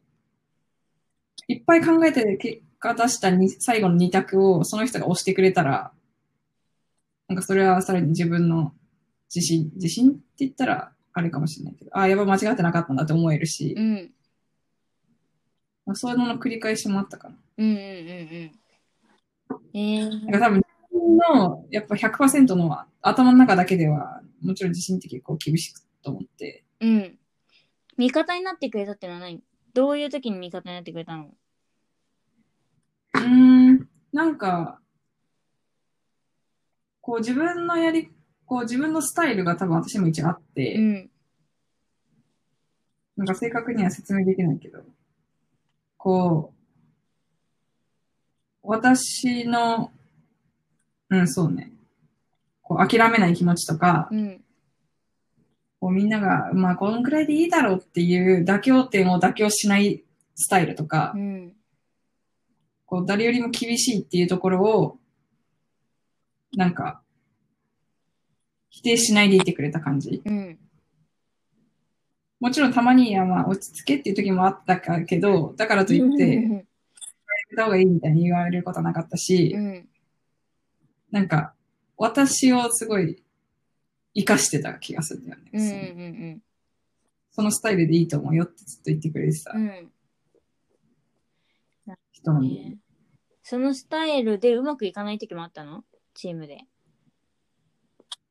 [1.48, 2.36] いっぱい考えて
[2.80, 5.92] 結果出したに最後の2択をその人が押してくれたら、
[7.28, 8.72] なんかそれはさらに自分の
[9.34, 14.10] 自信、自信って言ったらあれかもしれないけど、ああ、やばい間違ってなかったんだって思えるしう、ん。
[15.86, 17.36] まあそういうのの繰り返しもあったかな。
[17.58, 18.52] うんうんうんうん。
[19.74, 27.18] えー、なんか多分、自分のやっぱ100%の頭の中だけでは、もちろん自信って結構厳しくと思って、うん。
[27.96, 29.42] 味方になってくれたってのは何？
[29.74, 31.34] どういう時に味方になってくれたの？
[33.14, 34.80] うん、なんか、
[37.00, 38.10] こう自分のやり、
[38.44, 41.10] こう自分のスタイルが多分私も一応あって、うん。
[43.16, 44.82] なんか正確には説明できないけど、
[45.96, 46.58] こう、
[48.62, 49.90] 私の、
[51.08, 51.72] うん、そうね、
[52.62, 54.44] こう諦めない気持ちとか、うん。
[55.80, 60.04] こうみんなが、まあこのくらいでいいだろうっていう妥協点を妥協しない
[60.34, 61.52] スタイルとかう、ん。
[62.88, 64.98] こう誰よりも厳しいっていうところを、
[66.56, 67.02] なんか、
[68.70, 70.22] 否定しないでいてくれた感じ。
[70.24, 70.58] うん。
[72.40, 76.64] もちろんたまに、まあ落ち着けっていう時もあったかけど、だからといって、やめ
[77.56, 79.88] た方がいいみたいに言われることはなかったし、うん。
[81.10, 81.52] なんか、
[81.98, 83.22] 私をすごい
[84.14, 85.50] 活かしてた気がするんだよね。
[85.52, 85.60] うん。
[85.60, 85.68] うん。
[85.68, 86.42] そのうん。
[87.32, 89.92] そのスタイルでいいと思うよってずっと言ってくれてたうん。
[92.20, 92.70] 人なんだよね。
[92.70, 92.78] ね
[93.42, 95.84] そのスタイルでうまくいかない時もあったの？
[96.14, 96.58] チームで。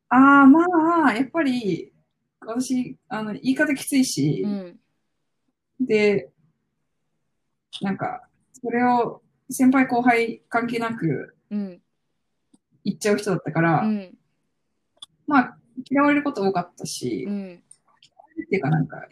[0.09, 1.91] ああ、まあ、やっぱり、
[2.39, 4.79] 私、あの、言い方きついし、うん。
[5.79, 6.29] で、
[7.81, 11.81] なんか、それを先輩後輩関係なくうん。
[12.85, 14.17] 言っちゃう人だったから、うん。
[15.27, 15.57] まあ、
[15.89, 17.63] 嫌われること多かったし、うん。
[18.45, 19.07] っていうかなんか、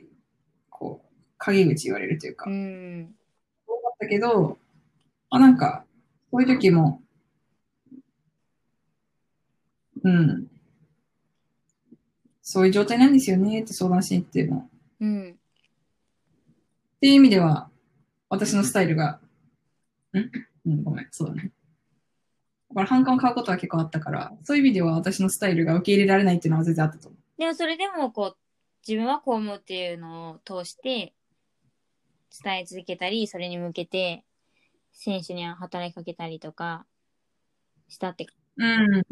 [0.70, 3.16] こう、陰口言われるというか、うん。
[3.68, 4.58] 多かったけど、
[5.30, 5.86] あ、なんか、
[6.32, 7.02] そういう時も、
[10.04, 10.48] うん、
[12.42, 14.70] そういう状態なんですよねって相談しに行っても、
[15.00, 15.32] うん。
[15.32, 15.36] っ
[17.00, 17.70] ていう意味では、
[18.30, 19.20] 私のスタイルが、
[20.14, 20.18] ん？
[20.68, 21.52] うん、ごめん、そうだね。
[22.70, 27.40] だから反感を買うことは結構あったから、そういう意味では私のスタイルが受け入れられないっていうのは全然あったと思う。
[27.40, 28.38] でもそれでもこう、
[28.88, 31.14] 自分はこう思うっていうのを通して
[32.44, 34.24] 伝え続けたり、それに向けて
[34.96, 36.86] 選手には働きかけたりとか
[37.88, 38.26] したって。
[38.58, 39.04] うん。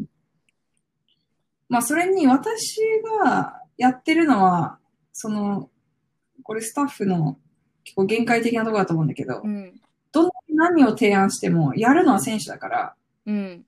[1.68, 2.80] まあ、それに私
[3.22, 4.78] がやってるのは、
[5.12, 5.70] その、
[6.42, 7.38] これスタッフの
[7.84, 9.80] 結構限界的なところだと思うんだけど、うん。
[10.10, 10.30] どんな
[10.70, 13.66] に何を提案しても、やるのは選手だから、うん。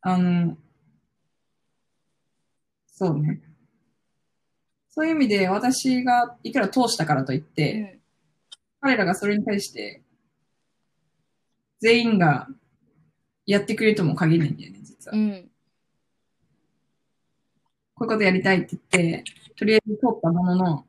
[0.00, 0.56] あの、
[2.86, 3.42] そうね。
[4.90, 8.00] そういう意味で、私がいくら通したからといっうて、ん。
[8.80, 10.03] 彼らがそれに対して、
[11.80, 12.48] 全員が
[13.46, 15.16] やってくれるとも限らないんだよね、実は。
[15.16, 15.50] うん。
[17.94, 19.24] こういうことやりたいって言って、
[19.56, 20.86] とりあえず通ったものの、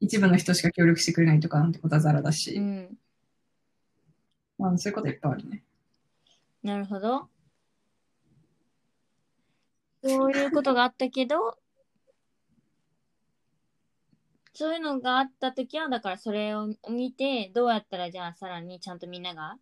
[0.00, 2.98] 一部の人しか協力してくれないとかなんてことはザラだし、うん。
[4.58, 5.62] まあ、そういうこといっぱいあるね。
[6.62, 7.28] なるほど。
[10.02, 11.58] そういうことがあったけど、
[14.56, 19.58] そういうのがあったときは、だからそれを見て、どうやったらじゃあさらにちゃんとみんなが、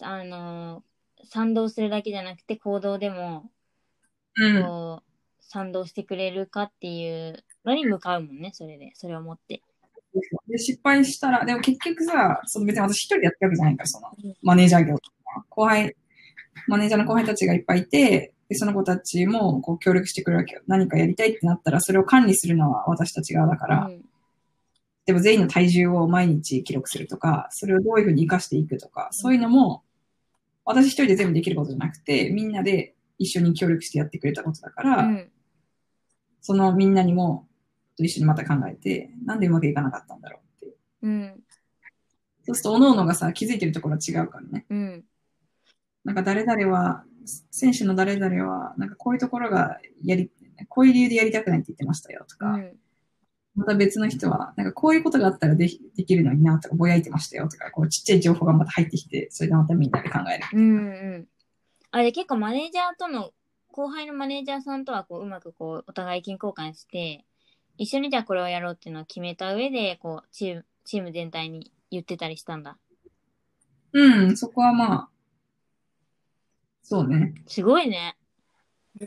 [0.00, 0.84] あの
[1.24, 3.50] 賛同するだけじゃなくて行動でも、
[4.36, 4.62] うん。
[4.62, 8.92] こう、賛同してくれるかっていうのに向かうもんね、それで。
[8.94, 9.62] それを持って。
[10.46, 15.96] で、失敗したら、でも結局さ、その別に私一人でやってるわけじゃないから、そのうん、マネージャー業とか、後輩、
[16.68, 20.62] マネージャーの後輩たちがいっぱいいて、で、その子たちもこう協力してくれるわけよ。
[20.66, 24.04] 何かやりたいってなったら、それを管理するのは私たち側だから、うん
[25.04, 29.82] でも全員の体重を毎日記録するとか、それをどういうふうに活かしていくとか、そういうのも、
[30.64, 35.30] 私一人で全部できることじゃなくて、みんなで一緒に協力してやってくれたことだから、うん。
[36.40, 37.48] そのみんなにも
[37.96, 40.76] と一緒にまた考えて、なんでうまくいかなかったんだろうって。
[41.02, 41.42] うん。
[42.44, 44.66] そうすると、各々がさ、気づいてるところは違うからね。
[44.70, 45.04] うん。
[46.04, 47.04] なんか誰々は、
[47.50, 50.30] 選手の誰々は、なんかこういうところがやり、
[50.68, 52.76] こういう理由でやりたくないって言ってましたよとか、うん。
[53.54, 60.44] また別の人は、なんかこういうことがあったらできできるのになとか、ぼやいてましたよとか、こうちっちゃい情報がまた入ってきて、それでまたみんなで考える。
[60.52, 61.28] うんうん。
[61.90, 63.30] あれ結構マネージャーとの、
[63.70, 67.24] 後輩のマネージャーさんとはこううまくこうお互い意見交換して、
[67.78, 72.78] 一緒にじゃあこれをやろうっていうのを決めた上で、こうチーム、チーム全体に言ってたりしたんだ。
[73.92, 75.08] うん、そこはまあ、
[76.82, 77.34] そうね。
[77.46, 78.16] すごいね。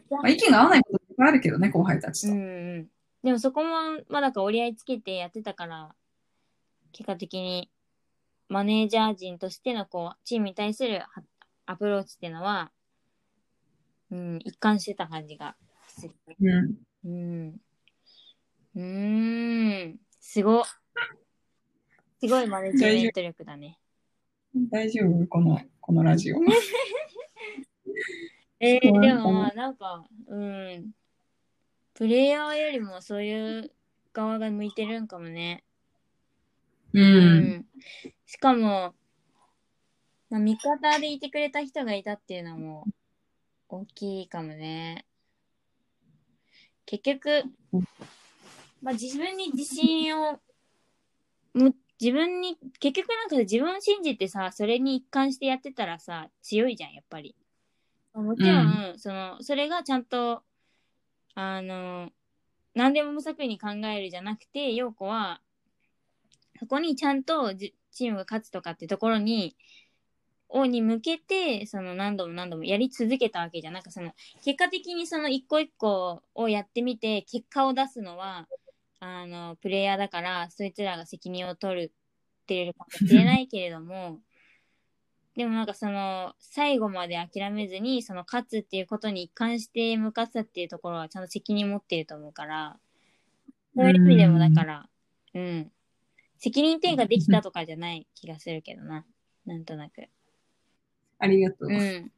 [0.09, 2.33] まあ、意見が合わないこといっぱいあるけどね、後輩たちと。
[2.33, 2.87] うんうん。
[3.23, 3.69] でもそこも、
[4.09, 5.95] まあだから折り合いつけてやってたから、
[6.91, 7.69] 結果的に
[8.49, 11.23] マネージャー陣としてのこう、チームに対するは
[11.65, 12.71] アプローチっていうのは、
[14.11, 15.55] うん、一貫してた感じが
[15.87, 16.35] するね。
[17.05, 17.09] うん。
[17.09, 17.55] うん。
[18.75, 19.99] うーん。
[20.19, 20.63] すご。
[22.19, 23.79] すごいマネジメント力だね。
[24.71, 25.27] 大丈夫？
[25.27, 26.37] この、このラジオ。
[28.59, 30.91] えー、うんでも、なんか、うん。
[31.93, 33.71] プレイヤーよりもそういう
[34.13, 35.63] 側が向いてるんかもね。
[36.93, 36.99] う。。
[36.99, 37.65] うん
[38.25, 38.93] しかも、
[40.29, 42.85] まあ、味方でいてくれた人がいたっていうのも
[43.69, 45.05] 大きいかもね。
[46.85, 47.87] 結局うん、
[48.81, 50.39] まあ、自分に自信を
[51.53, 57.35] も自分に結局なんか自分を信じてさそれに一貫してやってたらさ強いじゃんやっぱり。
[58.21, 60.43] もちろん、そのそれがちゃんと
[61.33, 62.09] あの
[62.73, 65.41] 何でも無作為に考えるじゃなくて陽子は
[66.59, 69.55] そこにちゃんとじチームが勝つとかってところに、
[70.49, 73.73] をに向けて、その何度も何度もやり続けたわけじゃん。
[73.73, 74.11] なんかその、
[74.43, 78.47] 結果的にその一個一個をやってみて、結果を出すのは、
[78.99, 81.93] あの、プレイヤーだから、そいつらが責任を取る
[82.43, 84.19] ってるかもしれないけれども、
[85.35, 92.77] でもなんかその、最後まで諦めずに、その勝つっていうことに一貫して向かったっていうところはちゃんと責任持ってると思うから、
[93.75, 94.89] そういう意味でもだから、
[95.33, 95.71] うん。
[96.37, 99.05] 責任転嫁できたとかじゃない気がするけどな。
[99.45, 100.07] なんとなく。
[101.19, 101.67] ありがとう。
[101.69, 102.11] うん。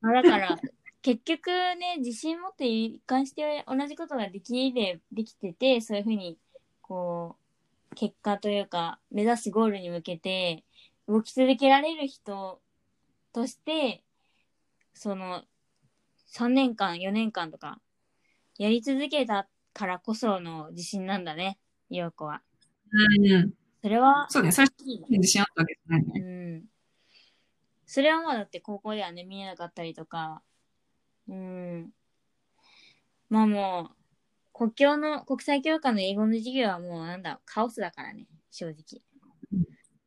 [0.00, 0.58] まあだから、
[1.02, 6.36] 結局ね、自信持って一貫して同じことができれ、できてて、そういうふうに、
[6.82, 7.36] こ
[7.92, 10.64] う、結果というか、目指すゴールに向けて、
[11.10, 12.60] 動き続けられる人
[13.32, 14.04] として、
[14.94, 15.42] その、
[16.26, 17.80] 3年間、4年間とか、
[18.58, 21.58] やり続けたからこその自信なんだね、
[21.88, 22.42] 陽子は。
[22.92, 23.52] うん。
[23.82, 26.20] それは、そうね、それいいね自信あったわけじゃないね。
[26.20, 26.64] うん。
[27.86, 30.44] それはまあだって高校ではね、見えなかったりとか、
[31.28, 31.90] うん。
[33.28, 33.96] まあもう、
[34.52, 39.02] 国境の、国際教科の英語の授業はもうなんだ、カオスだからね、正直。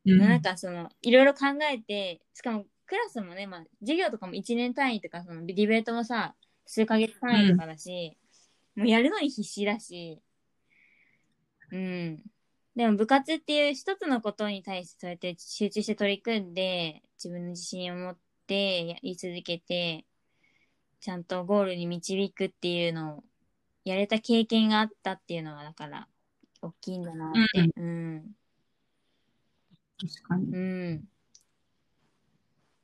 [0.06, 0.20] うん。
[0.20, 6.36] なんかその、いろいろ考えて、しかもクラスもね、まあ、授業とかも1年単位とか、そのディベートもさ、
[6.66, 8.18] 数ヶ月単位とかだし、
[8.76, 10.22] もうやるのに必死だし、
[11.72, 12.24] うん。
[12.76, 20.06] でも部活っていう一つのことに対してそうやって集中して取り組んで、自分の自信を持ってやり続けて、
[21.02, 23.24] ちゃんとゴールに導くっていうのを
[23.86, 26.08] やれた経験があったっていうのは、だから、
[26.62, 27.74] 大きいんだなって。
[27.76, 28.36] うん。
[30.00, 30.46] 確かに。
[30.56, 31.08] うん。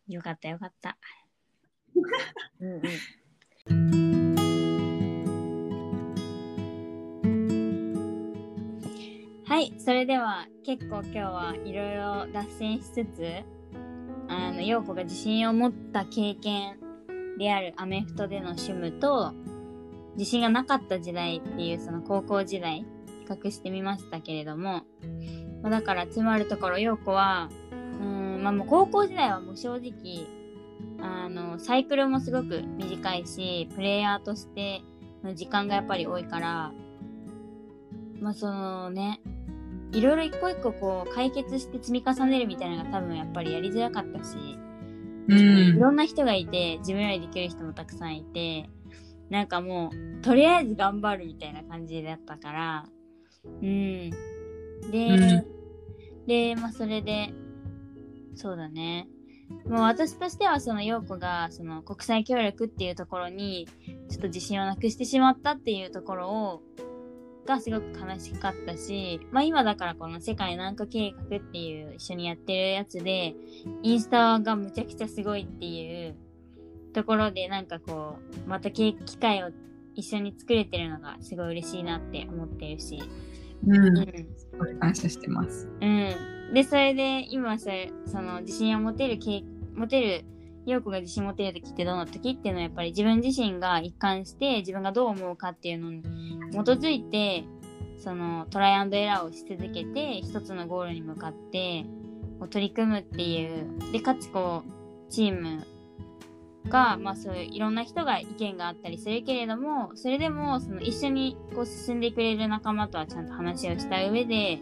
[0.07, 0.97] よかったよかった。
[2.59, 2.81] うんうん。
[9.45, 13.43] はい、それでは結構今日はいろいろ脱線しつつ、
[14.27, 16.77] あの、陽子が自信を持った経験
[17.37, 19.33] であるアメフトでの趣味と、
[20.15, 22.85] 自信がなかった時代っていうその高校時代、比
[23.27, 24.83] 較してみましたけれども、
[25.61, 27.49] まあだからつまるところ陽子は、
[27.99, 30.25] うーん、まあもう高校時代はもう正直、
[31.01, 34.81] あの、サイクルもすごく短いし、プレイヤーとして
[35.23, 36.71] の時間がやっぱり多いから、
[38.19, 39.21] まあそのね、
[39.91, 44.35] いろいろ一個一個こう解決して積み重ねるみたいなのが多分やっぱりやりづらかったし、
[45.27, 45.79] ういん。
[45.79, 48.69] ろんな人がいて、自分よりできる人もたくさんいて、
[49.29, 52.85] なんかもう、とりあえず頑張るみたいな感じだったから、
[53.45, 54.11] うん。
[54.91, 55.59] で、うん
[56.29, 57.33] で、まあそれで、
[58.35, 59.07] そうだね。
[59.65, 63.67] もう私としてはその陽子がその国際協力っていうところに
[64.09, 66.61] ちょっと自信をなくしてしまったっていうところを
[67.47, 73.33] がすごく悲しかったし、まあ今だからこの世界南下計画っていう一緒にやってるやつで、
[73.81, 76.15] インスタがむちゃくちゃすごいっていう
[76.93, 79.49] ところでなんかこう、また機会を
[79.95, 83.01] 一緒に作れてるのがすごい嬉しいなって思ってるし。
[83.67, 84.79] うん。
[84.79, 85.69] 感謝してます。
[85.81, 86.53] うん。
[86.53, 89.43] で、それで今それ、その自信を持てるけ、
[89.75, 90.25] 持てる、
[90.65, 96.03] 陽子が自信持てる時ってどんな時っていうのはやっぱり自分自身が一貫して自分がどう思うかっていうのに
[96.51, 97.43] 基づいて、
[97.97, 101.85] そのトライアンドエラーをし続けて一つのゴールに向かって
[102.39, 103.91] こう取り組むっていう。
[103.91, 105.65] で、かつこう、チーム
[106.67, 114.59] が、まあそういういろんな人が意見があったりするけれども、それでもその一緒にこう進んでくれる仲間とはちゃんと話をした上で、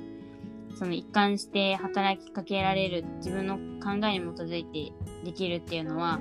[0.78, 4.94] その一貫して働きかけられる自分の考えに基づいて
[5.26, 6.20] できるっていうのは、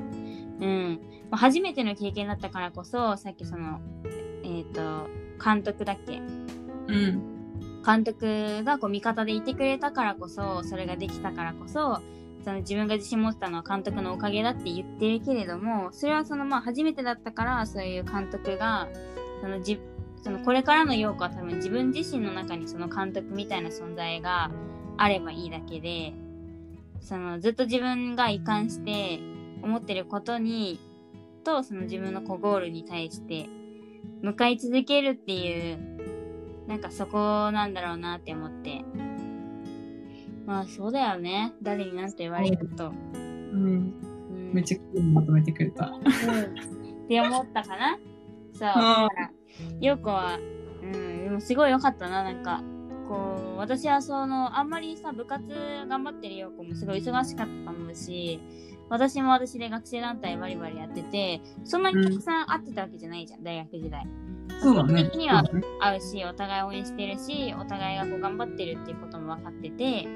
[0.61, 1.01] うん。
[1.31, 3.81] まあ初めての経験だったからこそ、さっきその、
[4.45, 5.09] えっ、と、
[5.45, 6.19] 監督だっけ？
[6.19, 7.83] うん。
[7.85, 12.01] 監督がこう味方でいてくれたからこそ、それができたからこそ、
[12.47, 18.87] その自分が自信持ってたのは監督のおかげだって言ってるけれども、それはそのまあ初めてだったから、そういう監督が、
[19.41, 19.81] そのじ、
[20.23, 24.53] そのこれからの陽子は多分自分自身の中にその監督みたいな存在が
[24.97, 26.13] あればいいだけで、
[27.01, 29.19] そのずっと自分が一貫して
[29.65, 30.79] 思ってることに、
[31.43, 33.49] とその自分のこうゴールに対して
[34.23, 38.85] 向かい続けるっていう、なんかそこなんだろうなって思って。
[40.47, 41.53] まあそうだよね。
[41.61, 42.93] 誰になんと言われると。
[43.13, 43.95] うん。
[44.31, 45.87] うん、めっちゃ綺麗にまとめてくれた。
[45.87, 47.99] うんって思ったかな？
[48.53, 48.63] そう。
[48.63, 49.31] だから、
[49.81, 50.39] 陽子は、
[50.83, 52.63] うん、でもすごい良かったな、なんか。
[53.09, 55.45] こう、私はその、あんまりさ、部活
[55.89, 58.41] 頑張ってる陽子もすごい忙しかったと思うし、
[58.89, 64.05] 私も私で学生団体バリバリやってて、そんなにたくさん会ってたわけじゃないじゃん、大学時代。
[64.61, 65.05] そうだね。
[65.05, 65.45] 的には
[65.81, 70.09] 会うし、お互い応援してるし、お互いがこう頑張ってるっていうことも分かってて、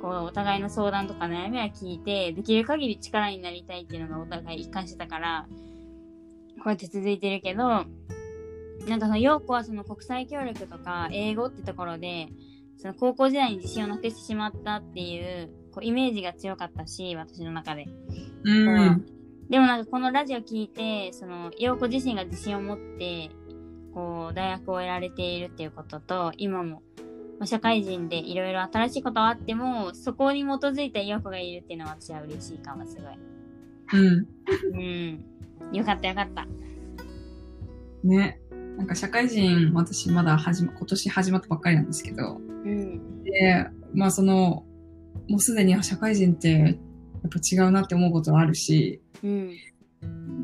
[0.00, 5.46] こうお互いの相談とか悩みは聞いて、できる限り力になりたいっていうのがお互い一貫してたから、
[6.58, 7.84] こうやって続いてるけど、
[8.88, 12.28] なんかその、陽子はその国際協力とか英語ってところで、
[12.76, 17.86] その高校時代に自信をなくしてしまったっていう、こうイメージが強かったし、私の中で。
[18.44, 19.06] うん。
[19.50, 23.30] でもなんかこのラジオ聞いて、その、陽子自身が自信を持って、
[23.94, 26.82] こう、大学を得られているっていうことと、今も、
[27.38, 34.00] まあ、社会人でいろいろ新しいことはあっても、そこに基づいた陽子がいるっていうのは私は嬉しいかも、すごい。
[34.00, 34.26] うん。
[34.74, 35.24] うん。
[35.72, 36.46] よかったよかった。
[38.04, 38.40] ね。
[38.76, 43.22] なんか社会人、私まだ始ま、今年始まったばっかりなんですけど、うん。
[43.24, 44.64] で、まあその、
[45.28, 46.74] もうすでに社会人ってやっ
[47.28, 49.52] ぱ違うなって思うことはあるし、うん。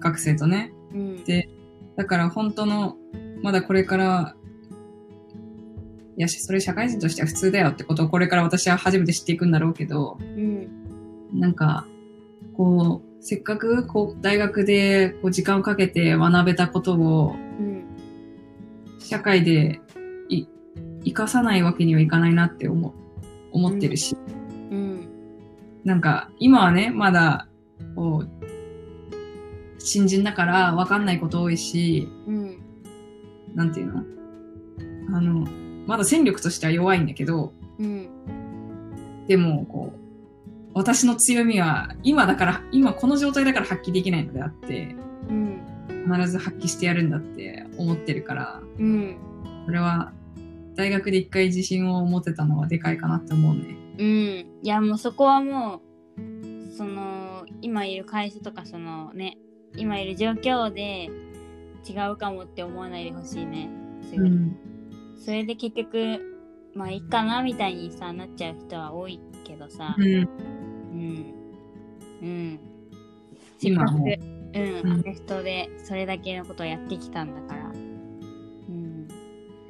[0.00, 0.72] 学生とね。
[0.92, 1.24] うん。
[1.24, 1.48] で
[1.96, 2.96] だから本当の、
[3.42, 4.36] まだこれから、
[6.16, 10.68] いや、それ社会人としては普通だよってことをこれから私は初めて知っていくんだろうけど、うん。
[11.32, 11.86] なんか、
[12.56, 17.84] こう、せっかくこう大学でこう時間をかけて学べたことをうん。
[19.00, 19.80] 社会で
[20.28, 20.46] い
[21.04, 22.92] 生かさないわけにはいかないなって思う
[23.50, 24.16] 思ってるし、
[24.70, 25.08] うん。
[25.84, 27.48] なんか今はね、まだ
[27.96, 28.28] こう、
[29.78, 32.58] 新人だから分かんないこと多いし、うん。
[33.54, 34.04] なんていうの？
[35.16, 35.46] あの、
[35.86, 38.08] まだ戦力としては弱いんだけど、うん。
[39.26, 40.00] でも、こう、
[40.74, 44.96] 私の強みは、今だから、今この状態だから発揮できないのであって、
[45.28, 45.60] うん。
[46.10, 49.16] 必ず発揮してやるんだって思ってるから、うん。
[49.66, 50.12] それは、
[50.74, 53.76] 大学で一回自信を持てたのはでかいかなって思うね。
[53.98, 54.06] うん。
[54.06, 55.80] いや、もうそこはも
[56.18, 59.38] う、その、今いる会社とか、そのね、
[59.76, 61.08] 今いる状況で
[61.88, 63.70] 違うかもって思わないでほしいね。
[64.10, 64.56] すぐにうん。
[65.24, 66.20] それで結局、
[66.74, 69.94] まあいいかなみたいにさ、なっちゃう人は多いけどさ。
[69.96, 70.04] うん。
[70.04, 71.34] うん。
[72.20, 72.60] うん。
[73.58, 77.68] せっかく、うん、うんアメフトでそれだけのことをやってきたんだから。
[77.68, 79.08] うん。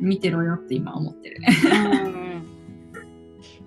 [0.01, 1.41] 見てろよって今思ってる。
[1.73, 2.25] うん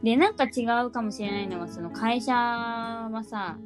[0.03, 3.57] で、なんか違うかもしれないのは、その会社はさ、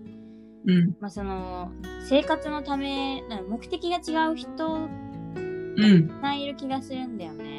[0.65, 0.95] うん。
[0.99, 1.71] まあその、
[2.07, 6.21] 生活のため、目的が違う人うん。
[6.21, 7.50] がいる気がするんだよね。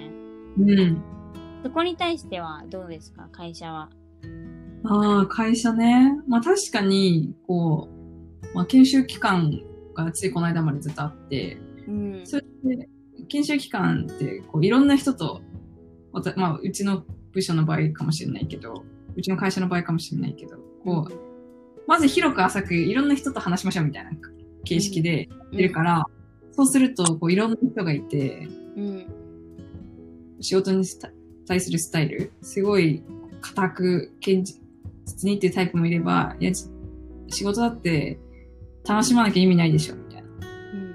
[0.59, 1.03] うん。
[1.63, 3.91] そこに対してはどうですか、会社は。
[4.85, 6.19] ああ、会社ね。
[6.27, 9.61] まあ確かに、こう、まあ研修期間
[9.95, 12.21] がついこの間までずっとあって、うん。
[12.25, 12.45] それ
[12.77, 12.89] で、
[13.29, 15.43] 研修期間って、こう、いろんな人と、
[16.37, 18.85] まあ、うちの部署の場合かもしれないけど、
[19.17, 21.13] うちの会社の場合かもしれないけど、こう、
[21.87, 24.11] まず広く浅くいろんな人と話しましょうみたいな
[24.65, 26.05] 形式でやってるから、
[26.53, 29.07] そうすると、こう、いろんな人がいて、うん。
[30.43, 30.85] 仕事に
[31.47, 33.03] 対するスタイル、すごい
[33.41, 34.61] 固く、堅実
[35.25, 36.65] にっていうタイプもいれば、いや、じ
[37.29, 38.19] 仕事だって
[38.87, 40.29] 楽しまなきゃ意味ないでしょ、みたいな。
[40.29, 40.95] うん。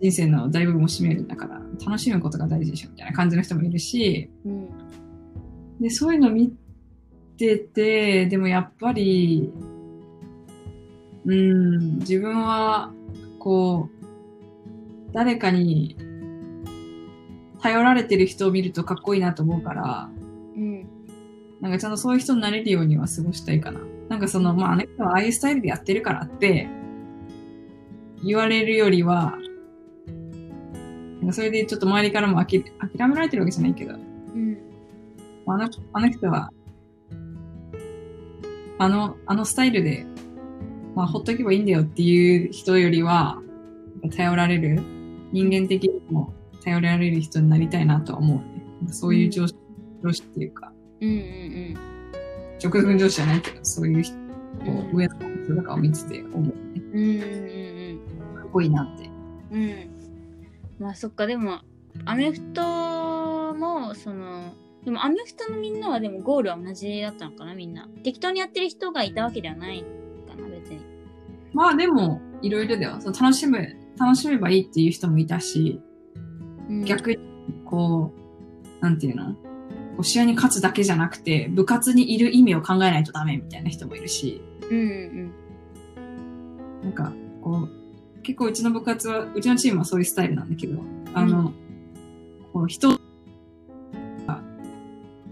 [0.00, 4.68] 人生の大部分を占めるんだから、楽しむことが大事でしょ、みたいな感じの人もいるし、うん。
[5.80, 6.52] で、そういうの見
[7.36, 9.52] てて、でもやっぱり、
[11.26, 12.92] うん、自分は、
[13.38, 15.96] こう、誰かに
[17.60, 20.10] 頼られてる人を見るとかっこいいなと思うから、
[20.56, 20.86] うん。
[21.60, 23.80] なんかちゃんとそういう人になれるようには過ごしたいかな。
[24.08, 26.68] なんかその、まあ、あの人はああいうスタイルでやってるからって、
[28.24, 29.38] 言われるよりは、
[31.20, 33.96] なんかそれでちょっと周りからもあき諦められてるわけじゃないけど、う
[34.38, 34.58] ん。
[35.46, 36.52] あの、あの人は、
[38.78, 40.06] あの、あのスタイルで、
[40.94, 43.40] まあ、ほっとけばいいんだよっていう人よりは、
[44.14, 44.80] 頼られる、
[45.32, 46.32] 人間的にも
[46.66, 48.92] 頼られる人になりたいなとは思うね。
[48.92, 49.54] そういう上司、
[50.02, 51.08] 上司っていうか、うん。
[51.08, 51.74] うん。
[52.62, 54.18] 直属上司じゃないけど、そういう人、こ
[54.66, 55.14] うんう上の
[55.44, 56.52] 人とかを見てて思うね。
[56.76, 57.00] うん。
[57.00, 57.20] うん。
[58.32, 58.34] うん。
[58.34, 59.08] かっこいいなって。
[59.52, 59.90] うん。
[60.80, 61.60] まあそっか、でも、
[62.04, 64.52] アメフトも、その、
[64.84, 67.88] でもアメフトのみんなはでもゴールは同じだったのかな、みんな。
[68.02, 69.84] 適当にやってる人がいたわけではない
[70.28, 70.80] かな、別に。
[71.54, 72.96] まあでも、いろいろだよ。
[73.00, 73.58] そう楽しむ、
[73.98, 75.85] 楽しめばいいっていう人もいたし、うん、
[76.84, 77.18] 逆に、
[77.64, 78.12] こ
[78.80, 79.34] う、なんていうの？
[79.34, 85.32] こう試合に勝つだけじゃなくて、部活にいる意味を考えないとダメみたいな人もいるし、うんうん
[86.82, 87.12] なんか、
[87.42, 87.68] こ
[88.18, 90.80] う、結構うちの部活は、うちのチームはそういうスタイルなんだけど、
[91.14, 91.52] あの、
[92.52, 92.96] こう、人が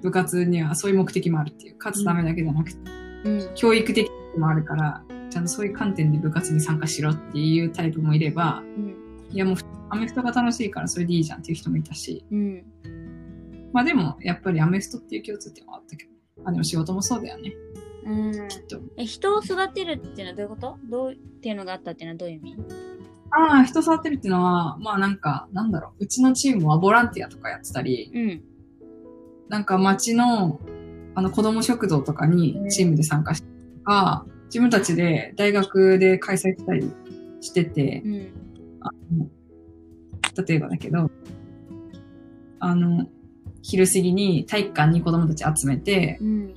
[0.02, 2.78] 部活にはそういう目的もあるっていう、勝つためだけじゃなくて、
[3.24, 3.40] うん。
[3.40, 3.54] うん。
[3.54, 8.96] 教育的もあるから、ちゃんとそういう観点で部活に参加しろっていうタイプもいれば、うん。
[9.30, 9.56] いやもう
[9.94, 12.64] アメフトが楽しいからそれでいいじゃんっていう人もいたし、うん。
[13.72, 16.10] まあでもやっぱりアメフトっていう共通点はあったけど、
[16.44, 17.52] あ、でも仕事もそうだよね、
[18.04, 18.48] うん。
[18.48, 18.80] きっと。
[18.96, 20.78] え、人を育てるっていうのはどういうこと？
[20.90, 22.56] どうっていうのがあったっていうのはどういう意味？
[23.30, 28.42] ああ、人触ってるっていうのは、まあなんか、なんだろう、うちのチームはボランティアとかやってたり、うん。
[29.48, 30.60] なんか町の、
[31.14, 36.90] あの子供食堂とかにチームで参加したりとか、自分たちで大学で開催したり
[37.40, 38.28] しててう、ん。
[38.80, 39.26] あの
[40.42, 41.10] 例えばだけど、
[42.60, 43.06] あの、
[43.62, 46.54] 昼過ぎに体育館に子供たち集めて、うん。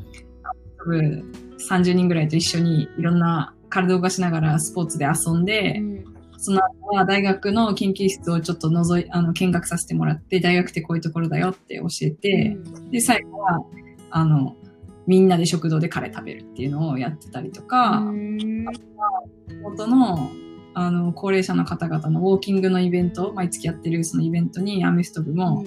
[0.77, 1.31] 多分
[1.69, 6.05] 30人ぐらいと一緒にいろんな体を動かしながらスポーツで遊んで、うん。
[6.37, 12.57] その後は大学の研究室をちょっと覗い、あの、見学させてもらって、大学ってこういうところだよって教えて、
[12.91, 13.63] で、最後は、
[14.11, 14.55] あの、
[15.07, 18.65] みんなで食堂でカレー食べるっていうのをやってたりとか、うん。
[19.63, 20.29] 元の、
[20.79, 25.65] あの、高齢者の方々のウォーキングのイベント、毎月やってるそのイベントにアメフト部も、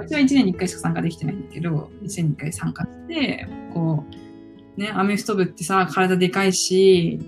[0.00, 4.04] うちは1年に1回しか参加できてないんだけど、1年に1回参加して、こ
[4.76, 7.18] う、ね、アメフト部ってさ、体でかいし、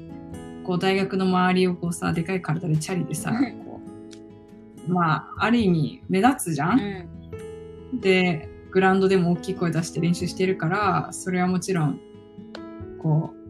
[0.63, 3.33] こう、大学の周りをこうさ、でかい体でチャリでさ、
[3.65, 3.81] こ
[4.89, 7.97] う、まあ、ある意味目立つじゃうん。
[7.97, 8.01] ん。
[8.01, 12.01] で、グラウンドでも大きい声出して練習してるから、それはもちろん、
[13.03, 13.47] こう、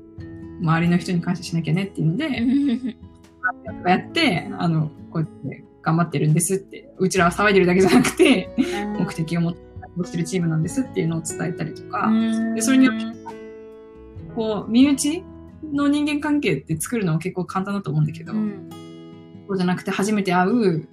[0.63, 2.97] 周りの人に感謝しなきゃねっていうので、
[3.91, 8.51] やって、あの、こうやって頑張ってるんですって、うちらは騒いでるだけじゃなくて、
[8.99, 12.11] 目的を持って活動してるチームなんですっていうのを伝えたりとか、
[12.55, 13.17] でそれによって
[14.37, 15.25] こう、身内
[15.73, 18.69] の人間関係って作るのは結構簡単だと思うんだけど、うん。
[19.49, 20.89] そうじゃなくて初めて会う、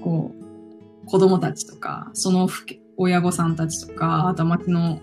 [0.00, 0.34] こ
[1.04, 2.48] う、子供たちとか、その
[2.96, 5.00] 親御さんたちとか、あと町の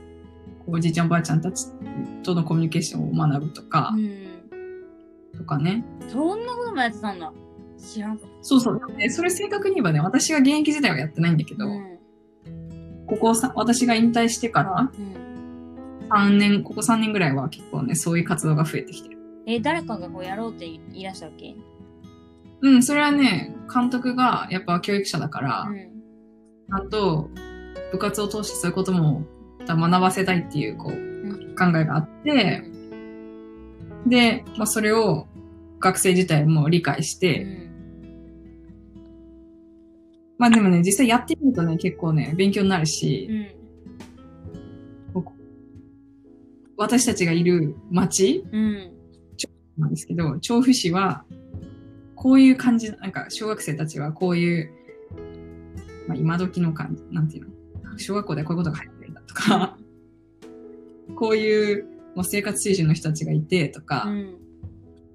[0.67, 1.67] おじいちゃんおばあちゃんたち
[2.23, 4.24] とのコミュニケーションを学ぶとか、うん。
[5.37, 5.83] とかね。
[6.07, 7.31] そんなこともやってたんだ。
[7.77, 8.79] 知らんかっそうそう。
[8.97, 11.63] でそれ正確に言えばね、私が現役時代はやってないんだけた。
[11.63, 11.97] ど、うん。
[13.07, 15.15] ここさ、私が引退してからうん。
[16.09, 19.17] 3年、ここ3年ぐらいは結構ね、そういう活動が増えてきてる。
[19.47, 21.55] え、誰かがこうやろうって言い出したっけ？
[22.61, 25.75] うん、それはね、監督がやっぱ教育者だから、うん。
[25.75, 27.29] ちゃんと
[27.91, 29.23] 部活を通してそういうことも
[29.67, 32.63] 学ばせたいっていうこううん考えがあって、
[34.05, 35.27] で、まあ、それを
[35.79, 37.65] 学生自体も理解しうて、ん。
[40.37, 43.47] まあでもね、実際やってみるとね、結構ね、勉強になるし、うん。
[46.77, 48.91] 私たちがいる町うん。
[49.77, 51.23] なんですけど、調布市は、
[52.15, 54.71] こういう感じ、なんか小学生たちはこういう、
[56.07, 57.97] まあ今時の感じ、なんていうの？
[57.97, 59.77] 小学校でこういうことが入ってるんだとか、
[61.15, 64.37] こういうもう生活水準の人たちがいてとか、うん。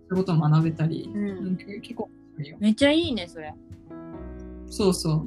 [0.08, 2.10] そういうことを学べたり、うんうん結構。
[2.58, 3.54] めっちゃいいね、それ。
[4.66, 5.26] そうそ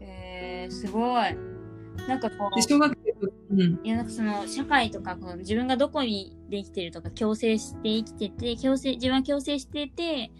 [0.00, 1.50] えー、すごい。
[2.08, 10.30] なんかこで、う、小学生と、うん、いやなんかその社会とかこう自分がどこにで生きてるとか共生して生きてて共生自分は共生してて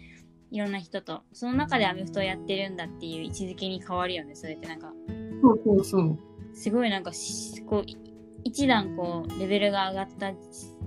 [0.49, 4.91] いろんな人とその中でアメフトをやってるんだっていう位置づけに変わるよねそれってなんか
[5.41, 6.19] そうそうそう。
[6.53, 7.97] すごいなんかしこうい
[8.43, 10.35] 一段こうレベルが上がったし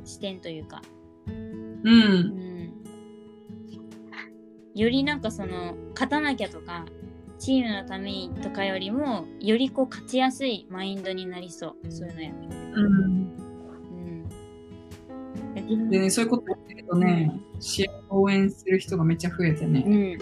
[0.05, 0.83] 視点というか、
[1.27, 1.31] う。
[1.31, 1.91] うん。
[2.39, 2.73] ん、
[4.75, 6.85] よりなんかその勝たなきゃとか
[7.39, 11.91] チームのためにとかよりもよりこう勝ちやすいマインドになりそう。
[11.91, 12.31] そういうのや。
[12.75, 13.45] うん。
[15.69, 15.91] うん。
[15.91, 20.19] でね、そういうことやってるとね、試合を応援する人がめっちゃ増えてね、うん。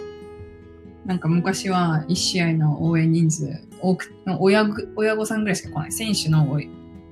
[1.05, 5.91] なんか昔は1試合の応援人数多く、親ぐ親御さんぐらいしか来ない。
[5.91, 6.51] 選手の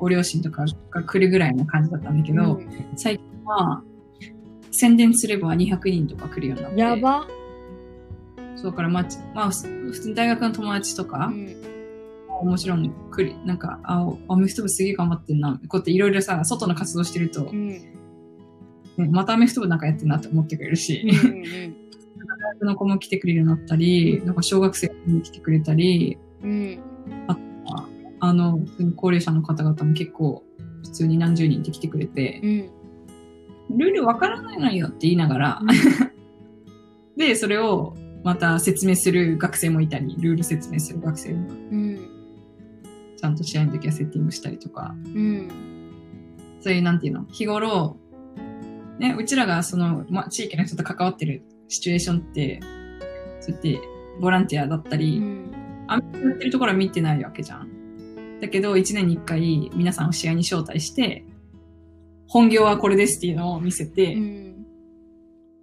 [0.02, 3.84] ご両親とかが来るぐらいの感じだったんだけど、うん最近は
[4.72, 6.80] 宣伝すれば200人とか来るようになって。
[6.80, 7.28] やば。
[8.56, 9.06] そうから、まあ、
[9.36, 12.50] まあ、普通に大学の友達とかう、ん。
[12.50, 15.60] もちろん来る、なんか、あ、アメフト部すげえ頑張ってんな。
[15.68, 17.68] こうやっていろいろさ、外の活動してるとう、ん。
[17.68, 17.94] ね
[18.98, 21.76] またアメフト部なんかやってんなって思ってくれるし、うんうん
[22.22, 26.80] 大学の子も来てくれるようになったり、なんか小学生に来てくれたり、うん。
[28.22, 28.60] あの、
[28.96, 30.44] 高齢者の方々も結構、
[30.84, 32.40] 普通に何十人って来てくれて
[33.70, 33.78] う、ん。
[33.78, 35.62] ルールわからないのよって言いながら、
[37.18, 42.00] で、それをまた説明する学生もいたり、ルール説明する学生も、うん。
[43.18, 45.50] ちゃんと試合の時はセッティングしたりとか、うん。
[46.60, 47.98] そういう、なんていうの、日頃、
[49.00, 52.60] ね、うちらがその、ま、地域の人と関わってるシチュエーションって、
[53.40, 53.80] そうやって、
[54.20, 55.52] ボランティアだったうり、ん。
[55.88, 57.71] アメフトやってるところは見てないわけじゃん。
[58.42, 61.24] だけど、1年に1回、皆さんを試合に招待して、
[62.28, 64.66] 本業はこれですっていうのを見せて、うん。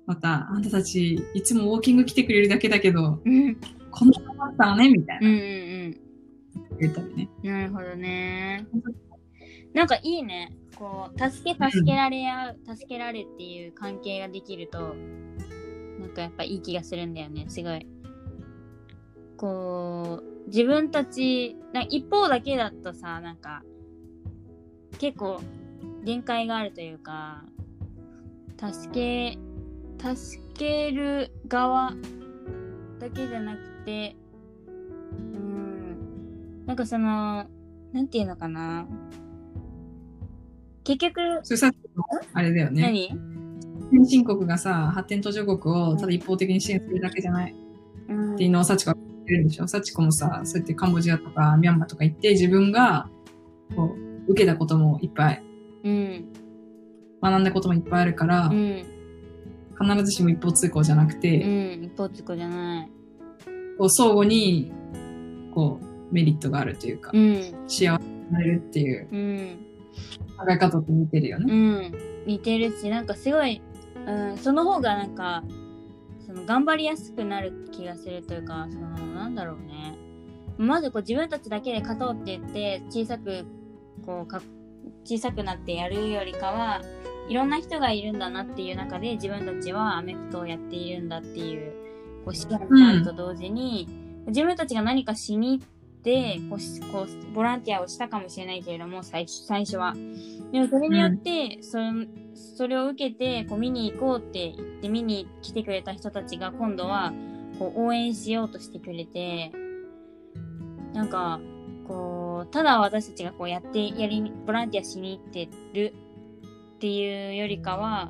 [0.07, 3.57] また、あんたたち、いつもウォーキング来てくれるだけだけど、うん。
[3.91, 5.29] こんなことあったのねみたいな。
[5.29, 5.35] うん。
[5.35, 6.01] うん。
[6.81, 7.29] 言ったりね。
[7.43, 8.67] なるほどね。
[9.75, 10.57] なんかいいね。
[10.77, 14.95] こう、助け、助けられ合う、助けられっていう関係ができると、
[15.99, 17.47] なんかやっぱいい気がするんだよね。
[17.49, 17.87] すごい。
[19.37, 23.63] こう、自分たち、な一方だけだとさ、なんか、
[24.99, 25.41] 結構、
[26.05, 27.45] 限界があるというか、
[28.59, 29.39] 助け、
[30.15, 31.93] 助ける側
[32.99, 34.17] だけじゃなくて、
[35.17, 37.47] うん、なんかその、
[37.93, 38.87] なんていうのかな。
[40.85, 42.83] 結局、それさっきの、あれだよね。
[42.83, 43.39] 何？
[43.91, 47.55] 先進国がさ、発展途上国をただ一方的に支援するだけじゃない
[48.09, 49.69] うんっていうのを幸子が言ってるんでしょ？
[49.69, 53.09] 幸子もさ、そうやってカンボジアとかミャンマーとか行って自分が、
[53.77, 53.95] こ
[54.27, 55.43] う、受けたこともいっぱい、
[55.85, 56.33] うん。
[57.23, 58.85] 学んだこともいっぱいあるから、うん。
[59.81, 61.39] 必ずしも一方通行じゃなくうて、
[61.77, 61.85] ん。
[61.85, 62.91] 一方通行じゃない。
[63.79, 64.73] こう相互に、
[65.55, 65.79] こ
[66.11, 67.55] う、メリットがあるというか、うん。
[67.67, 69.59] 幸せになれるっていううん。
[70.39, 71.53] 考え方と似てるよね。
[71.53, 71.99] うん。
[72.27, 73.61] 似てるし、なんかすごい、
[74.07, 75.45] うん、その方がなんか、
[76.29, 79.97] その頑張りやすくなる気がするというか、その、なんだろうね。
[80.59, 83.47] まずこう自分たちだけで勝とうって言って、小さく、
[84.05, 84.43] こうか、
[85.05, 86.83] 小さくなってやるよりかは、
[87.31, 91.73] いろんな人がいるんだなっていう中で自分たちはアメフトをやっているんだっていう、
[92.27, 93.89] こう視野があると同時に、
[94.27, 95.78] 自分たちが何かしに行って
[96.09, 99.95] でこうこうボランティアをしたかもしれないけれども最初最初は。
[100.51, 101.79] でもそれによって、そ
[102.57, 107.13] それを受けてこう見に行こうって言って見に来てくれた人たちが今度は
[107.59, 109.53] こう応援しようとしてくれて
[110.95, 111.41] なんか
[111.87, 115.95] こうただ私たちがこうやってやりボランティアしに行ってる
[116.77, 118.09] っていうよりかは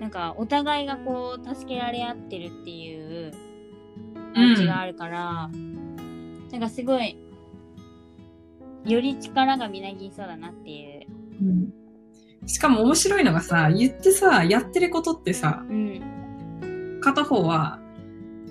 [0.00, 3.32] なんかお互いがこう助けられ合ってるっていう
[4.34, 5.50] 感じがあるから、
[6.52, 7.16] なんかすごい
[8.84, 11.06] より力がみなぎりそうだなっていう。
[11.42, 11.72] うん
[12.46, 17.78] しかも面白いのがさ、言ってさ、やってることってさ、うん片方は、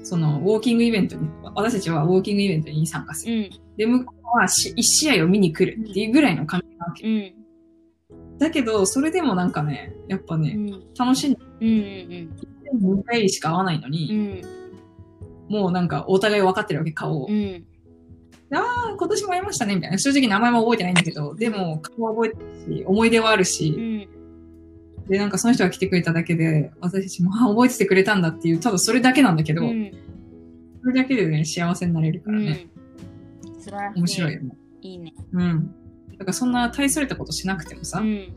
[0.04, 3.34] その、ウォーキングイベントに、私たちはウォーキングイベントに参加する。
[3.36, 7.08] うんで、向こうはし一試合を見に来るっていうぐらいの関係なわけ。
[7.08, 7.34] うん
[8.38, 11.68] だけど、それでもなんかね、やっぱね、うん楽しんで、うん
[12.82, 14.42] うん2回しか会わないのうに、ん
[15.50, 17.28] もうなんかお互い分かってるわけ、顔を。
[17.28, 17.66] うん
[18.52, 19.98] ああ、今年も会いましたね、みたいな。
[19.98, 22.38] 正直名前も覚えてないんだけど、 でも顔は覚えて
[22.70, 24.08] るし、思い出はあるうし、ん
[25.08, 29.92] で、なんかその人が来てくれただけで、私たちも、ああ、覚えててくれたんだっていう、ただそれだけなんだけど、うん
[30.82, 32.68] それだけでね、幸せになれるからね、
[33.60, 34.00] 素晴らしい。
[34.00, 34.58] 面白いよね。
[34.82, 35.14] いいね。
[35.34, 35.76] うん。
[36.12, 38.30] だからそんな大それたことしなくてもさ、うん。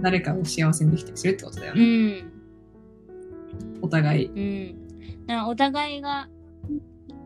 [0.00, 2.20] 誰かを幸せにできたりするってことだようね。
[2.22, 2.32] ん。
[3.82, 4.74] お互い。
[5.28, 5.46] うん。
[5.48, 6.28] お互いが、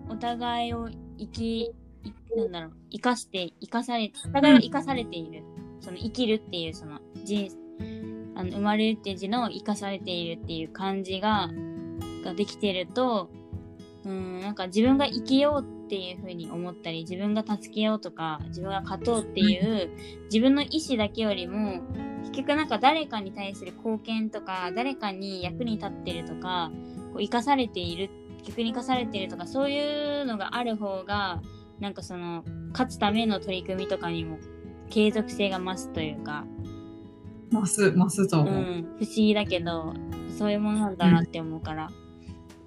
[0.08, 1.70] お互いを生き、い
[2.36, 5.42] なんだろう、生かして、生かされ、お互いを生かされている。
[5.80, 7.50] その生きるっていう、その人、
[8.34, 11.50] あの生まれるっていう字の生かされているっていう感じが、
[12.24, 13.30] ができてると、
[14.04, 19.90] うん、なんか自分が生きようっていうふうに思ったり、自分が助けようとか、自分が勝とうっていう、
[20.24, 21.82] 自分の意思だけよりも、
[22.22, 26.70] 結局なんか誰かに対する貢献とか、誰かに役に立ってるとか、
[27.12, 28.10] こう生かされている、
[28.46, 31.40] 逆に生かされているとか、そういうのがある方が、
[31.84, 32.42] なんかその、
[32.72, 34.38] 勝つための取り組みとかにも
[34.88, 36.46] 継続性が増すというか、
[37.52, 38.54] 増す、増すとう思う。
[38.54, 39.92] ん、不思議だけど、
[40.38, 41.90] そういうものなんだなって思うから、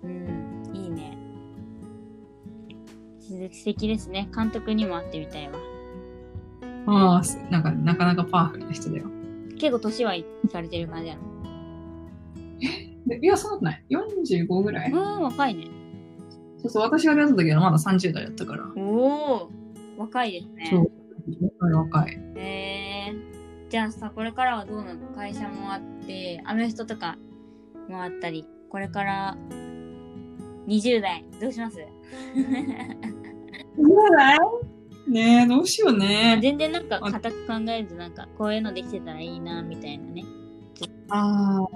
[0.04, 1.18] うん、いいね。
[3.52, 4.30] 素敵ですね。
[4.36, 5.58] 監督にも会ってみたいわ。
[6.86, 9.06] ああ、すなんか、なかなかパワフルな人だよ。
[9.58, 11.22] 結構年はいかれてる感じなの？
[13.08, 13.84] でいや、そんなことない。
[13.90, 15.70] 45ぐらい、うん、若いね。
[16.58, 18.66] そうそう、私が出会った時はまだ30代だったから。
[18.76, 19.50] おお、
[19.98, 20.68] 若いですね。
[20.70, 20.92] そう。
[21.60, 22.20] 若い若い。
[22.36, 23.16] へえ
[23.70, 25.08] じゃあさ、これからはどうなの？
[25.16, 27.18] 会社もあって、アメフトとか
[27.90, 29.38] もあったり、これから
[30.68, 31.78] 20代、どうします？
[31.78, 31.82] そ
[33.84, 34.62] うだよ。
[35.08, 36.40] ねえ、どうしようね。
[36.42, 40.26] 全然なんか固く考えず、なんかこういうのできてたらいいな、みたいなね。
[41.10, 41.68] ああ。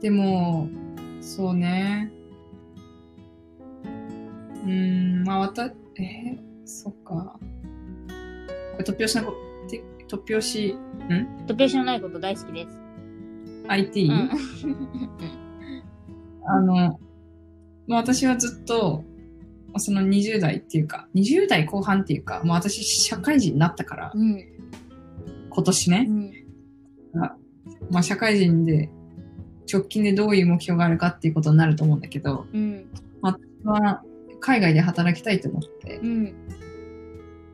[0.00, 0.68] でも、
[1.20, 2.12] そうね。
[4.64, 7.12] うーん、まあ、わた、えー、そっか。
[7.12, 7.40] こ
[8.78, 9.34] れ、突拍子なこ、
[9.68, 10.76] て突拍子、
[11.46, 12.80] 突拍子のないこと大好きです。
[13.68, 14.08] IT?
[14.08, 14.30] うん。
[16.46, 17.00] あの、
[17.86, 19.04] まあ、私はずっと、
[19.68, 24.44] まあその20代っていうか、20代後半っていうか、もう私社会人になったから、うん。
[25.48, 26.32] 今年ね、うん。
[27.90, 28.90] まあ社会人で
[29.72, 32.86] 直近でどういう目標があるかっていうことになると思うんだけど、うん。
[33.20, 34.02] まあ、
[34.40, 36.34] 海外で働きたいと思って、っうん。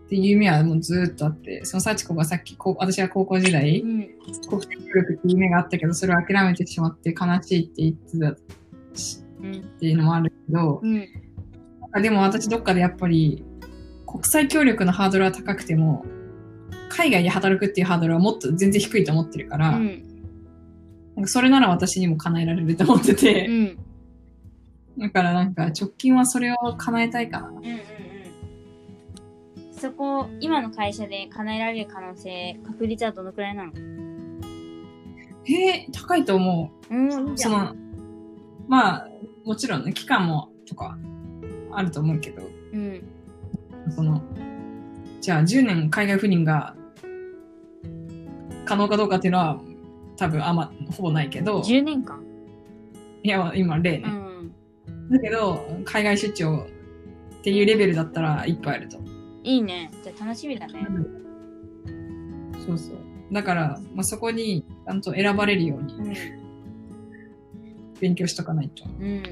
[0.08, 4.08] ていう夢はもうずっとあって、その幸子がさっき、こう私は高校時代う、ん。
[4.48, 8.18] 国際協力っていう夢があったけど、それを諦めてしまって悲しいって言って
[8.92, 9.52] たしうん。
[9.52, 11.08] っていうのもあるけど、うん。
[11.92, 13.44] なでも私どっかでやっぱり
[14.06, 16.04] 国際協力のハードルは高くても
[16.88, 20.02] 海外で働くっていうハードルはもっと全然低いと思ってるから、うん。
[21.16, 23.78] なんかそれなら私にも叶えられると思ってて、うん。
[24.98, 27.48] だからなんか直近はそれを叶えたいかな。
[27.48, 27.76] うんうんうん。
[29.72, 33.72] そこ今の会社で叶えられる可能性確率はどのくらいなの？
[35.48, 36.94] えー、高いと思う。
[36.94, 36.98] う
[37.32, 37.74] んその、
[38.68, 39.08] まあ、
[39.44, 40.98] もちろんね、期間もとか
[41.70, 42.42] あると思うけど、
[42.72, 43.02] うん。
[43.90, 44.22] その、
[45.20, 46.74] じゃあ10年海外赴任が
[48.64, 49.60] 可能かどうかっていうのは
[50.16, 52.20] 多分あんま、ほぼないけど、10年間？
[53.22, 54.08] いや、今例うね。
[54.08, 54.25] ん
[55.10, 56.66] だけど、海外出張
[57.38, 58.98] っていうレベルだったらいっぱいあると。
[59.44, 60.86] いいねじゃあ楽しみだね
[62.66, 62.96] そうそう。
[63.32, 66.14] だから、まあ、そこにちゃんと選ばれるようにうん
[68.00, 68.84] 勉強しとかないと。
[68.84, 69.22] うん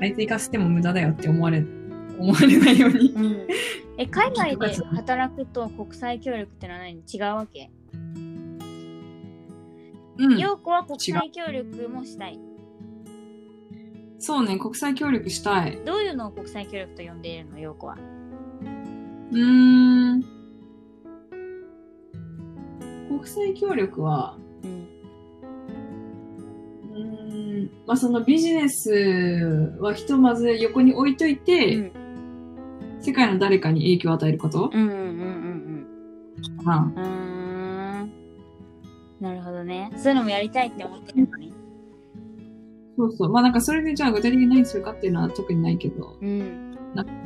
[0.00, 1.58] あいつ行かせても無駄だよって思われ、
[2.18, 3.10] 思われないように。
[3.10, 3.46] うん
[4.00, 6.92] え海外で働くと国際協力ってのは何？
[7.12, 7.70] 違うわけ？
[7.92, 7.98] う
[10.28, 10.38] ん。
[10.38, 12.38] 陽子は国際協力もしたい
[14.18, 15.78] そうね、国際協力したい。
[15.84, 17.96] どういうのを国際協力と呼んでいるの陽子は？
[19.30, 20.22] うーん。
[23.08, 24.88] 国際協力は、うん
[26.90, 28.90] うーん、まあそのビジネス
[29.80, 31.92] はひとまず横に置いといて、うん
[33.00, 34.70] 世界の誰かに影響を与えること？
[34.74, 34.96] うんうんうん。
[34.96, 37.00] うんう
[38.04, 38.12] ん。
[39.20, 39.92] なるほどね。
[39.96, 41.52] そういうのもやりたいって思ってるのね。
[42.98, 43.28] そうそう。
[43.30, 46.76] まあなんかそれでじゃあ具体的に何するかっていうのは特にないけど、うん。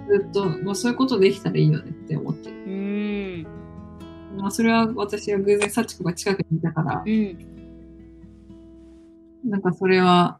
[0.06, 2.56] ずっと、まあそういうことできたらいいよねって思ってる。
[2.56, 3.46] うーん。
[4.36, 7.38] まあそれは私は偶然幸子が近くにいたからう、ん。
[9.44, 10.38] なんかそれは、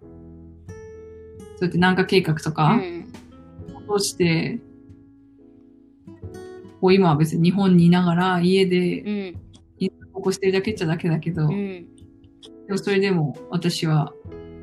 [1.57, 3.07] そうやって南下計画とうかん。
[3.89, 4.61] をして、
[6.83, 9.43] こう今は別に日本にいながら家でうん。
[10.13, 11.49] 投稿してるだけっちゃだけだけど、うん。
[11.51, 11.87] で
[12.69, 14.13] もそれでも私は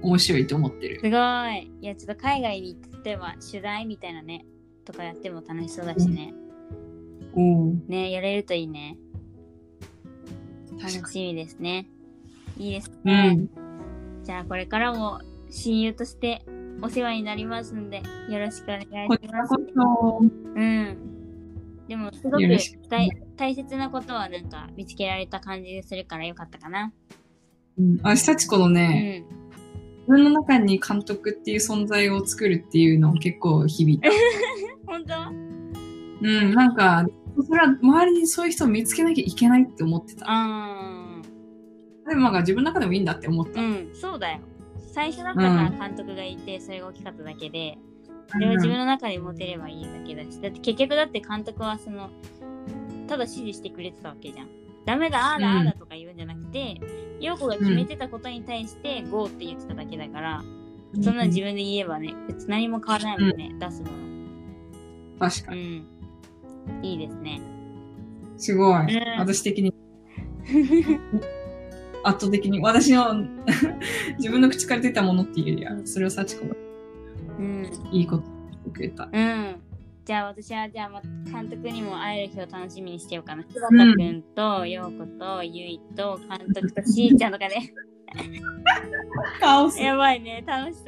[0.01, 0.99] 面白いと思ってる。
[1.01, 1.71] すごい。
[1.81, 4.45] いや、ちょっと海外に例えば取材みたいなね、
[4.85, 6.33] とかやっても楽しそうだしね。
[7.35, 7.73] おお。
[7.87, 8.97] ね、やれるといいね。
[10.77, 11.87] 楽しみですね。
[12.57, 12.95] いいですに。
[13.03, 13.33] うね。
[13.35, 13.49] ん。
[14.23, 15.19] じゃあこれからも
[15.49, 16.43] 親友として
[16.81, 19.55] お世話になりますんで、よろしくお願いします
[20.55, 20.97] うん。
[21.87, 22.43] でも、すごく
[22.89, 26.93] 大大切なことはなんか見つけられた感じがするからよかったかな。
[27.77, 29.48] うん、あ、幸子のうね、ん。
[30.09, 34.09] 自分の中に監督っていう存在を作るっていうのを結構響いた。
[34.87, 35.13] 本当？
[36.21, 37.05] うん、なんか、
[37.47, 40.25] それは周りにそういう人を見つけなきゃいけないって思ってた。
[40.27, 41.21] あ
[42.07, 43.61] でもなんか自分の中でもいいんだって思った。
[43.61, 44.39] ーうん、そうだよ。
[44.91, 47.77] 最初だったから監督がいて、それが大きかっただけで、
[48.31, 52.09] それを自分の中で持てればいいだけだし、だって結局だって監督はその、
[53.07, 54.47] ただ指示してくれてたわけじゃん。
[54.85, 56.81] ダメだ、ああだ、うんああだとか言うんじゃなくて、
[57.19, 60.43] 陽子が決めてたことに対して、ゴーって言ってただけだから、
[61.01, 63.93] そんなの自分で言えばね、別に何も変わらないもんね、出すもの。
[65.17, 65.79] う確かに。
[65.79, 65.87] ん。
[66.83, 67.41] いいですね。
[68.37, 68.95] すごい。
[68.95, 69.73] うん私的に。
[72.03, 72.59] 圧倒的に。
[72.61, 73.13] 私の
[74.17, 76.55] 自分の口から出たものっていうよりは、それを幸子が
[77.39, 77.71] うん。
[77.91, 79.09] いいこと言ってくれた。
[79.11, 79.55] うん。
[80.09, 83.43] じゃあ私はじゃあま監督にも会える日を楽しみにしてようかな。
[83.43, 87.71] 柴田くんと、陽子と、ゆいと、監督としーちゃんとかね。
[89.79, 90.85] やばいね、楽しそ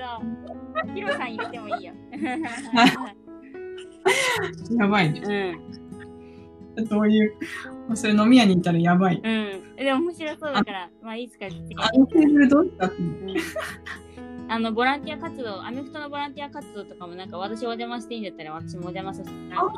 [0.90, 0.96] う。
[0.96, 1.94] ヒロさん入れてもいいよ。
[4.80, 5.56] やばいね。
[6.76, 6.88] うん。
[6.88, 7.36] どういう、
[7.94, 9.18] それ飲み屋に行ったらやばい。
[9.18, 9.76] うん。
[9.76, 12.88] でも面白そうだから、まあいつか実現あのテーブルどうした？
[12.88, 12.96] って。
[14.52, 19.70] うんあの、ボランティア活動、アメフトのボランティア活動とかもなんか私お邪魔していいんだったら私もお邪魔させてもら う。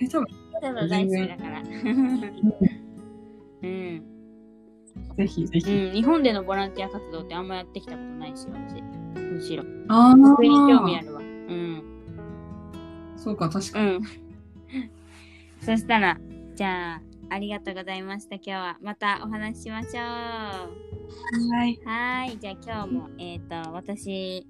[0.00, 0.26] え、多分、
[0.60, 1.62] ただ大好きだから。
[3.62, 4.02] うん。
[5.16, 5.70] ぜひぜひ。
[5.70, 5.92] うん。
[5.94, 8.82] 日本でのボランティア活動ってあんまやってきたことないし、私。
[9.20, 9.64] むしろ。
[9.88, 11.02] あそれに興味ああ。
[11.02, 11.20] るわ。
[11.20, 11.82] うん。
[13.16, 13.90] そうか、確かに。
[13.96, 14.00] うん。
[15.60, 16.18] そしたら、
[16.54, 17.00] じゃあ、
[17.30, 18.36] ありがとうございました。
[18.36, 19.94] 今日はまたお話ししましょう。
[19.98, 21.78] はい。
[21.84, 22.38] はーい。
[22.38, 24.46] じゃあ今日も、えっ、と、私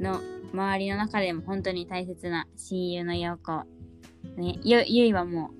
[0.00, 0.20] の
[0.52, 3.64] 周りの中でも本当に大切な親友の陽子。
[4.36, 5.50] ね、ゆゆいはも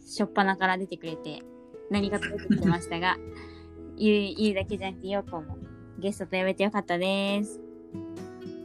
[0.00, 1.42] う、しょっぱなから出てくれて、
[1.90, 3.16] 何かと出てきてましたが、
[3.96, 5.58] ゆい、ゆいだけじゃなくて陽子も
[5.98, 7.60] ゲストと呼べてよかったです。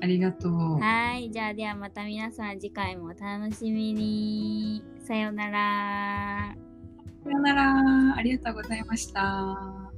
[0.01, 0.53] ありがとう。
[0.79, 1.31] はーい。
[1.31, 4.83] じゃあではまた皆さん次回もお楽しみに。
[4.99, 6.68] さようなら。
[7.23, 8.15] さよなら。
[8.17, 9.89] ありがとうございました。